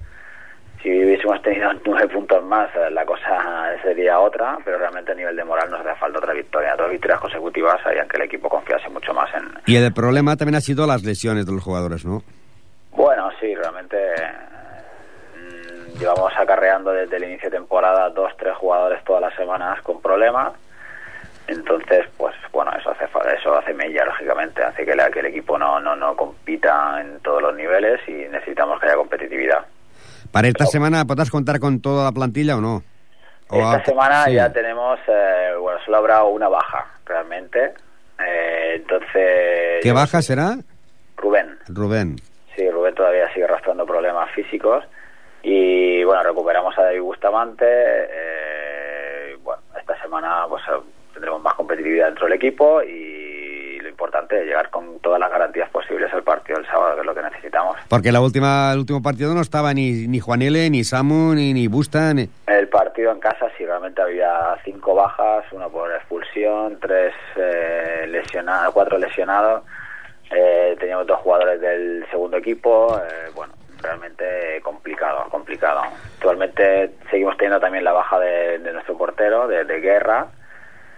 si 0.85 1.03
hubiésemos 1.03 1.41
tenido 1.41 1.71
nueve 1.85 2.07
puntos 2.07 2.43
más, 2.43 2.69
eh, 2.75 2.91
la 2.91 3.05
cosa 3.05 3.75
sería 3.81 4.19
otra, 4.19 4.59
pero 4.63 4.77
realmente 4.77 5.11
a 5.11 5.15
nivel 5.15 5.35
de 5.35 5.43
moral 5.43 5.71
nos 5.71 5.79
hace 5.81 5.95
falta 5.99 6.19
otra 6.19 6.33
victoria. 6.33 6.75
Dos 6.75 6.91
victorias 6.91 7.19
consecutivas 7.19 7.83
harían 7.83 8.07
que 8.07 8.17
el 8.17 8.23
equipo 8.23 8.47
confiase 8.47 8.87
mucho 8.89 9.11
más 9.11 9.33
en... 9.33 9.49
Y 9.65 9.75
el 9.75 9.91
problema 9.91 10.35
también 10.37 10.55
ha 10.55 10.61
sido 10.61 10.85
las 10.85 11.03
lesiones 11.03 11.47
de 11.47 11.53
los 11.53 11.63
jugadores, 11.63 12.05
¿no? 12.05 12.21
Bueno, 12.91 13.31
sí, 13.39 13.55
realmente 13.55 13.97
mm, 15.35 15.97
llevamos 15.99 16.31
acarreando 16.37 16.91
desde 16.91 17.17
el 17.17 17.23
inicio 17.23 17.49
de 17.49 17.57
temporada 17.57 18.11
dos, 18.11 18.31
tres 18.37 18.55
jugadores 18.55 19.03
todas 19.03 19.23
las 19.23 19.35
semanas 19.35 19.81
con 19.81 19.99
problemas. 20.01 20.53
Entonces, 21.47 22.05
pues 22.17 22.35
bueno, 22.51 22.71
eso 22.77 22.91
hace 22.91 23.05
eso 23.37 23.55
hace 23.55 23.73
mella, 23.73 24.05
lógicamente, 24.05 24.63
hace 24.63 24.85
que, 24.85 24.95
que 25.13 25.19
el 25.19 25.25
equipo 25.27 25.57
no, 25.57 25.79
no, 25.79 25.95
no 25.95 26.15
compita 26.15 26.99
en 27.01 27.19
todos 27.19 27.41
los 27.41 27.55
niveles 27.55 27.99
y 28.07 28.13
necesitamos 28.31 28.79
que 28.79 28.87
haya 28.87 28.95
competitividad. 28.95 29.65
¿Para 30.31 30.47
esta 30.47 30.65
semana 30.65 31.05
podrás 31.05 31.29
contar 31.29 31.59
con 31.59 31.81
toda 31.81 32.05
la 32.05 32.11
plantilla 32.11 32.57
o 32.57 32.61
no? 32.61 32.83
esta 33.51 33.85
semana 33.85 34.27
ya 34.29 34.51
tenemos, 34.51 34.99
eh, 35.07 35.51
bueno, 35.59 35.79
solo 35.85 35.97
habrá 35.97 36.23
una 36.23 36.49
baja, 36.49 36.85
realmente. 37.05 37.73
Eh, 38.19 38.73
entonces... 38.77 39.81
¿Qué 39.83 39.91
baja 39.91 40.21
será? 40.21 40.57
Rubén. 41.17 41.57
Rubén. 41.67 42.15
Sí, 42.55 42.69
Rubén 42.69 42.95
todavía 42.95 43.31
sigue 43.33 43.45
arrastrando 43.45 43.85
problemas 43.85 44.31
físicos. 44.31 44.83
Y 45.43 46.03
bueno, 46.03 46.23
recuperamos 46.23 46.77
a 46.77 46.83
David 46.83 47.01
Bustamante. 47.01 47.65
Eh, 47.67 49.37
bueno, 49.43 49.61
esta 49.79 50.01
semana 50.01 50.45
pues 50.49 50.63
tendremos 51.25 51.41
más 51.41 51.55
competitividad 51.55 52.05
dentro 52.07 52.25
del 52.25 52.33
equipo 52.33 52.83
y 52.83 53.15
importante, 53.95 54.43
llegar 54.43 54.69
con 54.69 54.99
todas 54.99 55.19
las 55.19 55.31
garantías 55.31 55.69
posibles 55.69 56.13
al 56.13 56.21
partido 56.21 56.57
del 56.57 56.67
sábado, 56.67 56.95
que 56.95 57.01
es 57.01 57.05
lo 57.05 57.15
que 57.15 57.21
necesitamos. 57.21 57.77
Porque 57.87 58.11
la 58.11 58.21
última, 58.21 58.71
el 58.73 58.79
último 58.79 59.01
partido 59.01 59.33
no 59.33 59.41
estaba 59.41 59.73
ni, 59.73 60.07
ni 60.07 60.19
Juanele, 60.19 60.69
ni 60.69 60.83
Samu, 60.83 61.33
ni, 61.33 61.53
ni 61.53 61.67
Busta. 61.67 62.11
El 62.11 62.67
partido 62.67 63.11
en 63.11 63.19
casa 63.19 63.47
sí, 63.57 63.65
realmente 63.65 64.01
había 64.01 64.57
cinco 64.63 64.95
bajas, 64.95 65.45
una 65.53 65.69
por 65.69 65.91
expulsión, 65.91 66.77
tres 66.79 67.13
eh, 67.37 68.05
lesionados, 68.09 68.73
cuatro 68.73 68.97
lesionados. 68.97 69.63
Eh, 70.29 70.75
teníamos 70.77 71.07
dos 71.07 71.19
jugadores 71.19 71.61
del 71.61 72.05
segundo 72.11 72.37
equipo, 72.37 72.99
eh, 72.99 73.31
bueno, 73.33 73.53
realmente 73.81 74.59
complicado, 74.61 75.25
complicado. 75.29 75.81
Actualmente 76.15 76.91
seguimos 77.09 77.37
teniendo 77.37 77.59
también 77.59 77.83
la 77.83 77.93
baja 77.93 78.19
de, 78.19 78.59
nuestro 78.73 78.97
portero, 78.97 79.47
de, 79.47 79.63
de 79.63 79.79
guerra. 79.79 80.27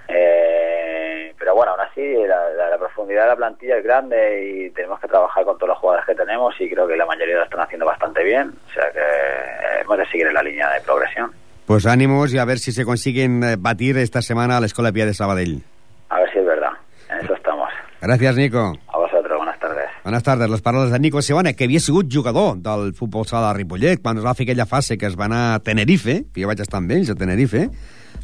Eh, 0.08 1.34
pero 1.38 1.56
bueno, 1.56 1.74
aún 1.74 1.82
así 1.82 2.02
la, 2.26 2.78
profundidad 2.78 3.24
de 3.24 3.30
la 3.30 3.36
plantilla 3.36 3.78
es 3.78 3.84
grande 3.84 4.46
y 4.46 4.70
tenemos 4.72 5.00
que 5.00 5.08
trabajar 5.08 5.44
con 5.44 5.58
todos 5.58 5.70
los 5.70 5.78
jugadores 5.78 6.06
que 6.06 6.16
tenemos 6.16 6.54
y 6.60 6.70
creo 6.70 6.88
que 6.88 6.96
la 6.96 7.06
mayoría 7.06 7.38
lo 7.38 7.44
están 7.44 7.62
haciendo 7.62 7.86
bastante 7.86 8.24
bien, 8.24 8.54
o 8.70 8.74
sea 8.74 8.92
que 8.92 9.00
eh, 9.00 9.82
hemos 9.82 9.98
de 9.98 10.06
seguir 10.08 10.28
en 10.28 10.34
la 10.34 10.44
línea 10.44 10.70
de 10.72 10.82
progresión. 10.82 11.32
Pues 11.66 11.86
ánimos 11.86 12.34
y 12.34 12.38
a 12.38 12.46
ver 12.46 12.60
si 12.60 12.72
se 12.72 12.86
consiguen 12.86 13.44
eh, 13.44 13.56
batir 13.58 13.98
esta 13.98 14.22
semana 14.22 14.58
a 14.58 14.60
la 14.60 14.68
Escuela 14.68 14.92
Pía 14.92 15.06
de 15.06 15.14
Sabadell. 15.14 15.64
A 16.10 16.20
ver 16.20 16.32
si 16.32 16.40
es 16.40 16.46
verdad, 16.46 16.72
en 17.10 17.20
eso 17.20 17.34
estamos. 17.34 17.70
Gracias, 18.02 18.36
Nico. 18.36 18.74
A 18.88 18.98
vosotros, 18.98 19.38
buenas 19.38 19.60
tardes. 19.60 19.90
Buenas 20.04 20.24
tardes. 20.24 20.50
Les 20.50 20.62
paraules 20.62 20.92
de 20.92 21.00
Nico 21.00 21.22
Sebana, 21.22 21.54
que 21.54 21.66
havia 21.66 21.80
sigut 21.80 22.14
jugador 22.14 22.58
del 22.58 22.94
futbol 22.94 23.26
sala 23.26 23.50
de 23.50 23.58
Ripollet, 23.58 24.02
quan 24.02 24.18
es 24.18 24.26
va 24.26 24.36
fer 24.38 24.46
aquella 24.46 24.66
fase 24.66 24.98
que 24.98 25.08
es 25.10 25.18
va 25.18 25.26
anar 25.26 25.56
a 25.56 25.60
Tenerife, 25.60 26.22
que 26.32 26.44
jo 26.44 26.48
vaig 26.48 26.62
estar 26.62 26.80
amb 26.80 26.94
ells 26.94 27.10
a 27.10 27.16
Tenerife, 27.18 27.68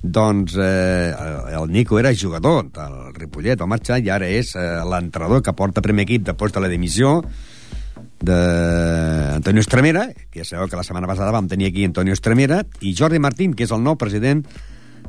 doncs 0.03 0.57
eh, 0.59 1.15
el 1.55 1.71
Nico 1.71 1.97
era 1.97 2.11
jugador 2.13 2.67
del 2.75 3.13
Ripollet, 3.15 3.59
va 3.59 3.69
marxar 3.71 4.01
i 4.03 4.11
ara 4.11 4.27
és 4.27 4.51
eh, 4.59 4.83
l'entrenador 4.83 5.41
que 5.41 5.55
porta 5.55 5.81
primer 5.81 6.03
equip 6.03 6.27
després 6.27 6.51
de 6.51 6.63
la 6.63 6.69
dimissió 6.71 7.21
d'Antonio 8.23 9.63
Estremera, 9.63 10.09
que 10.31 10.43
ja 10.43 10.47
sabeu 10.47 10.67
que 10.67 10.79
la 10.79 10.83
setmana 10.83 11.07
passada 11.07 11.31
vam 11.31 11.47
tenir 11.47 11.71
aquí 11.71 11.87
Antonio 11.87 12.13
Estremera, 12.13 12.61
i 12.81 12.93
Jordi 12.95 13.19
Martín, 13.19 13.55
que 13.55 13.63
és 13.63 13.71
el 13.71 13.83
nou 13.83 13.95
president 13.99 14.43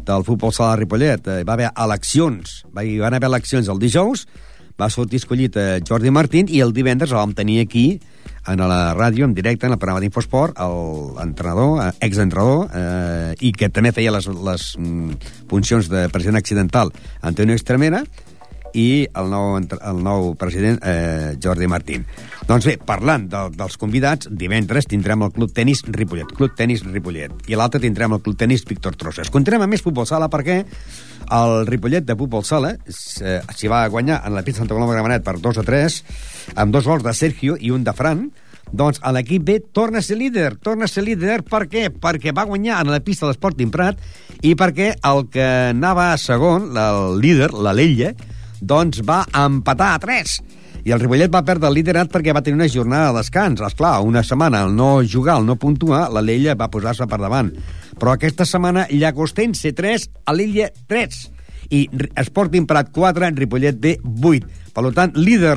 del 0.07 0.25
futbol 0.27 0.53
sala 0.55 0.75
de 0.75 0.85
Ripollet. 0.85 1.27
Eh, 1.27 1.45
va 1.47 1.59
haver 1.59 1.71
eleccions, 1.75 2.63
va, 2.71 2.87
hi 2.87 2.99
van 3.03 3.15
haver 3.19 3.31
eleccions 3.33 3.71
el 3.71 3.83
dijous, 3.83 4.27
va 4.79 4.91
sortir 4.91 5.23
escollit 5.23 5.59
eh, 5.59 5.81
Jordi 5.87 6.15
Martín 6.15 6.51
i 6.51 6.63
el 6.63 6.75
divendres 6.75 7.11
el 7.11 7.23
vam 7.23 7.35
tenir 7.35 7.61
aquí 7.63 8.01
en 8.47 8.61
la 8.69 8.93
ràdio, 8.95 9.25
en 9.25 9.35
directe, 9.35 9.67
en 9.67 9.73
el 9.73 9.79
programa 9.79 10.03
d'Infosport, 10.05 10.61
l'entrenador, 11.19 11.81
eh, 11.87 11.91
exentrenador, 12.07 12.69
eh, 12.75 13.35
i 13.41 13.53
que 13.53 13.71
també 13.71 13.93
feia 13.93 14.13
les, 14.13 14.27
les 14.27 14.69
mm, 14.79 15.19
funcions 15.51 15.89
de 15.89 16.09
president 16.13 16.41
accidental, 16.41 16.93
Antonio 17.23 17.57
Estremera, 17.57 18.05
i 18.75 19.07
el 19.15 19.31
nou, 19.31 19.55
el 19.63 20.01
nou 20.03 20.33
president, 20.39 20.81
eh, 20.83 21.37
Jordi 21.43 21.69
Martín. 21.71 22.05
Doncs 22.49 22.67
bé, 22.67 22.75
parlant 22.83 23.29
de, 23.31 23.45
dels 23.55 23.79
convidats, 23.81 24.29
divendres 24.29 24.91
tindrem 24.91 25.23
el 25.23 25.33
Club 25.33 25.55
Tenis 25.55 25.85
Ripollet, 25.87 26.35
Club 26.35 26.57
Tenis 26.59 26.83
Ripollet, 26.85 27.47
i 27.49 27.57
l'altre 27.57 27.81
tindrem 27.81 28.19
el 28.19 28.23
Club 28.25 28.37
Tenis 28.37 28.67
Víctor 28.69 28.99
Trosses. 28.99 29.31
Continuem 29.33 29.65
amb 29.65 29.77
més 29.77 29.85
futbol 29.85 30.09
sala 30.11 30.29
perquè 30.29 30.65
el 31.39 31.55
Ripollet 31.71 32.05
de 32.05 32.19
futbol 32.19 32.45
sala 32.45 32.75
eh, 32.75 33.39
s'hi 33.55 33.71
va 33.71 33.87
guanyar 33.89 34.21
en 34.27 34.35
la 34.35 34.43
pista 34.45 34.65
Santa 34.65 34.75
Coloma 34.75 34.99
Gramenet 34.99 35.25
per 35.25 35.39
2 35.39 35.63
a 35.63 35.67
3, 35.71 36.01
amb 36.55 36.75
dos 36.75 36.87
gols 36.89 37.05
de 37.05 37.15
Sergio 37.17 37.57
i 37.61 37.73
un 37.75 37.85
de 37.85 37.95
Fran, 37.97 38.29
doncs 38.73 39.01
l'equip 39.15 39.45
B 39.45 39.59
torna 39.73 40.01
a 40.01 40.03
ser 40.03 40.19
líder. 40.19 40.57
Torna 40.63 40.89
a 40.89 40.91
ser 40.91 41.05
líder 41.07 41.43
per 41.47 41.65
què? 41.71 41.89
Perquè 41.93 42.35
va 42.35 42.47
guanyar 42.49 42.81
en 42.83 42.91
la 42.95 43.03
pista 43.05 43.31
de 43.31 43.69
Prat 43.71 44.01
i 44.43 44.55
perquè 44.55 44.95
el 45.03 45.29
que 45.31 45.47
anava 45.71 46.13
a 46.13 46.19
segon, 46.19 46.73
el 46.77 47.21
líder, 47.21 47.53
la 47.53 47.73
Lella, 47.73 48.15
doncs 48.61 49.03
va 49.05 49.25
empatar 49.35 49.95
a 49.95 49.99
3 49.99 50.41
i 50.85 50.93
el 50.93 51.01
Ripollet 51.01 51.33
va 51.33 51.41
perdre 51.49 51.71
el 51.71 51.79
liderat 51.79 52.11
perquè 52.13 52.35
va 52.37 52.43
tenir 52.45 52.59
una 52.59 52.69
jornada 52.69 53.09
de 53.09 53.23
descans. 53.23 53.63
Esclar, 53.65 54.03
una 54.05 54.23
setmana 54.23 54.61
al 54.67 54.75
no 54.77 54.99
jugar, 55.01 55.39
al 55.39 55.47
no 55.49 55.57
puntuar, 55.57 56.11
la 56.13 56.21
Lella 56.21 56.57
va 56.61 56.69
posar-se 56.69 57.07
per 57.09 57.19
davant. 57.23 57.49
Però 57.97 58.13
aquesta 58.13 58.45
setmana 58.45 58.85
Llagostense 58.91 59.73
3, 59.73 60.11
a 60.29 60.35
l'Illa 60.37 60.69
3. 60.93 61.23
I 61.73 61.87
Sporting 62.27 62.69
Prat 62.69 62.93
4, 62.93 63.33
Ripollet 63.39 63.81
B 63.81 63.97
8. 64.05 64.61
Per 64.77 64.93
tant, 64.93 65.17
líder 65.17 65.57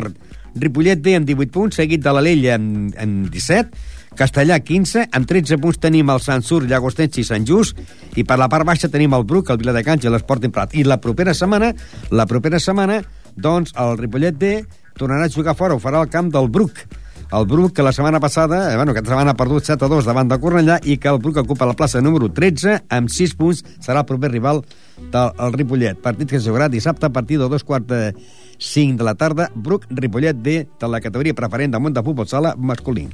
Ripollet 0.55 1.01
B 1.03 1.17
amb 1.17 1.27
18 1.27 1.53
punts, 1.53 1.77
seguit 1.81 2.03
de 2.03 2.13
l'Alella 2.15 2.55
amb, 2.55 2.95
amb 2.97 3.29
17, 3.33 3.95
Castellà 4.17 4.57
15, 4.65 5.03
amb 5.13 5.27
13 5.29 5.59
punts 5.61 5.77
tenim 5.77 6.09
el 6.09 6.21
Sant 6.25 6.41
Sur, 6.41 6.63
Llagostense 6.65 7.21
i 7.21 7.25
Sant 7.27 7.45
Just, 7.45 7.77
i 8.17 8.25
per 8.25 8.39
la 8.41 8.47
part 8.49 8.65
baixa 8.65 8.89
tenim 8.89 9.13
el 9.13 9.27
Bruc, 9.29 9.51
el 9.53 9.59
Viladecans 9.61 10.07
i 10.07 10.09
l'Esporting 10.09 10.53
Prat. 10.53 10.73
I 10.73 10.87
la 10.87 10.97
propera 11.03 11.35
setmana, 11.37 11.69
la 12.09 12.25
propera 12.25 12.57
setmana, 12.59 13.03
doncs 13.37 13.75
el 13.77 13.93
Ripollet 13.99 14.39
B 14.41 14.55
tornarà 14.97 15.27
a 15.27 15.33
jugar 15.33 15.53
fora, 15.55 15.77
ho 15.77 15.83
farà 15.83 16.01
al 16.01 16.09
camp 16.09 16.31
del 16.33 16.49
Bruc. 16.49 16.81
El 17.27 17.45
Bruc, 17.45 17.73
que 17.75 17.83
la 17.83 17.91
setmana 17.91 18.21
passada, 18.23 18.71
eh, 18.71 18.75
bueno, 18.75 18.93
aquesta 18.95 19.11
setmana 19.11 19.35
ha 19.35 19.37
perdut 19.37 19.65
7 19.67 19.85
a 19.85 19.89
2 19.91 20.05
davant 20.07 20.29
de 20.31 20.39
Cornellà 20.39 20.79
i 20.87 20.95
que 20.97 21.11
el 21.11 21.19
Bruc 21.19 21.37
ocupa 21.43 21.67
la 21.67 21.75
plaça 21.75 22.01
número 22.01 22.31
13 22.33 22.87
amb 22.89 23.11
6 23.11 23.35
punts, 23.35 23.63
serà 23.83 24.01
el 24.01 24.09
proper 24.09 24.31
rival 24.31 24.63
del 25.11 25.53
Ripollet. 25.53 25.99
Partit 26.01 26.31
que 26.31 26.39
es 26.39 26.47
jugarà 26.47 26.71
dissabte 26.71 27.05
a 27.05 27.13
partir 27.13 27.37
de 27.37 27.49
dos 27.51 27.67
quarts 27.67 27.87
de 27.91 28.15
5 28.57 28.97
de 28.97 29.03
la 29.03 29.15
tarda, 29.15 29.51
Bruc 29.55 29.85
Ripollet 29.89 30.35
D 30.35 30.67
de 30.79 30.87
la 30.87 31.01
categoria 31.01 31.35
preferent 31.37 31.73
del 31.73 31.81
món 31.81 31.93
de 31.93 32.03
futbol 32.03 32.27
sala 32.27 32.55
masculí. 32.57 33.07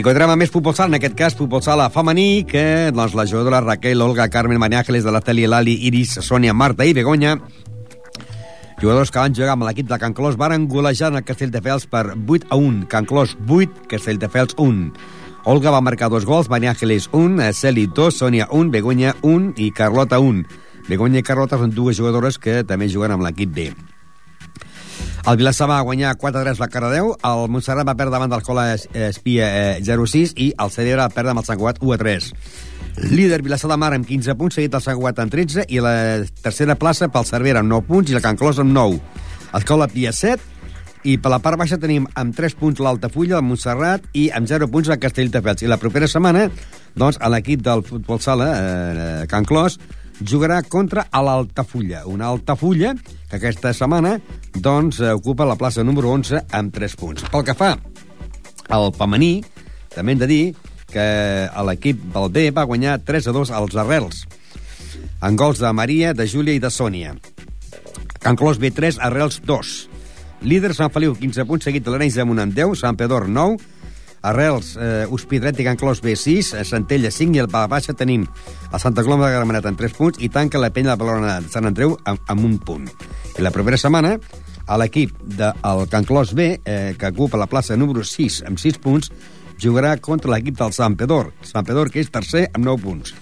I 0.00 0.02
continuem 0.02 0.30
amb 0.32 0.40
més 0.40 0.48
futbol 0.48 0.72
sala, 0.72 0.94
en 0.94 0.96
aquest 0.96 1.12
cas 1.12 1.34
futbol 1.36 1.60
sala 1.60 1.90
femení, 1.92 2.46
que 2.48 2.88
doncs, 2.88 3.12
la 3.12 3.26
jugadora 3.28 3.60
Raquel, 3.60 4.00
Olga, 4.00 4.30
Carmen, 4.32 4.56
Maria 4.56 4.80
Ángeles 4.80 5.04
de 5.04 5.12
la 5.12 5.20
Teli, 5.20 5.44
Lali, 5.46 5.74
Iris, 5.90 6.16
Sònia, 6.24 6.54
Marta 6.56 6.86
i 6.88 6.94
Begoña 6.96 7.34
jugadors 8.80 9.10
que 9.12 9.20
van 9.20 9.34
jugar 9.36 9.52
amb 9.54 9.66
l'equip 9.68 9.88
de 9.90 9.98
Can 10.00 10.14
Clos 10.16 10.38
varen 10.40 10.66
golejar 10.68 11.10
en 11.12 11.20
el 11.20 11.24
Castelldefels 11.28 11.84
per 11.86 12.14
8 12.16 12.48
a 12.48 12.56
1. 12.56 12.86
Can 12.88 13.04
Clos 13.04 13.36
8, 13.46 13.84
Castelldefels 13.90 14.56
1. 14.56 14.90
Olga 15.44 15.70
va 15.70 15.80
marcar 15.84 16.08
dos 16.08 16.24
gols, 16.24 16.48
Maria 16.48 16.70
Ángeles 16.72 17.08
1, 17.12 17.52
Celi 17.52 17.86
2, 17.86 18.16
Sònia 18.16 18.48
1, 18.50 18.70
Begoña 18.72 19.14
1 19.22 19.54
i 19.56 19.70
Carlota 19.72 20.18
1. 20.20 20.44
Begoña 20.88 21.20
i 21.20 21.26
Carlota 21.26 21.60
són 21.60 21.74
dues 21.76 22.00
jugadores 22.00 22.40
que 22.40 22.62
també 22.64 22.88
juguen 22.88 23.12
amb 23.12 23.24
l'equip 23.24 23.52
B. 23.52 23.68
El 25.28 25.36
Vilassar 25.36 25.68
va 25.68 25.82
guanyar 25.84 26.16
4-3 26.16 26.60
la 26.60 26.68
Caradeu, 26.72 27.12
el 27.12 27.46
Montserrat 27.52 27.84
va 27.84 27.94
perdre 27.94 28.16
davant 28.16 28.32
del 28.32 28.44
Cola 28.44 28.70
Espia 28.74 29.76
0-6 29.84 30.32
i 30.40 30.52
el 30.56 30.72
Cerebra 30.72 31.04
va 31.08 31.14
perdre 31.14 31.34
amb 31.34 31.44
el 31.44 31.48
Sant 31.48 31.60
Cugat 31.60 31.80
1-3. 31.84 32.32
Líder 33.08 33.42
Vilassar 33.42 33.70
de 33.70 33.76
Mar 33.80 33.94
amb 33.96 34.04
15 34.06 34.34
punts, 34.36 34.54
seguit 34.58 34.74
el 34.76 34.82
Sant 34.84 35.00
amb 35.00 35.32
13 35.32 35.64
i 35.72 35.80
la 35.80 36.20
tercera 36.44 36.76
plaça 36.76 37.08
pel 37.08 37.24
Cervera 37.24 37.62
amb 37.64 37.72
9 37.72 37.86
punts 37.88 38.10
i 38.10 38.14
la 38.14 38.20
Can 38.20 38.36
Clos 38.36 38.58
amb 38.60 38.72
9. 38.76 39.00
Escola 39.56 39.88
Pia 39.88 40.12
7, 40.12 40.42
I 41.08 41.16
per 41.16 41.30
la 41.32 41.38
part 41.40 41.56
baixa 41.56 41.78
tenim 41.80 42.04
amb 42.14 42.36
3 42.36 42.54
punts 42.60 42.80
l'Altafulla, 42.84 43.38
el 43.38 43.46
Montserrat, 43.48 44.04
i 44.12 44.28
amb 44.36 44.46
0 44.46 44.68
punts 44.68 44.90
el 44.92 45.00
Castelldefels. 45.00 45.62
I 45.64 45.70
la 45.72 45.78
propera 45.80 46.06
setmana, 46.06 46.50
doncs, 46.94 47.16
l'equip 47.32 47.62
del 47.64 47.80
futbol 47.88 48.20
sala, 48.20 48.50
eh, 48.52 49.26
Can 49.26 49.48
Clos, 49.48 49.78
jugarà 50.20 50.60
contra 50.68 51.06
l'Altafulla. 51.10 52.04
Una 52.04 52.28
Altafulla 52.28 52.92
que 53.30 53.36
aquesta 53.36 53.72
setmana 53.72 54.18
doncs, 54.52 55.00
eh, 55.00 55.14
ocupa 55.16 55.48
la 55.48 55.56
plaça 55.56 55.82
número 55.82 56.12
11 56.12 56.44
amb 56.52 56.74
3 56.74 56.96
punts. 56.96 57.24
Pel 57.32 57.44
que 57.44 57.54
fa 57.54 57.78
al 58.68 58.92
femení, 58.92 59.40
també 59.94 60.12
hem 60.12 60.18
de 60.18 60.26
dir 60.26 60.44
que 60.92 61.06
l'equip 61.66 62.02
B 62.30 62.50
va 62.54 62.66
guanyar 62.68 63.00
3 63.06 63.30
a 63.30 63.34
2 63.36 63.52
als 63.56 63.76
Arrels, 63.78 64.24
en 65.22 65.36
gols 65.36 65.60
de 65.60 65.72
Maria, 65.72 66.14
de 66.14 66.26
Júlia 66.26 66.56
i 66.56 66.62
de 66.62 66.70
Sònia. 66.70 67.14
Can 68.20 68.36
Clos 68.36 68.60
B3, 68.60 68.98
Arrels 69.00 69.40
2. 69.46 69.74
Líder 70.42 70.74
Sant 70.76 70.92
Feliu, 70.92 71.14
15 71.16 71.44
punts, 71.48 71.64
seguit 71.64 71.84
de 71.84 71.92
l'Arenys 71.92 72.16
de 72.16 72.24
Munt 72.24 72.40
amb 72.42 72.56
10, 72.56 72.78
Sant 72.80 72.96
Pedor 72.96 73.28
9, 73.28 73.56
Arrels, 74.22 74.74
eh, 74.76 75.06
Hospitalet 75.08 75.60
i 75.60 75.64
Can 75.64 75.78
Clos 75.80 76.02
B6, 76.04 76.52
a 76.60 76.64
Centella 76.68 77.10
5 77.10 77.36
i 77.36 77.40
al 77.40 77.48
Pala 77.48 77.70
Baixa 77.72 77.96
tenim 77.96 78.26
a 78.70 78.78
Santa 78.78 79.04
Coloma 79.04 79.28
de 79.28 79.38
Gramenet 79.38 79.68
amb 79.68 79.80
3 79.80 79.96
punts 79.96 80.20
i 80.20 80.28
tanca 80.28 80.60
la 80.60 80.72
penya 80.72 80.92
de 80.92 81.00
Balona 81.00 81.40
de 81.40 81.48
Sant 81.52 81.68
Andreu 81.68 81.96
amb, 82.04 82.20
amb 82.28 82.44
un 82.44 82.58
punt. 82.58 82.88
I 83.38 83.44
la 83.44 83.52
propera 83.54 83.80
setmana, 83.80 84.18
a 84.66 84.76
l'equip 84.78 85.16
del 85.24 85.86
Can 85.90 86.04
Clos 86.04 86.34
B, 86.36 86.52
eh, 86.64 86.94
que 86.98 87.12
ocupa 87.12 87.40
la 87.40 87.48
plaça 87.48 87.76
número 87.76 88.04
6 88.04 88.42
amb 88.46 88.60
6 88.60 88.78
punts, 88.78 89.10
jugarà 89.60 89.96
contra 90.00 90.32
l'equip 90.32 90.56
del 90.58 90.72
Sant 90.76 90.96
Pedor. 90.96 91.32
Sant 91.46 91.66
Pedor, 91.68 91.90
que 91.92 92.00
és 92.02 92.10
tercer 92.10 92.48
amb 92.54 92.64
9 92.66 92.82
punts. 92.84 93.14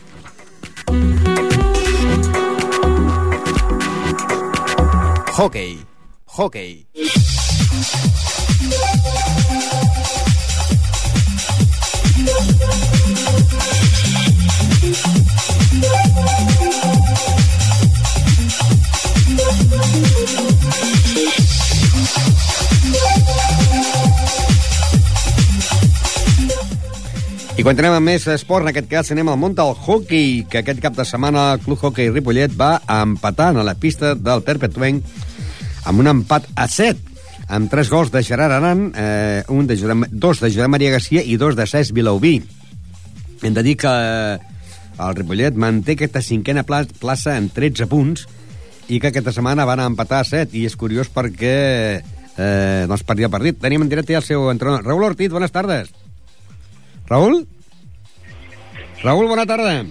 Hockey. 5.39 5.79
Hockey. 6.27 6.87
I 27.59 27.65
quan 27.67 27.75
anem 27.81 27.97
amb 27.97 28.07
més 28.07 28.23
esport, 28.31 28.63
en 28.63 28.71
aquest 28.71 28.87
cas 28.91 29.09
anem 29.11 29.29
al 29.33 29.39
món 29.41 29.55
del 29.59 29.73
hockey, 29.75 30.45
que 30.51 30.61
aquest 30.61 30.79
cap 30.83 30.95
de 30.95 31.05
setmana 31.09 31.49
el 31.57 31.63
Club 31.65 31.81
Hockey 31.83 32.11
Ripollet 32.13 32.55
va 32.55 32.77
empatar 33.01 33.49
a 33.51 33.65
la 33.67 33.75
pista 33.75 34.13
del 34.15 34.45
Perpetuenc 34.47 35.03
amb 35.91 36.05
un 36.05 36.07
empat 36.13 36.47
a 36.55 36.69
7, 36.71 37.03
amb 37.51 37.71
tres 37.73 37.91
gols 37.91 38.13
de 38.15 38.23
Gerard 38.23 38.55
Aran, 38.61 38.85
eh, 38.95 39.43
un 39.51 39.67
de 39.67 39.75
Josep, 39.81 40.07
dos 40.13 40.39
de 40.45 40.53
Josep 40.55 40.71
Maria 40.71 40.93
Garcia 40.95 41.25
i 41.25 41.37
dos 41.41 41.57
de 41.59 41.67
Cesc 41.67 41.97
Vilaubí. 41.97 42.37
Hem 43.43 43.55
de 43.59 43.63
dir 43.67 43.75
que 43.81 43.91
el 44.39 45.15
Ripollet 45.19 45.59
manté 45.59 45.97
aquesta 45.99 46.23
cinquena 46.23 46.63
pla- 46.63 46.87
plaça 47.01 47.37
en 47.39 47.51
13 47.51 47.89
punts 47.91 48.29
i 48.89 49.01
que 49.01 49.11
aquesta 49.11 49.35
setmana 49.35 49.67
van 49.67 49.83
empatar 49.83 50.23
a 50.23 50.29
7, 50.31 50.55
i 50.55 50.67
és 50.69 50.77
curiós 50.79 51.11
perquè 51.11 51.57
eh, 52.39 52.85
doncs 52.87 53.03
perdia 53.03 53.27
el 53.27 53.35
partit. 53.35 53.59
Tenim 53.59 53.83
en 53.83 53.91
directe 53.91 54.15
el 54.15 54.23
seu 54.23 54.47
entrenador. 54.53 54.87
Raúl 54.87 55.11
Ortiz, 55.11 55.33
bones 55.35 55.51
tardes. 55.51 55.91
Raúl? 57.09 57.47
Raúl, 59.03 59.27
bona 59.29 59.47
tarda. 59.47 59.85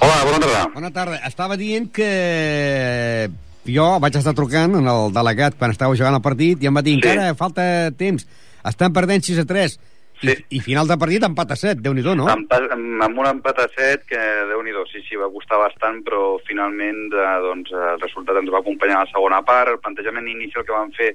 Hola, 0.00 0.16
bona 0.24 0.38
tarda. 0.40 0.66
Bona 0.72 0.90
tarda. 0.90 1.16
Estava 1.28 1.56
dient 1.60 1.90
que 1.92 3.28
jo 3.68 3.88
vaig 4.00 4.16
estar 4.16 4.34
trucant 4.36 4.78
en 4.80 4.88
el 4.88 5.10
delegat 5.12 5.58
quan 5.58 5.74
estava 5.74 5.96
jugant 5.96 6.16
el 6.16 6.24
partit 6.24 6.62
i 6.62 6.68
em 6.70 6.76
va 6.76 6.82
dir 6.82 6.94
Sí. 6.96 7.00
encara 7.00 7.34
falta 7.34 7.90
temps. 7.92 8.26
Estan 8.64 8.92
perdent 8.92 9.22
6 9.22 9.38
a 9.38 9.44
3. 9.44 9.78
I, 10.22 10.28
Sí. 10.28 10.44
I 10.48 10.60
final 10.60 10.86
de 10.88 10.96
partit 10.96 11.22
empat 11.22 11.50
a 11.50 11.56
7. 11.56 11.82
Déu-n'hi-do, 11.82 12.14
no? 12.14 12.28
Amb, 12.28 12.50
amb, 12.52 13.18
un 13.18 13.26
empat 13.26 13.58
a 13.58 13.68
7 13.68 14.04
que, 14.06 14.16
déu 14.48 14.62
nhi 14.62 14.72
sí, 14.92 15.02
sí, 15.08 15.16
va 15.16 15.28
costar 15.28 15.58
bastant, 15.58 16.02
però 16.04 16.38
finalment 16.46 17.12
eh, 17.12 17.40
doncs, 17.42 17.70
el 17.72 18.00
resultat 18.00 18.36
ens 18.36 18.50
va 18.50 18.60
acompanyar 18.60 18.96
a 18.96 19.04
la 19.04 19.10
segona 19.10 19.42
part. 19.42 19.68
El 19.68 19.80
plantejament 19.80 20.28
inicial 20.28 20.64
que 20.64 20.72
vam 20.72 20.90
fer 20.92 21.14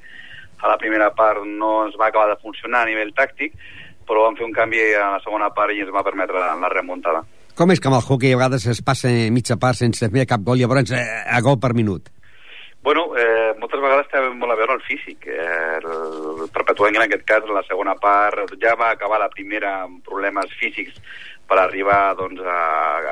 a 0.59 0.67
la 0.67 0.77
primera 0.77 1.09
part 1.15 1.45
no 1.45 1.85
ens 1.87 1.95
va 1.97 2.07
acabar 2.07 2.27
de 2.29 2.41
funcionar 2.41 2.83
a 2.83 2.85
nivell 2.85 3.13
tàctic, 3.13 3.53
però 4.09 4.25
vam 4.25 4.37
fer 4.39 4.47
un 4.47 4.55
canvi 4.55 4.81
a 4.97 5.11
la 5.15 5.23
segona 5.23 5.51
part 5.55 5.75
i 5.75 5.83
ens 5.85 5.93
va 5.93 6.05
permetre 6.05 6.41
la, 6.41 6.71
remuntada. 6.73 7.21
Com 7.55 7.71
és 7.71 7.81
que 7.81 7.91
amb 7.91 7.99
el 7.99 8.07
hockey 8.07 8.33
a 8.33 8.39
vegades 8.39 8.65
es 8.71 8.81
passa 8.85 9.11
mitja 9.31 9.59
part 9.61 9.77
sense 9.77 10.09
fer 10.09 10.25
cap 10.25 10.41
gol 10.45 10.57
i 10.57 10.65
llavors 10.65 10.95
eh, 10.95 11.03
a 11.27 11.41
gol 11.45 11.59
per 11.61 11.75
minut? 11.77 12.09
Bueno, 12.81 13.09
eh, 13.19 13.51
moltes 13.59 13.81
vegades 13.83 14.07
té 14.07 14.21
molt 14.39 14.53
a 14.53 14.55
veure 14.55 14.77
el 14.77 14.85
físic. 14.85 15.27
Eh, 15.27 15.79
el, 15.81 16.45
Perpetuenc, 16.55 16.95
en 16.95 17.03
aquest 17.03 17.25
cas, 17.27 17.49
la 17.51 17.65
segona 17.67 17.97
part, 17.99 18.55
ja 18.61 18.71
va 18.79 18.93
acabar 18.93 19.19
la 19.19 19.27
primera 19.33 19.81
amb 19.83 19.99
problemes 20.05 20.53
físics 20.61 20.95
per 21.49 21.57
arribar 21.59 22.13
doncs, 22.15 22.39
a, 22.45 22.61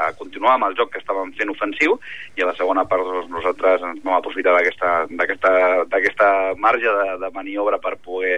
a 0.06 0.08
continuar 0.16 0.56
amb 0.56 0.70
el 0.70 0.78
joc 0.78 0.94
que 0.94 1.02
estàvem 1.02 1.34
fent 1.36 1.52
ofensiu 1.52 1.98
i 2.38 2.46
a 2.46 2.50
la 2.52 2.56
segona 2.56 2.86
part 2.90 3.04
doncs, 3.04 3.32
nosaltres 3.34 3.84
ens 3.90 4.04
vam 4.06 4.20
aprofitar 4.20 4.54
d'aquesta 4.56 6.32
marge 6.62 6.94
de, 7.00 7.08
de 7.26 7.32
maniobra 7.36 7.82
per 7.82 7.98
poder 7.98 8.38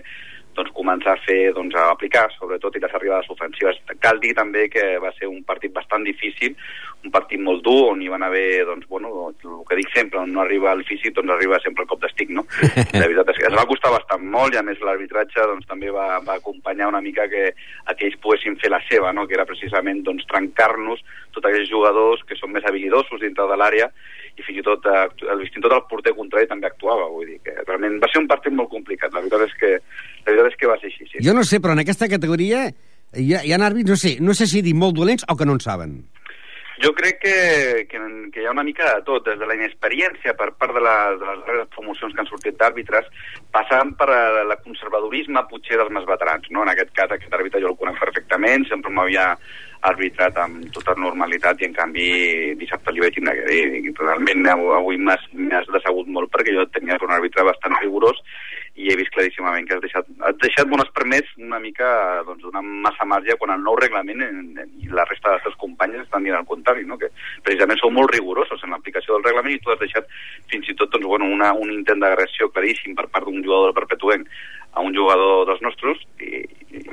doncs, 0.60 0.76
començar 0.76 1.16
a 1.16 1.24
fer, 1.24 1.54
doncs, 1.56 1.76
a 1.76 1.90
aplicar, 1.94 2.28
sobretot, 2.36 2.76
i 2.76 2.84
les 2.84 2.96
arribades 3.00 3.32
ofensives. 3.32 3.80
Cal 4.04 4.20
dir 4.24 4.36
també 4.38 4.68
que 4.72 4.86
va 5.04 5.14
ser 5.18 5.32
un 5.32 5.42
partit 5.48 5.74
bastant 5.76 6.06
difícil, 6.08 6.56
un 7.00 7.14
partit 7.14 7.40
molt 7.40 7.62
dur, 7.64 7.94
on 7.94 8.02
hi 8.04 8.10
van 8.12 8.24
haver, 8.26 8.66
doncs, 8.68 8.88
bueno, 8.92 9.30
el 9.32 9.64
que 9.70 9.78
dic 9.80 9.92
sempre, 9.96 10.20
on 10.20 10.34
no 10.36 10.42
arriba 10.44 10.74
el 10.76 10.84
físic, 10.88 11.14
doncs 11.16 11.32
arriba 11.32 11.60
sempre 11.64 11.86
el 11.86 11.90
cop 11.92 12.02
d'estic, 12.04 12.34
no? 12.36 12.44
La 13.00 13.06
veritat 13.06 13.32
és 13.32 13.40
que 13.40 13.48
ens 13.48 13.56
va 13.56 13.68
costar 13.70 13.94
bastant 13.94 14.26
molt, 14.34 14.56
i 14.56 14.60
a 14.60 14.66
més 14.68 14.82
l'arbitratge, 14.84 15.46
doncs, 15.54 15.68
també 15.70 15.94
va, 15.96 16.20
va 16.26 16.36
acompanyar 16.42 16.90
una 16.92 17.02
mica 17.06 17.30
que, 17.32 17.54
a 17.86 17.96
que 17.96 18.10
ells 18.10 18.20
poguessin 18.20 18.60
fer 18.60 18.74
la 18.74 18.82
seva, 18.90 19.14
no? 19.16 19.26
Que 19.30 19.40
era 19.40 19.48
precisament, 19.48 20.04
doncs, 20.04 20.28
trencar-nos 20.28 21.04
tots 21.32 21.48
aquells 21.48 21.72
jugadors 21.72 22.26
que 22.28 22.36
són 22.36 22.52
més 22.52 22.68
habilidosos 22.68 23.24
dintre 23.24 23.48
de 23.48 23.60
l'àrea 23.60 23.88
i 24.40 24.44
fins 24.44 24.60
i 24.60 24.66
tot 24.66 24.86
eh, 24.88 25.08
el 25.32 25.42
fins 25.46 25.60
i 25.60 25.64
tot 25.64 25.76
el 25.76 25.88
porter 25.90 26.14
contrari 26.18 26.48
també 26.52 26.68
actuava, 26.68 27.08
vull 27.12 27.28
dir 27.28 27.40
que 27.44 27.56
realment 27.64 28.00
va 28.04 28.12
ser 28.12 28.22
un 28.24 28.30
partit 28.30 28.56
molt 28.56 28.72
complicat, 28.72 29.14
la 29.14 29.24
veritat 29.24 29.48
és 29.48 29.58
que 29.60 29.74
la 29.80 30.30
veritat 30.32 30.52
és 30.52 30.60
que 30.60 30.70
va 30.72 30.78
ser 30.80 30.92
així, 30.92 31.10
sí. 31.10 31.24
Jo 31.26 31.36
no 31.36 31.44
sé, 31.48 31.60
però 31.64 31.76
en 31.76 31.84
aquesta 31.84 32.10
categoria 32.12 32.68
hi 32.70 33.34
ha, 33.34 33.44
hi 33.44 33.54
ha 33.54 33.60
àrbits, 33.66 33.90
no 33.90 34.00
sé, 34.00 34.16
no 34.24 34.36
sé 34.38 34.48
si 34.48 34.64
dir 34.66 34.76
molt 34.78 34.96
dolents 35.00 35.28
o 35.28 35.36
que 35.36 35.48
no 35.48 35.58
en 35.58 35.64
saben. 35.64 36.00
Jo 36.82 36.94
crec 36.96 37.18
que, 37.20 37.88
que, 37.92 38.00
que 38.32 38.42
hi 38.42 38.46
ha 38.48 38.54
una 38.54 38.64
mica 38.64 38.86
de 38.88 39.02
tot, 39.04 39.26
des 39.28 39.40
de 39.40 39.48
la 39.50 39.56
inexperiència 39.58 40.32
per 40.40 40.54
part 40.56 40.72
de, 40.78 40.84
la, 40.86 40.96
de 41.20 41.26
les 41.28 41.42
darreres 41.44 41.72
promocions 41.76 42.14
que 42.16 42.24
han 42.24 42.30
sortit 42.30 42.56
d'àrbitres, 42.60 43.10
passant 43.52 43.92
per 44.00 44.08
eh, 44.16 44.44
la 44.48 44.56
conservadorisme 44.64 45.44
potser 45.52 45.76
dels 45.76 45.92
més 45.92 46.08
veterans. 46.08 46.48
No? 46.56 46.64
En 46.64 46.72
aquest 46.72 46.94
cas, 46.96 47.12
aquest 47.12 47.36
àrbitre 47.36 47.60
jo 47.60 47.74
el 47.74 47.80
conec 47.82 48.00
perfectament, 48.00 48.64
sempre 48.72 48.94
m'havia 48.96 49.34
arbitrat 49.90 50.36
amb 50.40 50.66
tota 50.76 50.96
normalitat 51.00 51.62
i 51.62 51.70
en 51.70 51.76
canvi 51.76 52.08
dissabte 52.60 52.92
li 52.92 53.04
vaig 53.04 53.16
tindre 53.16 53.36
que 53.38 53.46
dir 53.48 53.94
realment 54.00 54.50
avui 54.52 54.98
m'has 55.00 55.24
decebut 55.72 56.10
molt 56.12 56.32
perquè 56.34 56.56
jo 56.56 56.66
tenia 56.76 56.98
un 57.00 57.16
àrbitre 57.16 57.46
bastant 57.48 57.78
rigorós 57.80 58.20
i 58.80 58.88
he 58.88 58.96
vist 58.96 59.12
claríssimament 59.12 59.68
que 59.68 59.76
has 59.76 59.82
deixat, 59.84 60.08
has 60.24 60.38
deixat 60.40 60.70
bones 60.72 60.88
permès 60.96 61.28
una 61.38 61.60
mica 61.60 61.90
doncs, 62.28 62.46
donant 62.46 62.70
massa 62.86 63.08
marge 63.10 63.36
quan 63.42 63.52
el 63.56 63.64
nou 63.66 63.76
reglament 63.80 64.24
en, 64.24 64.38
en, 64.64 64.70
i 64.80 64.88
la 64.88 65.04
resta 65.10 65.34
dels 65.34 65.44
teus 65.48 65.58
companys 65.60 66.06
estan 66.06 66.24
dient 66.24 66.38
al 66.40 66.48
contrari, 66.48 66.86
no? 66.88 66.98
que 67.02 67.12
precisament 67.44 67.82
són 67.82 67.98
molt 67.98 68.14
rigorosos 68.16 68.64
en 68.64 68.72
l'aplicació 68.76 69.18
del 69.18 69.28
reglament 69.28 69.58
i 69.58 69.60
tu 69.66 69.74
has 69.74 69.82
deixat 69.84 70.08
fins 70.52 70.72
i 70.72 70.78
tot 70.80 70.94
doncs, 70.96 71.10
bueno, 71.12 71.28
una, 71.28 71.52
un 71.54 71.74
intent 71.76 72.00
d'agressió 72.00 72.48
claríssim 72.56 72.96
per 72.96 73.10
part 73.12 73.28
d'un 73.28 73.44
jugador 73.44 73.70
del 73.70 73.78
perpetuent 73.82 74.24
a 74.78 74.82
un 74.86 74.94
jugador 74.96 75.48
dels 75.50 75.62
nostres 75.66 76.02
i, 76.22 76.44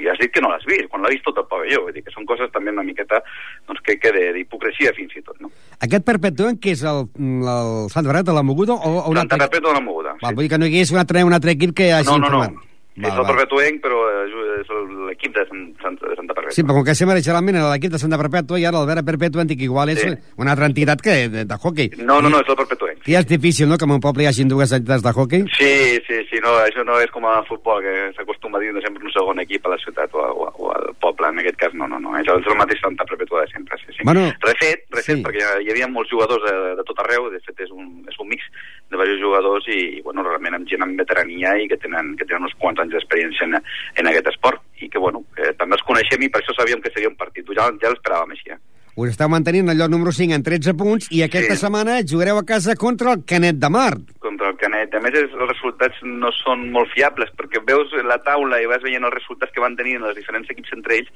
i 0.01 0.07
has 0.09 0.19
dit 0.19 0.33
que 0.33 0.41
no 0.41 0.49
l'has 0.49 0.65
vist, 0.65 0.87
quan 0.89 1.03
l'ha 1.05 1.11
vist 1.13 1.27
tot 1.27 1.37
el 1.43 1.45
pavelló. 1.51 1.83
Vull 1.85 1.93
dir 1.93 2.03
que 2.07 2.13
són 2.15 2.25
coses 2.29 2.49
també 2.55 2.73
una 2.73 2.85
miqueta 2.87 3.21
doncs, 3.69 3.83
que, 3.85 3.99
que 4.01 4.13
de- 4.17 4.31
d'hipocresia 4.33 4.95
fins 4.97 5.13
i 5.19 5.23
tot. 5.27 5.37
No? 5.45 5.51
Aquest 5.85 6.07
perpetuen, 6.09 6.57
que 6.57 6.73
és 6.73 6.83
el, 6.89 7.05
el 7.21 7.73
Sant 7.93 8.09
Bernat 8.09 8.31
de 8.31 8.37
la 8.37 8.43
Moguda 8.47 8.79
o, 8.79 8.95
o 9.03 9.13
altre... 9.13 9.37
Perpètua 9.45 9.75
de 9.75 9.77
la 9.77 9.85
Moguda. 9.85 10.06
Val, 10.23 10.35
vull 10.35 10.47
dir 10.47 10.51
que 10.55 10.59
no 10.59 10.67
hi 10.67 10.75
hagués 10.75 10.93
un 10.93 10.99
altre, 11.03 11.25
un 11.25 11.33
altre 11.37 11.53
equip 11.57 11.75
que 11.77 11.93
hagi 11.93 12.09
No, 12.11 12.19
no, 12.19 12.29
no. 12.31 12.45
informat. 12.45 12.63
És 12.97 13.13
el 13.13 13.27
Perpetuenc, 13.29 13.83
però 13.85 13.97
eh, 14.09 14.61
és 14.63 14.69
l'equip 15.11 15.35
de 15.37 15.43
Sant, 15.45 15.65
Sant, 15.83 15.99
de 16.01 16.15
Santa 16.17 16.33
Perpètua. 16.33 16.55
Sí, 16.57 16.63
però 16.65 16.79
com 16.79 16.85
que 16.87 16.95
sempre 16.97 17.19
generalment 17.21 17.59
era 17.61 17.69
l'equip 17.75 17.93
de 17.93 17.99
Santa 18.01 18.17
Perpètua 18.17 18.57
i 18.57 18.65
ara 18.65 18.79
l'Albert 18.79 19.05
Perpètua 19.05 19.45
que 19.51 19.67
igual 19.67 19.91
és 19.93 20.01
Sí. 20.01 20.15
una 20.41 20.53
altra 20.55 20.65
entitat 20.65 21.03
que 21.05 21.29
de, 21.29 21.43
de 21.45 21.57
hockey. 21.61 21.91
No, 21.99 22.23
no, 22.23 22.31
no, 22.33 22.41
és 22.41 22.49
el 22.49 22.57
Perpetuenc. 22.57 23.03
Que 23.05 23.13
ja 23.13 23.21
és 23.21 23.27
difícil, 23.29 23.69
no?, 23.69 23.77
que 23.77 23.85
en 23.85 23.91
un 23.91 24.01
poble 24.01 24.25
hi 24.25 24.31
hagi 24.31 24.47
dues 24.49 24.73
entitats 24.73 25.03
de 25.05 25.13
hockey. 25.13 25.45
Sí, 25.59 26.01
sí, 26.09 26.23
sí, 26.31 26.41
no, 26.41 26.55
això 26.65 26.87
no 26.89 26.97
és 27.05 27.11
com 27.13 27.27
a 27.29 27.43
futbol, 27.45 27.83
que 27.85 28.15
s'acostuma 28.17 28.57
a 28.57 28.63
dir 28.65 28.73
sempre 28.81 29.05
un 29.05 29.13
segon 29.13 29.45
equip 29.45 29.67
a 29.69 29.75
la 29.75 29.79
ciutat 29.85 30.17
o, 30.17 30.25
o, 30.33 30.49
o 30.57 30.73
al 30.73 30.89
poble, 30.99 31.29
en 31.29 31.41
aquest 31.45 31.61
cas 31.61 31.75
no, 31.77 31.85
no, 31.87 32.01
no, 32.01 32.17
és 32.17 32.25
el, 32.33 32.41
és 32.41 32.49
el 32.49 32.57
mateix 32.57 32.81
Santa 32.81 33.05
Perpètua 33.05 33.45
de 33.45 33.53
sempre, 33.53 33.77
sí, 33.85 33.93
sí. 33.93 34.09
Bueno, 34.09 34.25
refet, 34.41 34.89
refet, 34.97 35.19
sí. 35.21 35.23
perquè 35.23 35.45
hi, 35.61 35.69
hi 35.69 35.71
havia 35.77 35.93
molts 35.93 36.09
jugadors 36.17 36.41
de, 36.49 36.57
de 36.81 36.89
tot 36.89 37.05
arreu, 37.05 37.29
de 37.29 37.45
fet 37.45 37.61
és 37.61 37.77
un, 37.77 37.93
és 38.09 38.17
un 38.25 38.33
mix 38.33 38.49
de 38.91 38.95
diversos 38.97 39.21
jugadors 39.21 39.67
i, 39.69 40.01
bueno, 40.05 40.23
realment 40.23 40.55
amb 40.55 40.69
gent 40.71 40.83
amb 40.87 40.99
veterania 41.01 41.57
i 41.59 41.67
que 41.69 41.77
tenen, 41.83 42.15
que 42.17 42.25
tenen 42.25 42.47
uns 42.47 42.55
quants 42.61 42.79
anys 42.81 42.93
d'experiència 42.95 43.49
en, 43.49 43.59
en 43.59 44.07
aquest 44.13 44.31
esport 44.35 44.63
i 44.81 44.89
que, 44.89 44.99
bueno, 45.03 45.25
que 45.35 45.53
també 45.59 45.75
els 45.79 45.83
coneixem 45.89 46.23
i 46.23 46.29
per 46.31 46.43
això 46.43 46.55
sabíem 46.55 46.81
que 46.85 46.93
seria 46.95 47.11
un 47.11 47.17
partit, 47.19 47.47
ja, 47.57 47.67
ja 47.83 47.91
l'esperàvem 47.93 48.35
així, 48.37 48.51
eh? 48.55 48.59
Us 48.97 49.11
esteu 49.13 49.29
mantenint 49.29 49.69
el 49.69 49.77
lloc 49.77 49.91
número 49.93 50.09
5 50.09 50.33
en 50.33 50.41
13 50.43 50.73
punts 50.73 51.11
i 51.13 51.19
aquesta 51.21 51.53
Sí. 51.53 51.61
setmana 51.67 51.99
jugareu 52.01 52.39
a 52.41 52.47
casa 52.49 52.73
contra 52.81 53.13
el 53.13 53.27
Canet 53.29 53.57
de 53.61 53.69
Mar. 53.69 53.93
contra 54.19 54.49
el 54.49 54.57
Canet 54.57 54.95
a 54.95 55.01
més 55.01 55.13
és, 55.13 55.29
els 55.37 55.49
resultats 55.51 55.99
no 56.03 56.31
són 56.33 56.71
molt 56.73 56.89
fiables, 56.95 57.29
perquè 57.37 57.61
veus 57.67 57.93
la 58.09 58.17
taula 58.25 58.57
i 58.63 58.67
vas 58.67 58.81
veient 58.83 59.05
els 59.05 59.13
resultats 59.15 59.53
que 59.53 59.61
van 59.61 59.77
tenir 59.77 59.97
els 60.01 60.17
diferents 60.17 60.49
equips 60.51 60.73
entre 60.73 60.97
ells 60.97 61.11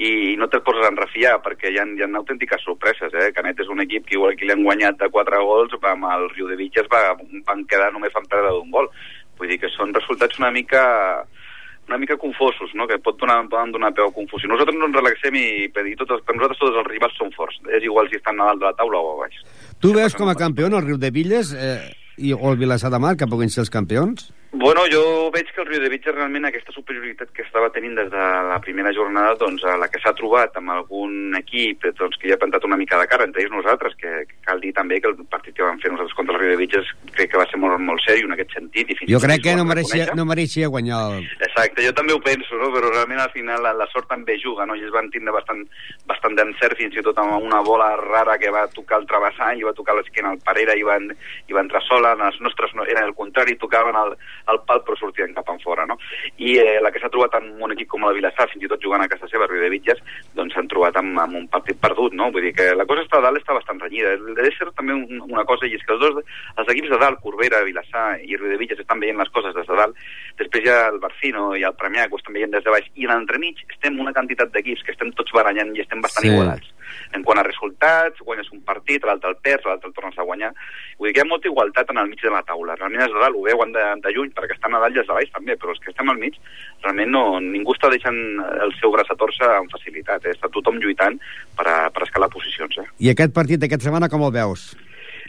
i 0.00 0.36
no 0.40 0.48
te'l 0.48 0.64
poses 0.64 0.86
a 0.86 0.90
enrefiar, 0.90 1.36
perquè 1.44 1.70
hi 1.70 1.78
ha, 1.78 1.84
hi 1.84 2.02
ha 2.04 2.08
autèntiques 2.18 2.64
sorpreses. 2.64 3.12
Eh? 3.12 3.30
Canet 3.36 3.60
és 3.60 3.70
un 3.70 3.82
equip 3.84 4.06
que 4.08 4.16
igual 4.16 4.36
que 4.38 4.48
li 4.48 4.54
han 4.54 4.64
guanyat 4.64 4.98
de 5.02 5.10
4 5.12 5.42
gols, 5.44 5.76
amb 5.90 6.08
el 6.14 6.28
Riu 6.32 6.48
de 6.48 6.58
Vitges 6.58 6.88
va, 6.92 7.12
van 7.48 7.66
quedar 7.68 7.92
només 7.92 8.14
van 8.14 8.28
perdre 8.30 8.54
d'un 8.56 8.72
gol. 8.72 8.88
Vull 9.38 9.52
dir 9.52 9.60
que 9.60 9.70
són 9.74 9.94
resultats 9.94 10.40
una 10.40 10.50
mica 10.54 10.82
una 11.88 11.98
mica 11.98 12.16
confosos, 12.16 12.70
no? 12.78 12.86
que 12.86 12.98
pot 13.02 13.18
donar, 13.18 13.40
poden 13.50 13.72
donar 13.74 13.90
peu 13.92 14.06
a 14.06 14.14
confusió. 14.14 14.48
Nosaltres 14.48 14.78
no 14.78 14.86
ens 14.86 14.96
relaxem 14.96 15.34
i, 15.36 15.46
i 15.66 15.96
tots, 15.98 16.22
per 16.24 16.36
nosaltres 16.36 16.60
tots 16.60 16.78
els 16.78 16.88
rivals 16.88 17.16
són 17.18 17.32
forts. 17.34 17.58
És 17.74 17.82
igual 17.84 18.08
si 18.08 18.20
estan 18.20 18.38
a 18.40 18.52
dalt 18.52 18.62
de 18.62 18.68
la 18.70 18.76
taula 18.78 19.00
o 19.02 19.16
a 19.16 19.16
baix. 19.24 19.40
Tu 19.82 19.90
veus 19.96 20.14
com 20.16 20.30
a 20.30 20.38
campió 20.38 20.70
el 20.70 20.78
Riu 20.86 21.00
de 21.02 21.10
Villes 21.10 21.52
eh, 21.52 21.90
i, 22.16 22.32
o 22.32 22.52
el 22.52 22.60
Vilassar 22.60 22.92
de 22.94 23.02
Mar, 23.02 23.16
que 23.18 23.28
puguin 23.28 23.50
ser 23.50 23.64
els 23.66 23.74
campions? 23.74 24.30
Bueno, 24.54 24.82
jo 24.92 25.30
veig 25.32 25.48
que 25.48 25.62
el 25.62 25.66
Rio 25.66 25.80
de 25.80 25.88
Vitge 25.88 26.12
realment 26.12 26.44
aquesta 26.44 26.74
superioritat 26.74 27.30
que 27.32 27.40
estava 27.40 27.70
tenint 27.72 27.94
des 27.96 28.10
de 28.12 28.24
la 28.50 28.58
primera 28.60 28.90
jornada, 28.92 29.32
doncs 29.40 29.62
a 29.64 29.78
la 29.80 29.86
que 29.88 30.00
s'ha 30.02 30.12
trobat 30.12 30.58
amb 30.60 30.74
algun 30.74 31.32
equip 31.38 31.86
doncs, 31.96 32.18
que 32.20 32.28
ja 32.28 32.36
ha 32.36 32.40
plantat 32.42 32.66
una 32.68 32.76
mica 32.76 32.98
de 33.00 33.06
cara, 33.08 33.24
entre 33.24 33.40
ells 33.40 33.54
nosaltres, 33.54 33.96
que, 33.96 34.10
que 34.28 34.36
cal 34.44 34.60
dir 34.60 34.74
també 34.76 34.98
que 35.00 35.08
el 35.08 35.16
partit 35.32 35.56
que 35.56 35.64
vam 35.64 35.80
fer 35.80 35.94
nosaltres 35.94 36.18
contra 36.18 36.36
el 36.36 36.42
Rio 36.42 36.52
de 36.52 36.58
Vitge 36.60 36.82
crec 37.16 37.32
que 37.32 37.40
va 37.40 37.46
ser 37.48 37.62
molt, 37.62 37.80
molt 37.80 38.04
seriós 38.04 38.28
en 38.28 38.36
aquest 38.36 38.52
sentit. 38.58 38.92
I 38.92 38.98
fins 38.98 39.12
jo 39.14 39.22
crec 39.24 39.40
que 39.46 39.54
no 39.56 39.64
mereixia, 39.70 40.10
no 40.20 40.28
mereixia 40.28 40.68
guanyar 40.68 41.00
el... 41.14 41.24
Exacte, 41.48 41.86
jo 41.88 41.96
també 41.96 42.12
ho 42.12 42.20
penso, 42.20 42.60
no? 42.60 42.68
però 42.76 42.92
realment 42.92 43.24
al 43.24 43.32
final 43.32 43.64
la, 43.64 43.72
la 43.80 43.88
sort 43.88 44.10
també 44.12 44.36
juga, 44.36 44.68
no? 44.68 44.76
i 44.76 44.84
es 44.84 44.92
van 44.92 45.08
tindre 45.16 45.32
bastant, 45.32 45.64
bastant 46.12 46.36
d'encert, 46.36 46.76
fins 46.76 47.00
i 47.00 47.06
tot 47.08 47.16
amb 47.24 47.38
una 47.40 47.62
bola 47.64 47.94
rara 48.04 48.36
que 48.36 48.52
va 48.52 48.68
tocar 48.76 49.00
el 49.00 49.08
travessall 49.08 49.56
i 49.56 49.64
va 49.64 49.72
tocar 49.80 49.96
l'esquena 49.96 50.36
al 50.36 50.44
Parera 50.44 50.76
i 50.76 50.84
va, 50.84 51.00
i 51.00 51.56
va 51.56 51.64
entrar 51.64 51.80
sola, 51.88 52.12
les 52.20 52.36
nostres 52.44 52.76
no, 52.76 52.84
eren 52.84 53.08
el 53.08 53.16
contrari, 53.16 53.56
tocaven 53.56 53.96
el, 53.96 54.16
el 54.50 54.60
pal 54.66 54.82
però 54.86 54.96
sortien 54.98 55.34
cap 55.36 55.48
en 55.52 55.60
fora, 55.62 55.86
no? 55.86 55.98
I 56.38 56.56
eh, 56.62 56.78
la 56.82 56.90
que 56.92 57.02
s'ha 57.02 57.10
trobat 57.12 57.36
en 57.38 57.50
un 57.62 57.74
equip 57.74 57.90
com 57.92 58.06
la 58.06 58.14
Vilassar, 58.16 58.48
fins 58.52 58.66
i 58.66 58.70
tot 58.70 58.82
jugant 58.82 59.04
a 59.04 59.08
casa 59.10 59.28
seva, 59.30 59.48
Rui 59.50 59.62
de 59.62 59.70
Vitges, 59.72 60.02
doncs 60.38 60.56
s'han 60.56 60.70
trobat 60.72 60.98
amb, 61.00 61.18
amb 61.22 61.38
un 61.42 61.46
partit 61.52 61.78
perdut, 61.82 62.16
no? 62.18 62.30
Vull 62.34 62.48
dir 62.48 62.54
que 62.58 62.70
la 62.76 62.86
cosa 62.88 63.04
està 63.06 63.20
a 63.20 63.26
dalt 63.26 63.40
està 63.40 63.56
bastant 63.56 63.80
renyida. 63.82 64.14
Ha 64.16 64.38
de 64.40 64.52
ser 64.56 64.70
també 64.72 64.96
un, 64.96 65.22
una 65.28 65.46
cosa, 65.48 65.68
i 65.68 65.76
és 65.78 65.86
que 65.86 65.94
els 65.96 66.02
dos, 66.02 66.20
els 66.56 66.74
equips 66.74 66.92
de 66.94 67.00
dalt, 67.02 67.20
Corbera, 67.22 67.62
Vilassar 67.68 68.06
i 68.26 68.38
Rui 68.38 68.54
de 68.54 68.60
Vitges, 68.60 68.82
estan 68.84 69.02
veient 69.02 69.20
les 69.20 69.32
coses 69.34 69.54
des 69.56 69.68
de 69.68 69.78
dalt, 69.78 70.04
després 70.40 70.66
hi 70.66 70.72
ha 70.72 70.80
el 70.90 71.00
Barcino 71.02 71.52
i 71.58 71.66
el 71.68 71.78
Premià, 71.78 72.08
que 72.08 72.18
ho 72.18 72.22
estan 72.22 72.38
veient 72.38 72.54
des 72.54 72.64
de 72.66 72.74
baix, 72.74 72.88
i 72.98 73.08
l'entremig 73.08 73.64
estem 73.68 74.00
una 74.00 74.14
quantitat 74.16 74.52
d'equips 74.54 74.86
que 74.86 74.96
estem 74.96 75.12
tots 75.18 75.34
barallant 75.36 75.74
i 75.76 75.84
estem 75.84 76.02
bastant 76.04 76.26
sí. 76.26 76.32
igualats. 76.34 76.71
En 77.16 77.24
quant 77.26 77.40
a 77.40 77.46
resultats, 77.46 78.22
guanyes 78.26 78.50
un 78.52 78.62
partit, 78.66 79.04
l'altre 79.04 79.32
el 79.32 79.38
perds, 79.44 79.66
l'altre 79.68 79.90
el 79.90 79.96
tornes 79.96 80.18
a 80.18 80.26
guanyar. 80.28 80.52
Vull 80.98 81.10
dir 81.10 81.14
que 81.16 81.22
hi 81.22 81.24
ha 81.26 81.30
molta 81.30 81.50
igualtat 81.50 81.90
en 81.92 82.02
el 82.02 82.12
mig 82.12 82.22
de 82.22 82.32
la 82.34 82.44
taula. 82.48 82.76
Realment 82.78 83.06
és 83.06 83.14
de 83.14 83.24
dalt, 83.24 83.38
ho 83.38 83.46
veuen 83.48 83.74
de, 83.74 83.88
de 84.04 84.14
lluny, 84.14 84.30
perquè 84.36 84.56
estan 84.56 84.76
a 84.76 84.82
dalt 84.84 84.96
i 84.96 85.02
els 85.02 85.10
de 85.10 85.18
baix 85.18 85.34
també, 85.34 85.56
però 85.56 85.74
els 85.74 85.82
que 85.82 85.92
estem 85.92 86.12
al 86.12 86.20
mig, 86.20 86.38
realment 86.84 87.12
no, 87.16 87.24
ningú 87.42 87.76
està 87.76 87.90
deixant 87.92 88.22
el 88.62 88.72
seu 88.78 88.94
braç 88.94 89.12
a 89.12 89.18
torça 89.18 89.50
amb 89.58 89.72
facilitat. 89.74 90.24
Eh? 90.26 90.36
Està 90.36 90.52
tothom 90.52 90.80
lluitant 90.82 91.18
per, 91.58 91.68
a, 91.68 91.76
per 91.94 92.06
escalar 92.06 92.32
posicions. 92.32 92.80
Eh? 92.82 92.88
I 93.08 93.12
aquest 93.12 93.36
partit 93.36 93.62
d'aquesta 93.62 93.90
setmana 93.90 94.10
com 94.12 94.24
el 94.28 94.34
veus? 94.34 94.72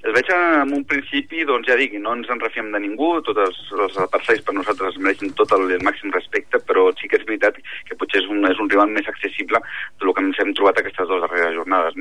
El 0.03 0.11
veig 0.11 0.27
en 0.35 0.71
un 0.75 0.81
principi, 0.83 1.45
doncs 1.47 1.69
ja 1.69 1.77
dic, 1.79 1.93
no 2.03 2.11
ens 2.17 2.27
en 2.33 2.41
refiem 2.43 2.73
de 2.73 2.79
ningú, 2.83 3.07
tots 3.23 3.39
els, 3.39 3.59
els 3.71 3.93
adversaris 4.03 4.41
per 4.43 4.55
nosaltres 4.57 4.97
mereixen 4.99 5.31
tot 5.39 5.53
el, 5.55 5.63
el 5.71 5.85
màxim 5.87 6.11
respecte, 6.11 6.59
però 6.67 6.89
sí 6.99 7.07
que 7.07 7.15
és 7.21 7.23
veritat 7.29 7.61
que 7.87 7.95
potser 8.01 8.19
és 8.19 8.27
un, 8.27 8.43
és 8.49 8.59
un 8.59 8.67
rival 8.67 8.91
més 8.91 9.07
accessible 9.07 9.61
del 10.03 10.11
que 10.11 10.25
ens 10.25 10.41
hem 10.43 10.51
trobat 10.59 10.81
aquestes 10.81 11.07
dues 11.07 11.23
darreres 11.23 11.55
jornades. 11.55 11.95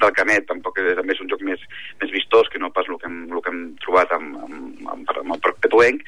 No? 0.00 0.10
El 0.10 0.16
Canet 0.18 0.48
tampoc 0.50 0.80
és, 0.82 0.92
també 0.98 1.16
és 1.16 1.22
un 1.22 1.30
joc 1.32 1.44
més, 1.46 1.62
més 2.02 2.12
vistós 2.14 2.50
que 2.52 2.60
no 2.62 2.72
pas 2.74 2.88
el 2.88 2.98
que 3.00 3.08
hem, 3.10 3.22
el 3.30 3.44
que 3.44 3.54
hem 3.54 3.64
trobat 3.84 4.12
amb, 4.16 4.36
amb, 4.46 4.84
amb, 4.96 5.16
amb 5.22 5.36
el 5.36 5.42
Perpetuenc, 5.46 6.04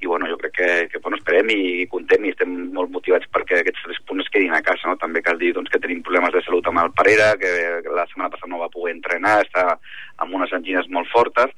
i 0.00 0.06
bueno, 0.06 0.26
jo 0.28 0.36
crec 0.36 0.52
que, 0.52 0.68
que 0.92 0.98
bueno, 1.00 1.16
esperem 1.16 1.48
i 1.54 1.86
contem 1.88 2.26
i 2.26 2.32
estem 2.34 2.50
molt 2.76 2.92
motivats 2.92 3.28
perquè 3.32 3.62
aquests 3.62 3.86
tres 3.86 4.00
punts 4.08 4.26
es 4.26 4.32
quedin 4.32 4.52
a 4.52 4.60
casa. 4.64 4.90
No? 4.90 4.98
També 5.00 5.22
cal 5.24 5.40
dir 5.40 5.54
doncs, 5.56 5.70
que 5.72 5.80
tenim 5.80 6.02
problemes 6.04 6.34
de 6.34 6.42
salut 6.44 6.68
amb 6.68 6.82
el 6.82 6.92
Parera, 6.96 7.30
que 7.40 7.52
la 7.86 8.04
setmana 8.10 8.28
passada 8.34 8.52
no 8.52 8.60
va 8.60 8.72
poder 8.72 8.92
entrenar, 8.96 9.38
està 9.46 9.78
amb 10.20 10.36
unes 10.36 10.52
angines 10.56 10.90
molt 10.92 11.08
fortes, 11.12 11.54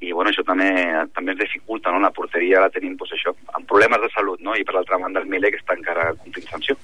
i 0.00 0.14
bueno, 0.14 0.30
això 0.30 0.46
també, 0.46 0.70
també 1.16 1.34
ens 1.34 1.42
dificulta, 1.42 1.90
no? 1.90 2.00
la 2.00 2.14
porteria 2.14 2.62
la 2.62 2.70
tenim 2.72 2.96
pues, 3.00 3.12
això, 3.16 3.34
amb 3.58 3.66
problemes 3.68 4.00
de 4.06 4.12
salut, 4.14 4.40
no? 4.40 4.54
i 4.54 4.64
per 4.64 4.78
l'altra 4.78 5.00
banda 5.02 5.20
el 5.20 5.28
Mile, 5.28 5.50
que 5.50 5.60
està 5.60 5.76
encara 5.76 6.12
complint 6.22 6.48
sanció. 6.48 6.78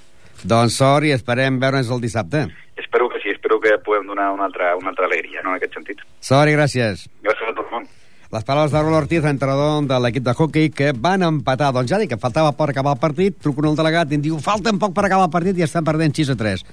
Doncs 0.45 0.77
sort 0.83 1.07
i 1.09 1.15
esperem 1.15 1.57
veure'ns 1.63 1.89
el 1.95 2.03
dissabte. 2.03 2.45
Espero 2.77 3.09
que 3.09 3.23
sí, 3.23 3.31
espero 3.33 3.57
que 3.63 3.79
puguem 3.79 4.11
donar 4.11 4.33
una 4.35 4.51
altra, 4.51 4.75
una 4.77 4.93
altra 4.93 5.07
alegria 5.07 5.41
no? 5.43 5.55
en 5.55 5.63
aquest 5.63 5.79
sentit. 5.79 6.03
Sort 6.27 6.51
i 6.51 6.57
gràcies. 6.57 7.05
Gràcies 7.23 7.53
a 7.53 7.55
tot 7.55 7.69
el 7.69 7.71
món. 7.71 7.85
Les 8.35 8.47
paraules 8.47 8.73
de 8.73 8.81
Raúl 8.81 8.97
Ortiz, 8.99 9.27
entrenador 9.29 9.85
de 9.87 9.99
l'equip 10.03 10.25
de 10.27 10.33
hockey, 10.35 10.71
que 10.75 10.89
van 10.91 11.23
empatar. 11.23 11.69
Doncs 11.75 11.93
ja 11.93 12.01
dic 12.03 12.11
que 12.11 12.19
faltava 12.19 12.51
per 12.59 12.73
acabar 12.73 12.97
el 12.97 13.03
partit, 13.03 13.37
truco 13.39 13.63
al 13.63 13.79
delegat 13.79 14.11
i 14.11 14.19
diu 14.25 14.41
falta 14.43 14.73
un 14.75 14.81
poc 14.83 14.97
per 14.97 15.05
acabar 15.07 15.29
el 15.29 15.35
partit 15.35 15.61
i 15.61 15.67
estan 15.67 15.87
perdent 15.87 16.17
6 16.19 16.33
a 16.35 16.37
3. 16.41 16.65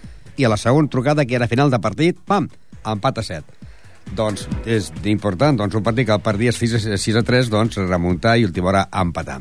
I 0.42 0.48
a 0.48 0.50
la 0.50 0.58
segona 0.58 0.90
trucada, 0.90 1.26
que 1.30 1.38
era 1.38 1.48
final 1.52 1.70
de 1.70 1.80
partit, 1.84 2.18
pam, 2.26 2.50
empat 2.96 3.22
a 3.22 3.26
7. 3.30 3.70
Doncs 4.18 4.48
és 4.66 4.90
important, 5.12 5.62
doncs 5.62 5.78
un 5.78 5.86
partit 5.86 6.10
que 6.10 6.18
el 6.18 6.26
partit 6.26 6.50
es 6.50 6.90
6 7.06 7.22
a 7.22 7.24
3, 7.24 7.54
doncs 7.54 7.78
remuntar 7.86 8.40
i 8.40 8.50
última 8.50 8.74
hora 8.74 8.88
empatar. 9.04 9.38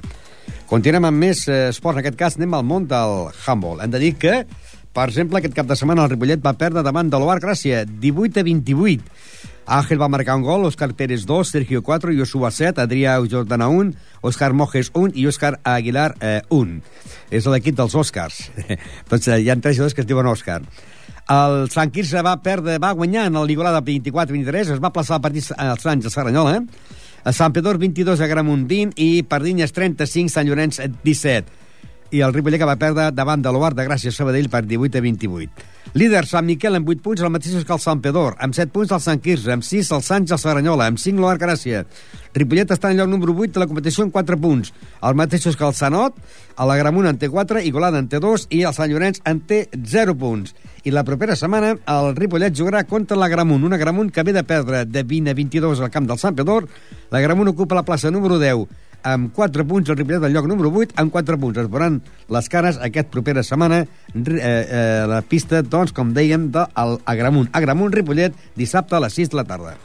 Continuem 0.69 1.09
amb 1.09 1.25
més 1.25 1.47
eh, 1.49 1.71
esports, 1.73 1.97
en 1.97 2.05
aquest 2.05 2.21
cas 2.21 2.37
anem 2.37 2.53
al 2.59 2.69
món 2.69 2.85
del 2.89 3.33
handball. 3.47 3.81
Hem 3.81 3.97
de 3.97 4.01
dir 4.05 4.13
que, 4.21 4.43
per 4.93 5.09
exemple, 5.09 5.41
aquest 5.41 5.57
cap 5.57 5.73
de 5.73 5.77
setmana 5.81 6.05
el 6.05 6.13
Ripollet 6.13 6.45
va 6.45 6.53
perdre 6.61 6.85
davant 6.85 7.09
de 7.09 7.21
l'Oar 7.21 7.41
Gràcia, 7.41 7.87
18 7.89 8.45
a 8.45 8.51
28. 8.53 9.21
Ángel 9.67 10.01
va 10.01 10.09
marcar 10.09 10.37
un 10.37 10.43
gol, 10.43 10.65
Òscar 10.67 10.93
Pérez 10.99 11.27
2, 11.27 11.49
Sergio 11.49 11.83
4, 11.83 12.13
Joshua 12.19 12.51
7, 12.51 12.81
Adrià 12.83 13.15
Jordana 13.31 13.69
1, 13.69 13.93
Òscar 14.23 14.53
Mojes 14.53 14.91
1 14.95 15.15
i 15.15 15.27
Òscar 15.31 15.61
Aguilar 15.63 16.17
eh, 16.21 16.41
1. 16.51 16.81
És 17.31 17.47
l'equip 17.47 17.79
dels 17.79 17.95
Òscars. 17.95 18.51
doncs 19.11 19.29
eh, 19.29 19.39
hi 19.43 19.51
ha 19.51 19.57
tres 19.57 19.79
jugadors 19.79 19.95
que 19.95 20.03
es 20.03 20.11
diuen 20.11 20.27
Òscar. 20.27 20.61
El 21.31 21.71
Sant 21.71 21.93
Quirze 21.95 22.21
va 22.27 22.35
perdre, 22.43 22.81
va 22.83 22.93
guanyar 22.99 23.29
en 23.31 23.39
el 23.39 23.47
Ligolada 23.47 23.81
24-23, 23.87 24.75
es 24.75 24.83
va 24.83 24.93
plaçar 24.93 25.21
el 25.21 25.25
partit 25.25 25.53
als 25.55 25.87
Sants 25.87 26.11
a 26.11 26.11
Saranyola, 26.11 26.59
eh? 26.59 27.01
A 27.23 27.31
Sant 27.31 27.55
Pedor 27.55 27.79
22, 27.79 28.19
a 28.19 28.27
Gramunt 28.27 28.67
20 28.67 28.99
i 28.99 29.23
Pardinyes 29.23 29.71
35, 29.73 30.33
Sant 30.35 30.49
Llorenç 30.51 30.83
17 31.07 31.63
i 32.13 32.21
el 32.21 32.35
Ripollet 32.35 32.61
que 32.61 32.69
va 32.69 32.77
perdre 32.77 33.09
davant 33.15 33.43
de 33.43 33.53
l'Oar 33.53 33.73
de 33.77 33.87
Gràcia 33.87 34.13
Sabadell 34.13 34.51
per 34.53 34.67
18 34.67 35.01
a 35.01 35.05
28. 35.05 35.71
Líder 35.93 36.23
Sant 36.25 36.47
Miquel 36.49 36.79
amb 36.79 36.89
8 36.89 37.03
punts, 37.05 37.21
el 37.21 37.29
mateix 37.29 37.67
que 37.69 37.75
el 37.75 37.81
Sant 37.83 37.99
Pedor, 38.01 38.39
amb 38.41 38.57
7 38.57 38.73
punts 38.73 38.95
el 38.97 39.01
Sant 39.05 39.19
Quirze, 39.21 39.51
amb 39.53 39.65
6 39.67 39.91
el 39.93 40.01
Sant 40.01 40.25
el 40.25 40.39
Saranyola, 40.41 40.87
amb 40.89 40.97
5 40.97 41.21
l'Oar 41.21 41.35
Gràcia. 41.37 41.83
Ripollet 42.33 42.71
està 42.73 42.89
en 42.89 42.97
lloc 42.97 43.11
número 43.13 43.35
8 43.37 43.53
de 43.53 43.61
la 43.61 43.67
competició 43.69 44.07
amb 44.07 44.15
4 44.15 44.39
punts, 44.41 44.71
el 45.05 45.19
mateix 45.21 45.45
que 45.45 45.67
el 45.67 45.75
Sanot, 45.77 46.17
el 46.65 46.73
Agramunt 46.73 47.11
en 47.11 47.19
té 47.21 47.29
4, 47.29 47.61
Igualada 47.69 48.01
en 48.01 48.09
té 48.09 48.23
2 48.25 48.47
i 48.57 48.63
el 48.65 48.73
Sant 48.73 48.89
Llorenç 48.89 49.21
en 49.29 49.43
té 49.45 49.67
0 49.77 50.15
punts. 50.17 50.55
I 50.89 50.95
la 50.97 51.05
propera 51.05 51.37
setmana 51.37 51.75
el 51.77 52.17
Ripollet 52.17 52.57
jugarà 52.57 52.87
contra 52.89 53.19
l'Agramunt, 53.21 53.69
un 53.69 53.77
Agramunt 53.77 54.09
que 54.17 54.25
ve 54.25 54.33
de 54.33 54.47
perdre 54.49 54.87
de 54.87 55.05
20 55.05 55.29
a 55.29 55.37
22 55.37 55.85
al 55.85 55.93
camp 55.93 56.09
del 56.09 56.23
Sant 56.25 56.41
Pedor. 56.41 56.71
L'Agramunt 57.13 57.53
ocupa 57.53 57.77
la 57.77 57.85
plaça 57.85 58.11
número 58.11 58.41
10 58.41 58.82
amb 59.03 59.33
4 59.35 59.67
punts, 59.69 59.91
el 59.91 59.99
Ripollet 59.99 60.23
del 60.23 60.35
lloc 60.37 60.49
número 60.51 60.73
8, 60.73 60.97
amb 61.03 61.13
4 61.13 61.39
punts. 61.41 61.59
Es 61.63 61.71
veuran 61.71 62.01
les 62.33 62.49
cares 62.53 62.79
aquest 62.83 63.11
propera 63.13 63.45
setmana 63.47 63.83
eh, 63.83 63.89
eh, 64.15 65.05
la 65.09 65.23
pista, 65.23 65.63
doncs, 65.63 65.95
com 65.97 66.15
dèiem, 66.15 66.51
d'Agramunt. 66.55 67.51
Agramunt, 67.53 67.95
Ripollet, 67.95 68.37
dissabte 68.57 68.97
a 68.97 69.03
les 69.05 69.19
6 69.21 69.35
de 69.35 69.41
la 69.41 69.49
tarda. 69.49 69.77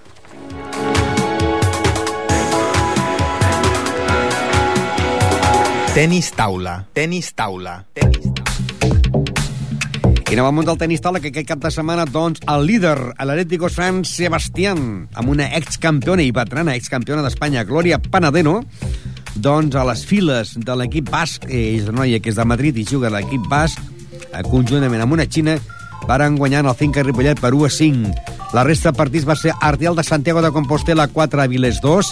Tenis 5.97 6.29
taula, 6.37 6.83
tenis 6.93 7.33
taula, 7.33 7.79
tenis. 7.97 8.26
I 10.27 10.35
anem 10.35 10.43
al 10.43 10.51
món 10.57 10.65
del 10.67 10.75
tenis 10.75 10.99
taula, 10.99 11.21
que 11.23 11.29
aquest 11.31 11.47
cap 11.47 11.61
de 11.63 11.69
setmana, 11.71 12.03
doncs, 12.03 12.41
el 12.51 12.65
líder, 12.67 12.97
l'Atlético 13.15 13.69
San 13.71 14.01
Sebastián, 14.03 15.05
amb 15.15 15.31
una 15.31 15.45
excampiona 15.55 16.25
i 16.25 16.33
veterana 16.35 16.75
excampiona 16.75 17.23
d'Espanya, 17.23 17.63
Gloria 17.63 17.95
Panadeno, 17.95 18.57
doncs 19.39 19.77
a 19.79 19.85
les 19.87 20.03
files 20.09 20.51
de 20.59 20.75
l'equip 20.75 21.07
basc, 21.13 21.47
eh, 21.47 21.77
és 21.77 21.87
una 21.87 22.01
noia 22.01 22.19
que 22.19 22.33
és 22.33 22.35
de 22.35 22.43
Madrid 22.43 22.75
i 22.75 22.83
juga 22.83 23.07
a 23.07 23.13
l'equip 23.15 23.47
basc, 23.47 23.79
eh, 24.27 24.43
conjuntament 24.43 25.05
amb 25.05 25.15
una 25.15 25.29
xina, 25.31 25.55
varen 26.11 26.35
guanyar 26.35 26.65
el 26.65 26.75
Finca 26.75 27.07
Ripollet 27.07 27.39
per 27.39 27.53
1 27.55 27.63
a 27.63 27.71
5. 27.71 28.11
La 28.51 28.67
resta 28.67 28.91
de 28.91 28.97
partits 28.99 29.23
va 29.23 29.39
ser 29.39 29.55
Artial 29.61 29.95
de 29.95 30.03
Santiago 30.03 30.43
de 30.43 30.51
Compostela 30.51 31.07
4, 31.07 31.41
Avilés 31.41 31.79
2, 31.79 32.11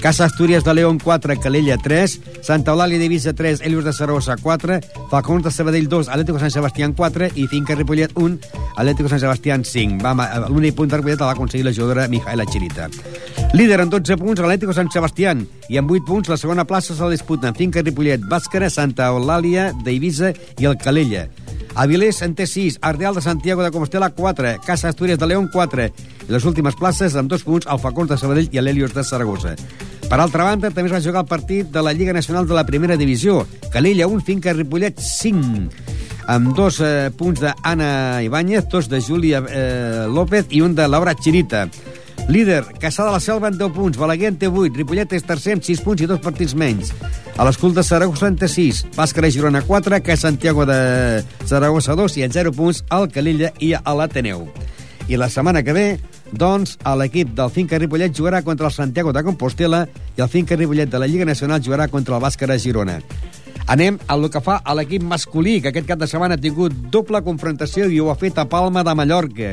Casa 0.00 0.24
Astúries 0.24 0.64
de 0.64 0.72
León 0.72 0.98
4, 0.98 1.38
Calella 1.40 1.76
3, 1.76 2.40
Santa 2.40 2.72
Eulàlia 2.72 2.96
de 2.98 3.08
Visa 3.12 3.34
3, 3.36 3.60
Helios 3.60 3.84
de 3.84 3.92
Saragossa 3.92 4.38
4, 4.40 4.80
Falcons 5.10 5.44
de 5.44 5.50
Sabadell 5.50 5.90
2, 5.92 6.08
Atlético 6.08 6.38
Sant 6.40 6.54
Sebastián 6.54 6.94
4 6.96 7.28
i 7.36 7.44
Finca 7.52 7.76
Ripollet 7.76 8.16
1, 8.16 8.38
Atlético 8.80 9.10
Sant 9.12 9.20
Sebastián 9.20 9.62
5. 9.62 10.00
L'únic 10.48 10.74
punt 10.74 10.88
de 10.88 10.96
Ripollet 10.96 11.20
va 11.20 11.34
aconseguir 11.36 11.66
la 11.68 11.74
jugadora 11.76 12.08
Mijaela 12.08 12.46
Chirita. 12.48 12.88
Líder 13.52 13.82
en 13.84 13.92
12 13.92 14.16
punts, 14.16 14.40
l'Atlético 14.40 14.72
Sant 14.72 14.88
Sebastián, 14.88 15.44
i 15.68 15.76
amb 15.76 15.92
8 15.92 16.08
punts 16.08 16.32
la 16.32 16.40
segona 16.40 16.64
plaça 16.64 16.96
se 16.96 17.04
la 17.04 17.12
disputen 17.12 17.54
Finca 17.54 17.84
Ripollet, 17.84 18.24
Bàscara, 18.24 18.72
Santa 18.72 19.12
Eulàlia 19.12 19.68
d'Eivissa 19.84 20.32
i 20.56 20.64
el 20.64 20.80
Calella. 20.80 21.28
Avilés 21.76 22.22
en 22.24 22.32
té 22.34 22.48
6, 22.48 22.80
Ardeal 22.80 23.14
de 23.14 23.22
Santiago 23.22 23.62
de 23.62 23.70
Compostela 23.70 24.10
4, 24.16 24.56
Casa 24.64 24.88
Astúries 24.88 25.20
de 25.20 25.28
León 25.28 25.50
4, 25.52 25.86
i 26.26 26.32
les 26.32 26.48
últimes 26.48 26.74
places 26.74 27.14
amb 27.20 27.30
dos 27.30 27.44
punts, 27.44 27.68
el 27.68 27.78
Facons 27.78 28.10
de 28.10 28.18
Sabadell 28.18 28.48
i 28.50 28.64
l'Helios 28.64 28.96
de 28.96 29.04
Saragossa. 29.04 29.54
Per 30.10 30.18
altra 30.18 30.42
banda, 30.42 30.72
també 30.74 30.88
es 30.90 30.94
va 30.96 31.04
jugar 31.04 31.22
el 31.22 31.30
partit 31.30 31.68
de 31.70 31.82
la 31.86 31.92
Lliga 31.94 32.12
Nacional 32.12 32.48
de 32.48 32.56
la 32.56 32.66
Primera 32.66 32.96
Divisió. 32.98 33.44
Calella 33.70 34.08
1, 34.10 34.24
Finca 34.26 34.52
Ripollet 34.56 34.98
5 34.98 35.68
amb 36.30 36.50
dos 36.54 36.80
eh, 36.82 37.10
punts 37.16 37.40
d'Anna 37.42 38.22
Ibáñez, 38.22 38.66
dos 38.70 38.88
de 38.90 39.00
Júlia 39.02 39.40
eh, 39.46 40.06
López 40.10 40.50
i 40.50 40.60
un 40.62 40.74
de 40.74 40.86
Laura 40.88 41.14
Chirita. 41.14 41.68
Líder, 42.30 42.64
Caçà 42.78 43.06
de 43.06 43.14
la 43.14 43.20
Selva 43.22 43.48
amb 43.50 43.58
10 43.58 43.72
punts, 43.74 43.98
Balaguer 43.98 44.30
en 44.30 44.38
té 44.38 44.50
8, 44.50 44.74
Ripollet 44.78 45.14
és 45.14 45.26
tercer 45.26 45.56
amb 45.56 45.66
6 45.66 45.82
punts 45.86 46.02
i 46.02 46.10
dos 46.10 46.22
partits 46.22 46.54
menys. 46.54 46.92
A 47.38 47.46
l'escul 47.46 47.74
de 47.74 47.82
Saragossa 47.86 48.28
en 48.30 48.38
té 48.38 48.50
6, 48.50 48.84
Bàscara 48.98 49.30
i 49.30 49.34
Girona 49.34 49.62
4, 49.66 50.02
que 50.02 50.18
Santiago 50.18 50.66
de 50.66 50.80
Saragossa 51.46 51.94
2 51.98 52.18
i 52.18 52.26
en 52.26 52.34
0 52.34 52.54
punts 52.54 52.84
al 52.90 53.10
Calilla 53.10 53.50
i 53.58 53.72
a 53.78 53.94
l'Ateneu. 53.94 54.46
I 55.10 55.16
la 55.18 55.26
setmana 55.26 55.64
que 55.66 55.72
ve, 55.74 55.84
doncs, 56.38 56.76
a 56.86 56.92
l'equip 56.94 57.32
del 57.34 57.50
Finca 57.50 57.80
Ripollet 57.82 58.14
jugarà 58.14 58.44
contra 58.46 58.68
el 58.68 58.72
Santiago 58.72 59.10
de 59.10 59.24
Compostela 59.26 59.80
i 60.14 60.22
el 60.22 60.28
Finca 60.30 60.54
Ripollet 60.54 60.86
de 60.86 61.00
la 61.02 61.08
Lliga 61.10 61.26
Nacional 61.26 61.64
jugarà 61.66 61.88
contra 61.90 62.14
el 62.14 62.22
Bàscara 62.22 62.54
Girona. 62.62 63.00
Anem 63.74 63.98
al 64.06 64.28
que 64.30 64.38
fa 64.38 64.60
a 64.62 64.74
l'equip 64.78 65.02
masculí, 65.02 65.56
que 65.58 65.72
aquest 65.72 65.88
cap 65.88 65.98
de 65.98 66.06
setmana 66.06 66.38
ha 66.38 66.42
tingut 66.42 66.76
doble 66.94 67.24
confrontació 67.26 67.88
i 67.90 67.98
ho 67.98 68.12
ha 68.12 68.18
fet 68.20 68.38
a 68.38 68.46
Palma 68.46 68.84
de 68.86 68.94
Mallorca. 68.94 69.50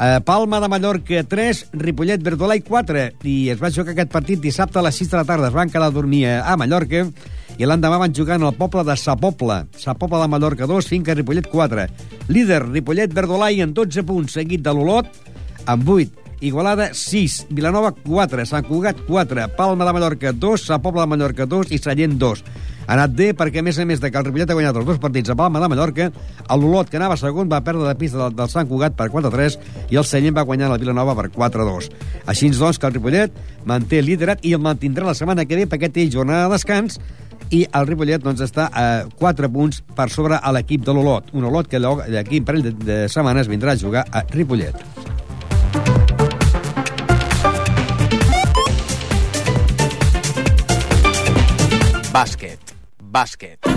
Uh, 0.00 0.22
Palma 0.24 0.62
de 0.64 0.72
Mallorca 0.72 1.20
3, 1.28 1.60
Ripollet 1.76 2.24
Verdolai 2.24 2.64
4 2.64 3.04
i 3.28 3.34
es 3.52 3.60
va 3.60 3.68
jugar 3.68 3.92
aquest 3.92 4.08
partit 4.08 4.40
dissabte 4.40 4.80
a 4.80 4.86
les 4.88 4.96
6 4.96 5.12
de 5.12 5.20
la 5.20 5.26
tarda 5.28 5.50
es 5.52 5.58
van 5.58 5.68
quedar 5.68 5.92
a 5.92 5.92
dormir 5.92 6.24
a 6.32 6.56
Mallorca 6.56 7.04
i 7.60 7.66
l'endemà 7.68 7.98
van 8.00 8.14
jugar 8.16 8.38
en 8.40 8.46
el 8.48 8.56
poble 8.56 8.86
de 8.88 8.96
Sa 8.96 9.18
Pobla 9.20 9.66
Sa 9.76 9.92
Pobla 9.92 10.22
de 10.22 10.30
Mallorca 10.32 10.64
2, 10.68 10.86
Finca 10.88 11.12
Ripollet 11.14 11.50
4 11.52 11.84
líder 12.32 12.62
Ripollet 12.70 13.12
Verdolai 13.12 13.60
en 13.60 13.74
12 13.76 14.06
punts 14.08 14.38
seguit 14.38 14.64
de 14.64 14.72
l'Olot 14.72 15.10
amb 15.68 15.88
8 15.92 16.20
Igualada 16.40 16.94
6, 16.96 17.48
Vilanova 17.52 17.90
4, 17.92 18.46
Sant 18.48 18.64
Cugat 18.64 19.02
4, 19.04 19.42
Palma 19.58 19.84
de 19.84 19.92
Mallorca 19.92 20.32
2, 20.32 20.62
Sa 20.70 20.78
Pobla 20.80 21.04
de 21.04 21.12
Mallorca 21.12 21.44
2 21.44 21.68
i 21.76 21.78
Sallent 21.78 22.16
2. 22.16 22.42
Ha 22.86 22.94
anat 22.96 23.12
bé 23.12 23.26
perquè, 23.36 23.60
a 23.60 23.62
més 23.66 23.76
a 23.76 23.84
més 23.84 24.00
de 24.00 24.08
que 24.08 24.16
el 24.16 24.24
Ripollet 24.24 24.48
ha 24.48 24.56
guanyat 24.56 24.78
els 24.80 24.88
dos 24.88 25.02
partits 25.02 25.28
a 25.28 25.36
Palma 25.36 25.60
de 25.60 25.68
Mallorca, 25.68 26.08
l'Olot, 26.48 26.88
que 26.88 26.96
anava 26.96 27.20
segon, 27.20 27.52
va 27.52 27.60
perdre 27.60 27.84
la 27.84 27.92
pista 27.92 28.22
del, 28.22 28.32
del 28.40 28.48
Sant 28.48 28.72
Cugat 28.72 28.96
per 28.96 29.10
4-3 29.12 29.60
i 29.92 30.00
el 30.00 30.08
Sallent 30.08 30.40
va 30.40 30.48
guanyar 30.48 30.72
la 30.72 30.80
Vilanova 30.80 31.12
per 31.20 31.28
4-2. 31.28 31.92
Així 32.24 32.48
doncs 32.56 32.80
que 32.80 32.88
el 32.88 32.96
Ripollet 32.96 33.36
manté 33.68 34.00
el 34.00 34.08
liderat 34.08 34.40
i 34.40 34.56
el 34.56 34.64
mantindrà 34.64 35.12
la 35.12 35.18
setmana 35.18 35.44
que 35.44 35.60
ve 35.60 35.68
perquè 35.68 35.92
té 35.92 36.08
jornada 36.08 36.48
de 36.48 36.56
descans 36.56 36.96
i 37.50 37.64
el 37.66 37.86
Ripollet 37.88 38.22
doncs, 38.22 38.42
està 38.44 38.68
a 38.70 38.86
4 39.18 39.50
punts 39.50 39.82
per 39.96 40.08
sobre 40.12 40.38
a 40.38 40.52
l'equip 40.54 40.84
de 40.86 40.94
l'Olot. 40.94 41.32
Un 41.32 41.48
Olot 41.48 41.70
que 41.70 41.80
d'aquí 41.80 42.40
un 42.40 42.48
parell 42.48 42.68
de, 42.68 42.74
de 42.84 42.98
setmanes 43.08 43.48
vindrà 43.50 43.74
a 43.74 43.80
jugar 43.80 44.04
a 44.12 44.24
Ripollet. 44.30 44.76
Bàsquet. 52.10 52.74
Bàsquet. 53.00 53.70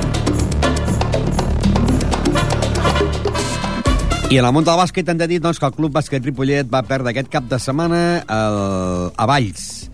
I 4.34 4.40
en 4.42 4.48
el 4.48 4.54
món 4.56 4.66
del 4.66 4.80
bàsquet 4.80 5.10
hem 5.12 5.20
de 5.20 5.28
dir 5.30 5.38
doncs, 5.38 5.60
que 5.62 5.68
el 5.70 5.76
Club 5.78 5.94
Bàsquet 5.94 6.26
Ripollet 6.26 6.66
va 6.66 6.82
perdre 6.82 7.12
aquest 7.12 7.30
cap 7.30 7.46
de 7.46 7.60
setmana 7.62 8.00
el, 8.26 8.58
a 9.14 9.28
Valls. 9.30 9.93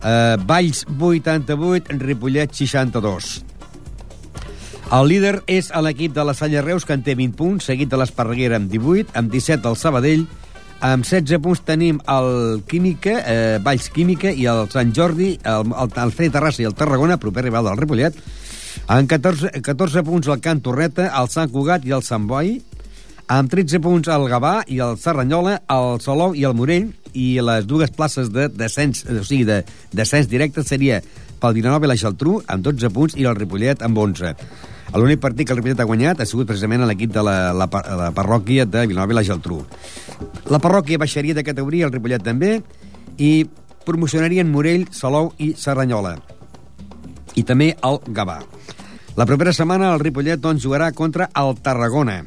Uh, 0.00 0.40
Valls 0.48 0.86
88, 0.88 1.96
Ripollet 2.00 2.52
62. 2.56 3.44
El 4.90 5.06
líder 5.06 5.36
és 5.46 5.68
l'equip 5.84 6.14
de 6.16 6.24
la 6.26 6.34
Salla 6.34 6.64
Reus, 6.64 6.86
que 6.88 6.96
en 6.96 7.04
té 7.06 7.14
20 7.14 7.36
punts, 7.38 7.66
seguit 7.68 7.90
de 7.90 7.98
l'Esparreguera 8.00 8.58
amb 8.58 8.72
18, 8.72 9.12
amb 9.14 9.30
17 9.30 9.68
el 9.70 9.76
Sabadell, 9.78 10.24
amb 10.80 11.04
16 11.04 11.38
punts 11.44 11.60
tenim 11.68 12.00
el 12.08 12.62
Química, 12.66 13.18
eh, 13.20 13.58
Valls 13.62 13.90
Química 13.92 14.32
i 14.32 14.48
el 14.48 14.64
Sant 14.72 14.94
Jordi, 14.96 15.34
el, 15.44 15.74
el, 15.76 15.92
el 16.02 16.14
Fred 16.16 16.32
Terrassa 16.34 16.64
i 16.64 16.66
el 16.70 16.74
Tarragona, 16.74 17.20
proper 17.20 17.44
rival 17.44 17.68
del 17.68 17.78
Ripollet. 17.78 18.16
En 18.90 19.06
14, 19.06 19.60
14 19.60 20.02
punts 20.06 20.32
el 20.32 20.40
Can 20.40 20.64
Torreta, 20.64 21.10
el 21.20 21.28
Sant 21.30 21.52
Cugat 21.52 21.84
i 21.84 21.92
el 21.92 22.02
Sant 22.06 22.26
Boi. 22.30 22.56
Amb 23.30 23.46
13 23.46 23.78
punts 23.78 24.08
el 24.10 24.24
Gavà 24.26 24.64
i 24.66 24.80
el 24.82 24.96
Serranyola, 24.98 25.60
el 25.70 26.00
Salou 26.02 26.32
i 26.34 26.42
el 26.48 26.54
Morell. 26.58 26.88
I 27.14 27.38
les 27.46 27.66
dues 27.66 27.92
places 27.94 28.32
de 28.34 28.48
descens, 28.50 29.04
o 29.06 29.22
sigui, 29.22 29.44
de 29.46 29.60
descens 29.94 30.26
directe 30.30 30.64
seria 30.66 30.98
pel 31.38 31.54
Vilanova 31.54 31.86
i 31.86 31.90
la 31.92 31.96
Geltrú 32.00 32.40
amb 32.50 32.66
12 32.66 32.90
punts 32.94 33.14
i 33.14 33.28
el 33.30 33.38
Ripollet 33.38 33.84
amb 33.86 34.00
11. 34.02 34.32
L'únic 34.98 35.22
partit 35.22 35.46
que 35.46 35.54
el 35.54 35.60
Ripollet 35.60 35.82
ha 35.82 35.86
guanyat 35.86 36.22
ha 36.22 36.26
sigut 36.26 36.50
precisament 36.50 36.82
l'equip 36.90 37.12
de 37.14 37.22
la, 37.22 37.36
la, 37.54 37.68
la 38.00 38.10
parròquia 38.18 38.66
de 38.66 38.82
Vilanova 38.90 39.14
i 39.14 39.18
la 39.20 39.24
Geltrú. 39.30 39.60
La 40.50 40.58
parròquia 40.58 40.98
baixaria 40.98 41.38
de 41.38 41.46
categoria, 41.46 41.86
el 41.86 41.94
Ripollet 41.94 42.26
també, 42.26 42.56
i 43.14 43.46
promocionarien 43.86 44.50
Morell, 44.50 44.88
Salou 44.90 45.30
i 45.38 45.52
Serranyola. 45.54 46.16
I 47.38 47.46
també 47.46 47.76
el 47.78 48.02
Gavà. 48.10 48.40
La 49.14 49.30
propera 49.30 49.54
setmana 49.54 49.94
el 49.94 50.02
Ripollet 50.02 50.42
doncs, 50.42 50.66
jugarà 50.66 50.90
contra 50.90 51.30
el 51.38 51.54
Tarragona. 51.62 52.24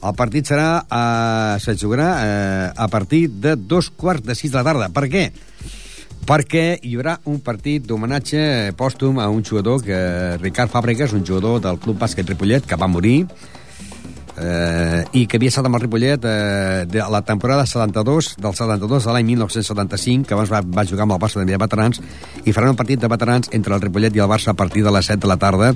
El 0.00 0.16
partit 0.16 0.48
serà, 0.48 0.80
eh, 0.80 1.60
se 1.60 1.76
jugarà 1.76 2.10
eh, 2.24 2.72
a 2.74 2.88
partir 2.88 3.28
de 3.30 3.56
dos 3.56 3.90
quarts 3.90 4.24
de 4.24 4.34
sis 4.34 4.50
de 4.50 4.60
la 4.60 4.64
tarda. 4.64 4.88
Per 4.88 5.08
què? 5.12 5.30
perquè 6.30 6.78
hi 6.84 6.92
haurà 6.94 7.16
un 7.26 7.40
partit 7.42 7.82
d'homenatge 7.86 8.74
pòstum 8.78 9.18
a 9.18 9.28
un 9.32 9.40
jugador 9.42 9.80
que 9.82 9.96
Ricard 10.38 10.70
Fàbregas, 10.70 11.14
un 11.16 11.24
jugador 11.26 11.62
del 11.64 11.80
Club 11.82 11.98
Bàsquet 11.98 12.28
Ripollet, 12.28 12.66
que 12.68 12.78
va 12.78 12.86
morir 12.86 13.24
eh, 14.40 15.02
i 15.16 15.24
que 15.26 15.40
havia 15.40 15.50
estat 15.52 15.66
amb 15.66 15.78
el 15.78 15.84
Ripollet 15.84 16.24
eh, 16.24 16.84
de 16.90 17.06
la 17.12 17.22
temporada 17.26 17.66
72, 17.66 18.34
del 18.38 18.54
72 18.54 19.08
de 19.08 19.16
l'any 19.16 19.32
1975, 19.32 20.28
que 20.28 20.36
abans 20.36 20.52
va, 20.52 20.62
va 20.62 20.86
jugar 20.88 21.08
amb 21.08 21.16
el 21.16 21.22
Barça 21.22 21.44
de 21.44 21.60
veterans, 21.60 22.02
i 22.44 22.54
faran 22.56 22.76
un 22.76 22.78
partit 22.78 23.00
de 23.00 23.10
veterans 23.10 23.50
entre 23.56 23.74
el 23.74 23.82
Ripollet 23.82 24.16
i 24.16 24.22
el 24.22 24.30
Barça 24.30 24.54
a 24.54 24.58
partir 24.58 24.84
de 24.86 24.94
les 24.94 25.10
7 25.12 25.24
de 25.24 25.32
la 25.32 25.40
tarda, 25.40 25.74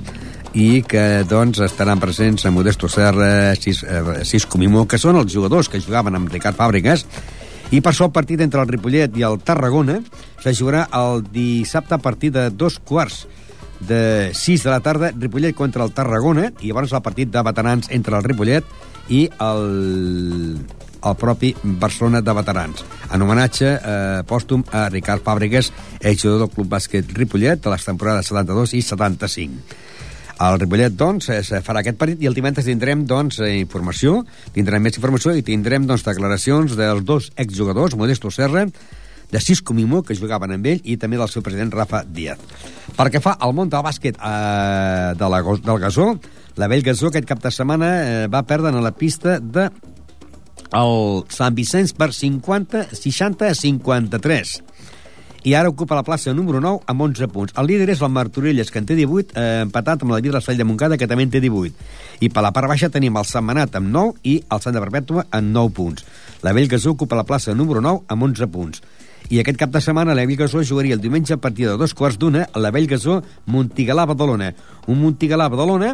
i 0.55 0.81
que 0.87 1.25
doncs 1.27 1.59
estaran 1.65 1.99
presents 1.99 2.45
a 2.47 2.51
Modesto 2.51 2.87
Serra, 2.87 3.53
Cis, 3.59 3.83
eh, 3.83 4.23
Cis 4.23 4.45
Comimó, 4.47 4.85
que 4.87 4.97
són 4.97 5.19
els 5.19 5.33
jugadors 5.33 5.67
que 5.67 5.81
jugaven 5.83 6.15
amb 6.15 6.31
Ricard 6.31 6.55
Fàbregas, 6.55 7.03
i 7.75 7.81
per 7.81 7.91
això 7.91 8.07
el 8.07 8.13
partit 8.15 8.39
entre 8.45 8.61
el 8.61 8.69
Ripollet 8.69 9.17
i 9.19 9.25
el 9.27 9.39
Tarragona 9.43 9.97
se 10.43 10.53
jugarà 10.55 10.85
el 10.95 11.25
dissabte 11.33 11.97
a 11.97 11.99
partir 11.99 12.31
de 12.31 12.49
dos 12.51 12.79
quarts 12.79 13.25
de 13.79 14.31
6 14.33 14.63
de 14.63 14.69
la 14.71 14.79
tarda, 14.79 15.11
Ripollet 15.11 15.55
contra 15.55 15.83
el 15.83 15.91
Tarragona, 15.91 16.51
i 16.61 16.71
llavors 16.71 16.93
el 16.93 17.03
partit 17.03 17.31
de 17.33 17.43
veterans 17.43 17.89
entre 17.91 18.15
el 18.15 18.23
Ripollet 18.23 18.63
i 19.11 19.25
el, 19.43 20.55
el 21.03 21.17
propi 21.19 21.51
Barcelona 21.63 22.21
de 22.21 22.37
veterans. 22.37 22.85
En 23.11 23.25
homenatge 23.25 23.73
eh, 23.75 24.21
pòstum 24.29 24.63
a 24.71 24.87
Ricard 24.93 25.25
Fàbregas, 25.25 25.73
exjugador 25.99 26.45
del 26.45 26.53
Club 26.55 26.71
Bàsquet 26.77 27.11
Ripollet 27.17 27.59
de 27.59 27.75
les 27.75 27.89
temporades 27.91 28.31
72 28.31 28.77
i 28.79 28.85
75. 28.85 29.83
El 30.35 30.57
Ripollet, 30.59 30.91
doncs, 30.99 31.29
es 31.31 31.53
farà 31.63 31.79
aquest 31.79 31.95
partit 31.99 32.19
i 32.19 32.27
el 32.27 32.35
divendres 32.35 32.67
tindrem, 32.67 33.05
doncs, 33.07 33.39
eh, 33.39 33.53
informació, 33.61 34.17
tindrem 34.51 34.83
més 34.83 34.97
informació 34.99 35.31
i 35.31 35.45
tindrem, 35.47 35.85
doncs, 35.87 36.03
declaracions 36.03 36.75
dels 36.75 37.05
dos 37.07 37.29
exjugadors, 37.39 37.95
Modesto 37.95 38.31
Serra, 38.31 38.65
de 39.31 39.39
Cisco 39.39 39.73
Mimó, 39.73 40.03
que 40.03 40.15
jugaven 40.15 40.51
amb 40.51 40.67
ell, 40.67 40.81
i 40.83 40.97
també 40.99 41.17
del 41.17 41.31
seu 41.31 41.41
president, 41.41 41.71
Rafa 41.71 42.03
Díaz. 42.03 42.43
Perquè 42.97 43.23
fa 43.23 43.37
el 43.47 43.55
món 43.55 43.71
del 43.71 43.85
bàsquet 43.85 44.19
eh, 44.19 45.15
de 45.15 45.31
la, 45.31 45.41
del 45.41 45.79
Gasó, 45.79 46.11
la 46.59 46.67
Vell 46.67 46.83
Gasó 46.83 47.07
aquest 47.07 47.27
cap 47.27 47.39
de 47.43 47.51
setmana 47.51 47.91
eh, 47.95 48.27
va 48.27 48.43
perdre 48.43 48.75
en 48.75 48.83
la 48.83 48.91
pista 48.91 49.39
de 49.39 49.69
el 50.75 51.23
Sant 51.31 51.55
Vicenç 51.55 51.95
per 51.95 52.11
50, 52.11 52.89
60 52.91 53.47
a 53.47 53.55
53 53.55 54.55
i 55.45 55.53
ara 55.53 55.69
ocupa 55.69 55.93
la 55.93 56.01
plaça 56.03 56.33
número 56.33 56.59
9 56.59 56.81
amb 56.89 57.01
11 57.05 57.27
punts. 57.29 57.53
El 57.61 57.67
líder 57.69 57.91
és 57.93 58.01
el 58.01 58.09
Martorelles, 58.09 58.71
que 58.73 58.81
en 58.81 58.87
té 58.89 58.95
18, 58.97 59.35
eh, 59.37 59.61
empatat 59.61 60.01
amb 60.01 60.15
la 60.15 60.19
Vila 60.19 60.41
Sall 60.41 60.57
de 60.57 60.65
Montcada, 60.65 60.97
que 60.97 61.05
també 61.05 61.21
en 61.23 61.29
té 61.29 61.39
18. 61.39 61.75
I 62.19 62.29
per 62.33 62.41
la 62.41 62.51
part 62.51 62.67
baixa 62.67 62.89
tenim 62.89 63.15
el 63.15 63.27
Setmanat 63.29 63.77
amb 63.77 63.93
9 63.93 64.17
i 64.23 64.39
el 64.49 64.61
Sant 64.61 64.73
de 64.73 64.81
Perpètua 64.81 65.27
amb 65.29 65.53
9 65.53 65.69
punts. 65.69 66.05
La 66.41 66.51
Bellgasó 66.51 66.95
ocupa 66.97 67.15
la 67.15 67.29
plaça 67.29 67.53
número 67.53 67.79
9 67.79 68.05
amb 68.07 68.23
11 68.23 68.47
punts. 68.47 68.81
I 69.29 69.39
aquest 69.39 69.57
cap 69.57 69.69
de 69.69 69.81
setmana 69.81 70.15
la 70.17 70.25
Bellgasó 70.25 70.63
jugaria 70.63 70.97
el 70.97 71.01
diumenge 71.01 71.33
a 71.33 71.37
partir 71.37 71.69
de 71.69 71.77
dos 71.77 71.93
quarts 71.93 72.17
d'una 72.17 72.47
a 72.51 72.59
la 72.59 72.71
Bellgasó 72.71 73.21
Montigalà 73.45 74.07
Badalona. 74.09 74.51
Un 74.87 75.01
Montigalà 75.01 75.47
Badalona 75.49 75.93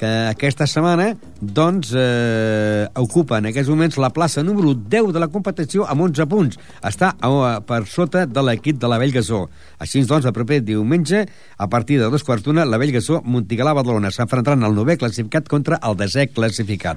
que 0.00 0.08
aquesta 0.30 0.64
setmana 0.64 1.10
doncs, 1.40 1.90
eh, 1.92 2.88
ocupa 2.96 3.36
en 3.38 3.50
aquests 3.50 3.68
moments 3.68 3.98
la 4.00 4.08
plaça 4.16 4.42
número 4.42 4.72
10 4.72 5.12
de 5.12 5.20
la 5.20 5.28
competició 5.28 5.84
amb 5.84 6.06
11 6.06 6.26
punts. 6.30 6.56
Està 6.88 7.12
eh, 7.12 7.58
per 7.68 7.82
sota 7.84 8.24
de 8.24 8.44
l'equip 8.46 8.78
de 8.80 8.88
la 8.88 8.96
Bellgasó. 9.02 9.42
Així 9.78 10.00
doncs, 10.08 10.24
el 10.24 10.36
proper 10.36 10.62
diumenge, 10.64 11.26
a 11.56 11.68
partir 11.68 12.00
de 12.00 12.08
dos 12.08 12.24
quarts 12.24 12.46
d'una, 12.46 12.64
la 12.64 12.80
Bellgasó 12.80 13.20
Montigalà 13.24 13.76
Badalona 13.76 14.12
s'enfrontaran 14.14 14.64
al 14.64 14.76
novè 14.78 14.96
classificat 14.96 15.52
contra 15.52 15.80
el 15.84 16.00
desè 16.00 16.30
classificat. 16.32 16.96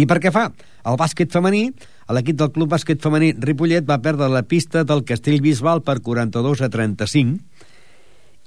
I 0.00 0.08
per 0.08 0.16
què 0.22 0.32
fa? 0.32 0.48
El 0.88 0.96
bàsquet 0.96 1.28
femení, 1.34 1.66
l'equip 2.16 2.38
del 2.40 2.52
Club 2.54 2.72
Bàsquet 2.72 3.02
Femení 3.02 3.34
Ripollet 3.36 3.84
va 3.84 3.98
perdre 4.00 4.30
la 4.32 4.44
pista 4.46 4.86
del 4.88 5.04
Castell 5.04 5.42
Bisbal 5.44 5.82
per 5.84 5.98
42 6.00 6.62
a 6.64 6.70
35 6.72 7.57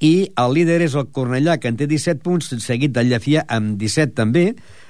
i 0.02 0.32
el 0.42 0.56
líder 0.58 0.80
és 0.82 0.96
el 0.98 1.12
Cornellà, 1.14 1.60
que 1.62 1.70
en 1.70 1.78
té 1.78 1.86
17 1.86 2.24
punts, 2.26 2.48
seguit 2.66 2.94
del 2.96 3.12
Llafià 3.12 3.44
amb 3.54 3.76
17 3.78 4.16
també, 4.18 4.48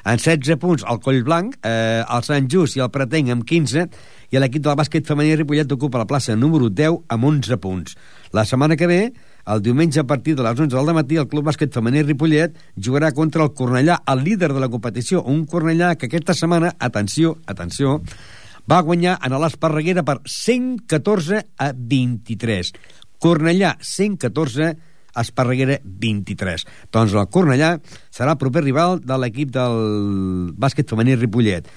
en 0.07 0.21
16 0.21 0.55
punts 0.61 0.85
el 0.87 1.01
Coll 1.03 1.19
Blanc, 1.27 1.57
eh, 1.67 1.99
el 2.01 2.23
Sant 2.23 2.47
Just 2.51 2.77
i 2.77 2.83
el 2.85 2.93
Pretenc 2.95 3.33
amb 3.33 3.43
15, 3.47 3.83
i 4.31 4.39
l'equip 4.39 4.63
del 4.63 4.77
bàsquet 4.79 5.03
femení 5.05 5.35
Ripollet 5.35 5.75
ocupa 5.75 5.99
la 5.99 6.07
plaça 6.07 6.37
número 6.39 6.69
10 6.71 7.01
amb 7.11 7.27
11 7.27 7.59
punts. 7.59 7.97
La 8.31 8.45
setmana 8.47 8.77
que 8.79 8.87
ve, 8.87 9.01
el 9.51 9.61
diumenge 9.61 9.99
a 9.99 10.07
partir 10.07 10.37
de 10.37 10.45
les 10.45 10.59
11 10.59 10.77
del 10.77 10.93
matí, 10.95 11.17
el 11.19 11.27
Club 11.27 11.49
Bàsquet 11.49 11.73
Femení 11.73 12.03
Ripollet 12.05 12.55
jugarà 12.77 13.11
contra 13.11 13.43
el 13.43 13.51
Cornellà, 13.57 13.97
el 14.07 14.23
líder 14.23 14.53
de 14.53 14.61
la 14.63 14.69
competició, 14.69 15.23
un 15.23 15.43
Cornellà 15.45 15.95
que 15.97 16.07
aquesta 16.07 16.33
setmana, 16.37 16.71
atenció, 16.79 17.35
atenció, 17.51 17.99
va 18.69 18.79
guanyar 18.85 19.17
en 19.25 19.35
l'Esparreguera 19.41 20.05
per 20.07 20.21
114 20.23 21.41
a 21.57 21.71
23. 21.75 22.71
Cornellà, 23.21 23.75
114 23.81 24.71
Esparreguera 25.15 25.79
23. 25.83 26.65
Doncs 26.91 27.13
el 27.13 27.27
Cornellà 27.31 27.75
serà 28.13 28.35
el 28.35 28.41
proper 28.41 28.63
rival 28.63 28.99
de 29.03 29.17
l'equip 29.17 29.51
del 29.51 30.53
bàsquet 30.57 30.89
femení 30.89 31.15
Ripollet. 31.15 31.67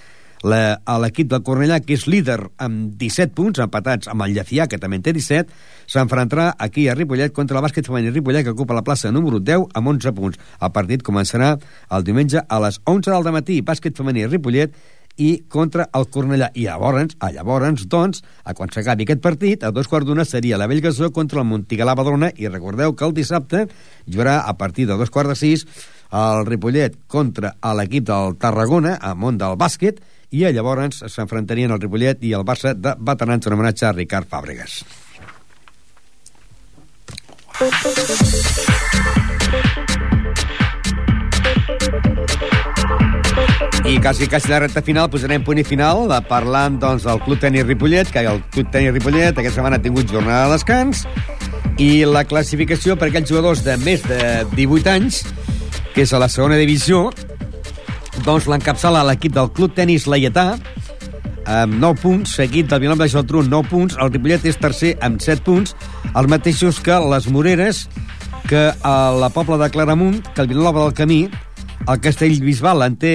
La- 0.44 0.76
L'equip 1.00 1.30
del 1.30 1.40
Cornellà, 1.40 1.78
que 1.80 1.94
és 1.96 2.02
líder 2.06 2.36
amb 2.60 2.92
17 3.00 3.32
punts, 3.32 3.58
empatats 3.64 4.08
amb 4.12 4.26
el 4.26 4.34
Llafià, 4.36 4.66
que 4.68 4.76
també 4.76 4.96
en 4.96 5.02
té 5.06 5.12
17, 5.16 5.48
s'enfrontarà 5.88 6.50
aquí 6.58 6.86
a 6.88 6.94
Ripollet 6.94 7.32
contra 7.32 7.56
el 7.56 7.64
bàsquet 7.64 7.86
femení 7.86 8.10
Ripollet, 8.12 8.44
que 8.44 8.52
ocupa 8.52 8.74
la 8.76 8.82
plaça 8.84 9.10
número 9.10 9.40
10 9.40 9.64
amb 9.72 9.88
11 9.88 10.12
punts. 10.12 10.38
El 10.60 10.70
partit 10.72 11.02
començarà 11.02 11.54
el 11.90 12.04
diumenge 12.04 12.42
a 12.46 12.60
les 12.60 12.78
11 12.84 13.10
del 13.10 13.32
matí, 13.32 13.62
bàsquet 13.62 13.96
femení 13.96 14.26
Ripollet, 14.26 14.74
i 15.16 15.44
contra 15.48 15.88
el 15.94 16.08
Cornellà. 16.10 16.50
I 16.54 16.66
llavors, 16.66 17.16
a 17.20 17.30
llavors, 17.34 17.86
doncs, 17.90 18.22
a 18.44 18.54
quan 18.54 18.72
s'acabi 18.72 19.06
aquest 19.06 19.22
partit, 19.22 19.62
a 19.62 19.70
dos 19.74 19.88
quarts 19.88 20.08
d'una 20.08 20.24
seria 20.24 20.58
la 20.58 20.68
Bellgasó 20.70 21.10
contra 21.12 21.42
el 21.42 21.48
Montigalà 21.50 21.94
Badalona 21.94 22.32
i 22.36 22.48
recordeu 22.48 22.94
que 22.94 23.06
el 23.06 23.14
dissabte 23.14 23.66
jugarà 24.06 24.40
a 24.44 24.56
partir 24.58 24.88
de 24.88 24.98
dos 24.98 25.10
quarts 25.10 25.34
de 25.34 25.38
sis 25.38 25.66
el 26.14 26.44
Ripollet 26.46 26.96
contra 27.10 27.54
l'equip 27.74 28.04
del 28.06 28.36
Tarragona, 28.38 28.98
a 29.00 29.14
món 29.18 29.38
del 29.38 29.56
bàsquet, 29.58 29.98
i 30.34 30.44
llavors 30.50 31.02
s'enfrontarien 31.10 31.70
el 31.70 31.80
Ripollet 31.82 32.22
i 32.26 32.34
el 32.34 32.46
Barça 32.46 32.74
de 32.74 32.94
veterans 32.98 33.46
en 33.46 33.56
homenatge 33.56 33.86
a 33.86 33.94
Ricard 33.94 34.30
Fàbregas. 34.30 34.82
I 43.84 43.98
quasi, 44.00 44.26
quasi 44.26 44.48
la 44.48 44.58
recta 44.62 44.80
final 44.82 45.10
posarem 45.12 45.42
punt 45.44 45.60
i 45.60 45.64
final 45.66 46.08
eh, 46.08 46.20
parlant 46.28 46.78
doncs, 46.80 47.04
del 47.04 47.20
Club 47.26 47.40
Tenis 47.42 47.66
Ripollet, 47.66 48.08
que 48.10 48.24
el 48.24 48.40
Club 48.54 48.70
Tenis 48.72 48.94
Ripollet 48.96 49.36
aquesta 49.36 49.58
setmana 49.60 49.76
ha 49.76 49.84
tingut 49.84 50.10
jornada 50.10 50.46
de 50.46 50.54
descans 50.56 51.04
i 51.82 52.04
la 52.08 52.24
classificació 52.24 52.96
per 52.96 53.10
aquells 53.10 53.28
jugadors 53.28 53.64
de 53.66 53.76
més 53.82 54.02
de 54.06 54.18
18 54.54 54.90
anys, 54.94 55.20
que 55.94 56.04
és 56.06 56.12
a 56.14 56.22
la 56.22 56.30
segona 56.32 56.56
divisió, 56.60 57.08
doncs 58.24 58.48
l'encapçala 58.48 59.04
l'equip 59.10 59.34
del 59.34 59.50
Club 59.52 59.74
Tenis 59.76 60.08
Laietà, 60.08 60.54
amb 61.44 61.76
9 61.76 62.00
punts, 62.00 62.36
seguit 62.38 62.70
del 62.70 62.80
Vilanova 62.80 63.04
de 63.04 63.12
Geltrú, 63.12 63.42
9 63.44 63.68
punts, 63.70 63.98
el 64.00 64.12
Ripollet 64.14 64.46
és 64.48 64.60
tercer 64.60 64.94
amb 65.04 65.20
7 65.20 65.44
punts, 65.44 65.74
els 66.14 66.30
mateixos 66.30 66.80
que 66.80 66.96
les 67.10 67.28
Moreres, 67.28 67.84
que 68.48 68.70
a 68.80 68.96
la 69.12 69.30
Pobla 69.34 69.58
de 69.60 69.70
Claramunt, 69.72 70.22
que 70.32 70.40
el 70.44 70.48
Vilanova 70.48 70.86
del 70.86 70.96
Camí, 70.96 71.24
el 71.88 72.00
Castellbisbal 72.00 72.82
en 72.86 72.96
té 73.00 73.14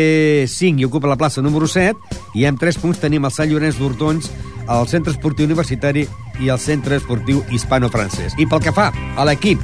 5 0.49 0.82
i 0.82 0.86
ocupa 0.86 1.10
la 1.10 1.18
plaça 1.18 1.41
número 1.41 1.68
7, 1.68 1.97
i 2.38 2.45
amb 2.45 2.62
3 2.62 2.80
punts 2.82 3.01
tenim 3.01 3.26
el 3.26 3.34
Sant 3.34 3.49
Llorenç 3.49 3.80
d'Hortons, 3.80 4.30
el 4.70 4.88
Centre 4.88 5.14
Esportiu 5.16 5.49
Universitari 5.49 6.05
i 6.39 6.49
el 6.53 6.60
Centre 6.62 6.99
Esportiu 6.99 7.41
Hispano-Francès. 7.49 8.38
I 8.38 8.45
pel 8.45 8.62
que 8.64 8.76
fa 8.76 8.91
a 8.91 9.26
l'equip 9.26 9.64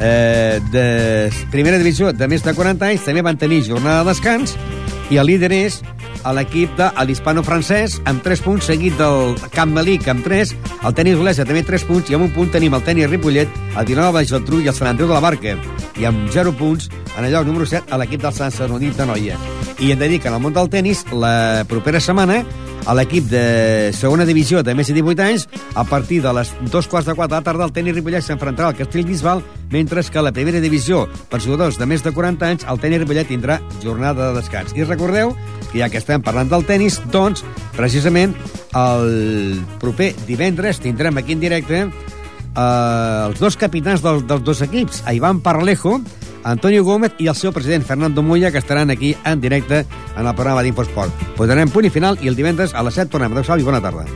eh, 0.00 0.60
de 0.72 0.86
primera 1.50 1.80
divisió 1.80 2.12
de 2.12 2.28
més 2.28 2.44
de 2.44 2.54
40 2.54 2.90
anys, 2.92 3.06
també 3.06 3.24
van 3.24 3.40
tenir 3.40 3.64
jornada 3.64 4.04
de 4.04 4.12
descans, 4.12 4.56
i 5.12 5.20
el 5.20 5.28
líder 5.28 5.52
és 5.52 5.80
l'equip 6.32 6.72
de 6.78 6.88
l'hispano-francès 7.04 7.98
amb 8.08 8.22
3 8.24 8.44
punts, 8.44 8.68
seguit 8.70 8.96
del 9.00 9.34
Camp 9.52 9.74
Melic 9.76 10.08
amb 10.08 10.24
3, 10.24 10.54
el 10.84 10.94
tenis 10.94 11.16
Olesa 11.16 11.46
també 11.48 11.62
3 11.64 11.86
punts, 11.88 12.10
i 12.10 12.16
amb 12.16 12.26
un 12.26 12.32
punt 12.34 12.50
tenim 12.52 12.74
el 12.76 12.84
tenis 12.84 13.08
Ripollet, 13.08 13.48
el 13.78 13.86
Vilanova 13.88 14.20
de 14.20 14.28
Geltrú 14.28 14.60
i 14.60 14.68
el 14.68 14.76
Sant 14.76 14.90
Andreu 14.90 15.08
de 15.08 15.16
la 15.16 15.22
Barca, 15.24 15.56
i 15.96 16.04
amb 16.04 16.28
0 16.32 16.52
punts 16.58 16.90
en 17.16 17.24
el 17.24 17.32
lloc 17.32 17.46
número 17.48 17.66
7 17.66 17.88
a 17.88 17.98
l'equip 18.00 18.20
del 18.20 18.34
Sant 18.36 18.52
Sadurní 18.52 18.90
de 18.92 19.06
Noia. 19.08 19.38
I 19.80 19.92
hem 19.92 19.98
de 19.98 20.08
dir 20.12 20.20
que 20.20 20.28
en 20.28 20.36
el 20.36 20.44
món 20.44 20.52
del 20.52 20.68
tennis, 20.68 21.04
la 21.12 21.64
propera 21.68 22.02
setmana, 22.04 22.42
a 22.84 22.92
l'equip 22.92 23.30
de 23.30 23.92
segona 23.96 24.26
divisió 24.28 24.60
de 24.62 24.74
més 24.76 24.90
de 24.90 24.98
18 24.98 25.24
anys, 25.24 25.48
a 25.74 25.84
partir 25.88 26.20
de 26.22 26.32
les 26.36 26.52
dos 26.70 26.86
quarts 26.86 27.08
de 27.08 27.14
4 27.16 27.32
de 27.32 27.40
la 27.40 27.44
tarda, 27.46 27.64
el 27.64 27.72
tenis 27.72 27.96
Ripollet 27.96 28.26
s'enfrontarà 28.26 28.68
al 28.68 28.76
Castellbisbal, 28.76 29.40
mentre 29.74 30.04
que 30.06 30.22
la 30.22 30.30
primera 30.30 30.60
divisió, 30.62 31.08
per 31.30 31.42
jugadors 31.42 31.80
de 31.80 31.86
més 31.90 32.04
de 32.06 32.12
40 32.14 32.46
anys, 32.46 32.64
el 32.70 32.78
tenis 32.78 33.00
Ripollet 33.02 33.26
tindrà 33.26 33.58
jornada 33.82 34.30
de 34.30 34.38
descans. 34.38 34.70
I 34.78 34.86
recordeu 34.86 35.34
que 35.72 35.80
ja 35.80 35.88
que 35.90 35.98
estem 35.98 36.22
parlant 36.22 36.52
del 36.52 36.62
tennis, 36.68 37.00
doncs, 37.10 37.42
precisament, 37.74 38.36
el 38.78 39.64
proper 39.82 40.12
divendres 40.28 40.78
tindrem 40.82 41.18
aquí 41.18 41.34
en 41.34 41.42
directe 41.42 41.80
eh, 41.82 43.26
els 43.26 43.42
dos 43.42 43.58
capitans 43.58 44.04
del, 44.04 44.22
dels 44.30 44.46
dos 44.46 44.62
equips, 44.62 45.02
a 45.06 45.16
Ivan 45.18 45.42
Parlejo, 45.42 45.98
Antonio 46.44 46.84
Gómez 46.84 47.18
i 47.18 47.26
el 47.26 47.34
seu 47.34 47.50
president 47.56 47.82
Fernando 47.88 48.22
Moya, 48.22 48.52
que 48.52 48.62
estaran 48.62 48.94
aquí 48.94 49.16
en 49.24 49.40
directe 49.40 49.82
en 50.14 50.22
el 50.22 50.34
programa 50.36 50.62
d'Infosport. 50.62 51.34
Posarem 51.34 51.74
punt 51.74 51.90
i 51.90 51.90
final 51.90 52.20
i 52.22 52.30
el 52.30 52.38
divendres 52.38 52.78
a 52.78 52.86
les 52.86 53.02
7 53.02 53.10
tornem. 53.10 53.34
Adéu-siau 53.34 53.58
i 53.58 53.66
bona 53.72 53.82
tarda. 53.82 54.06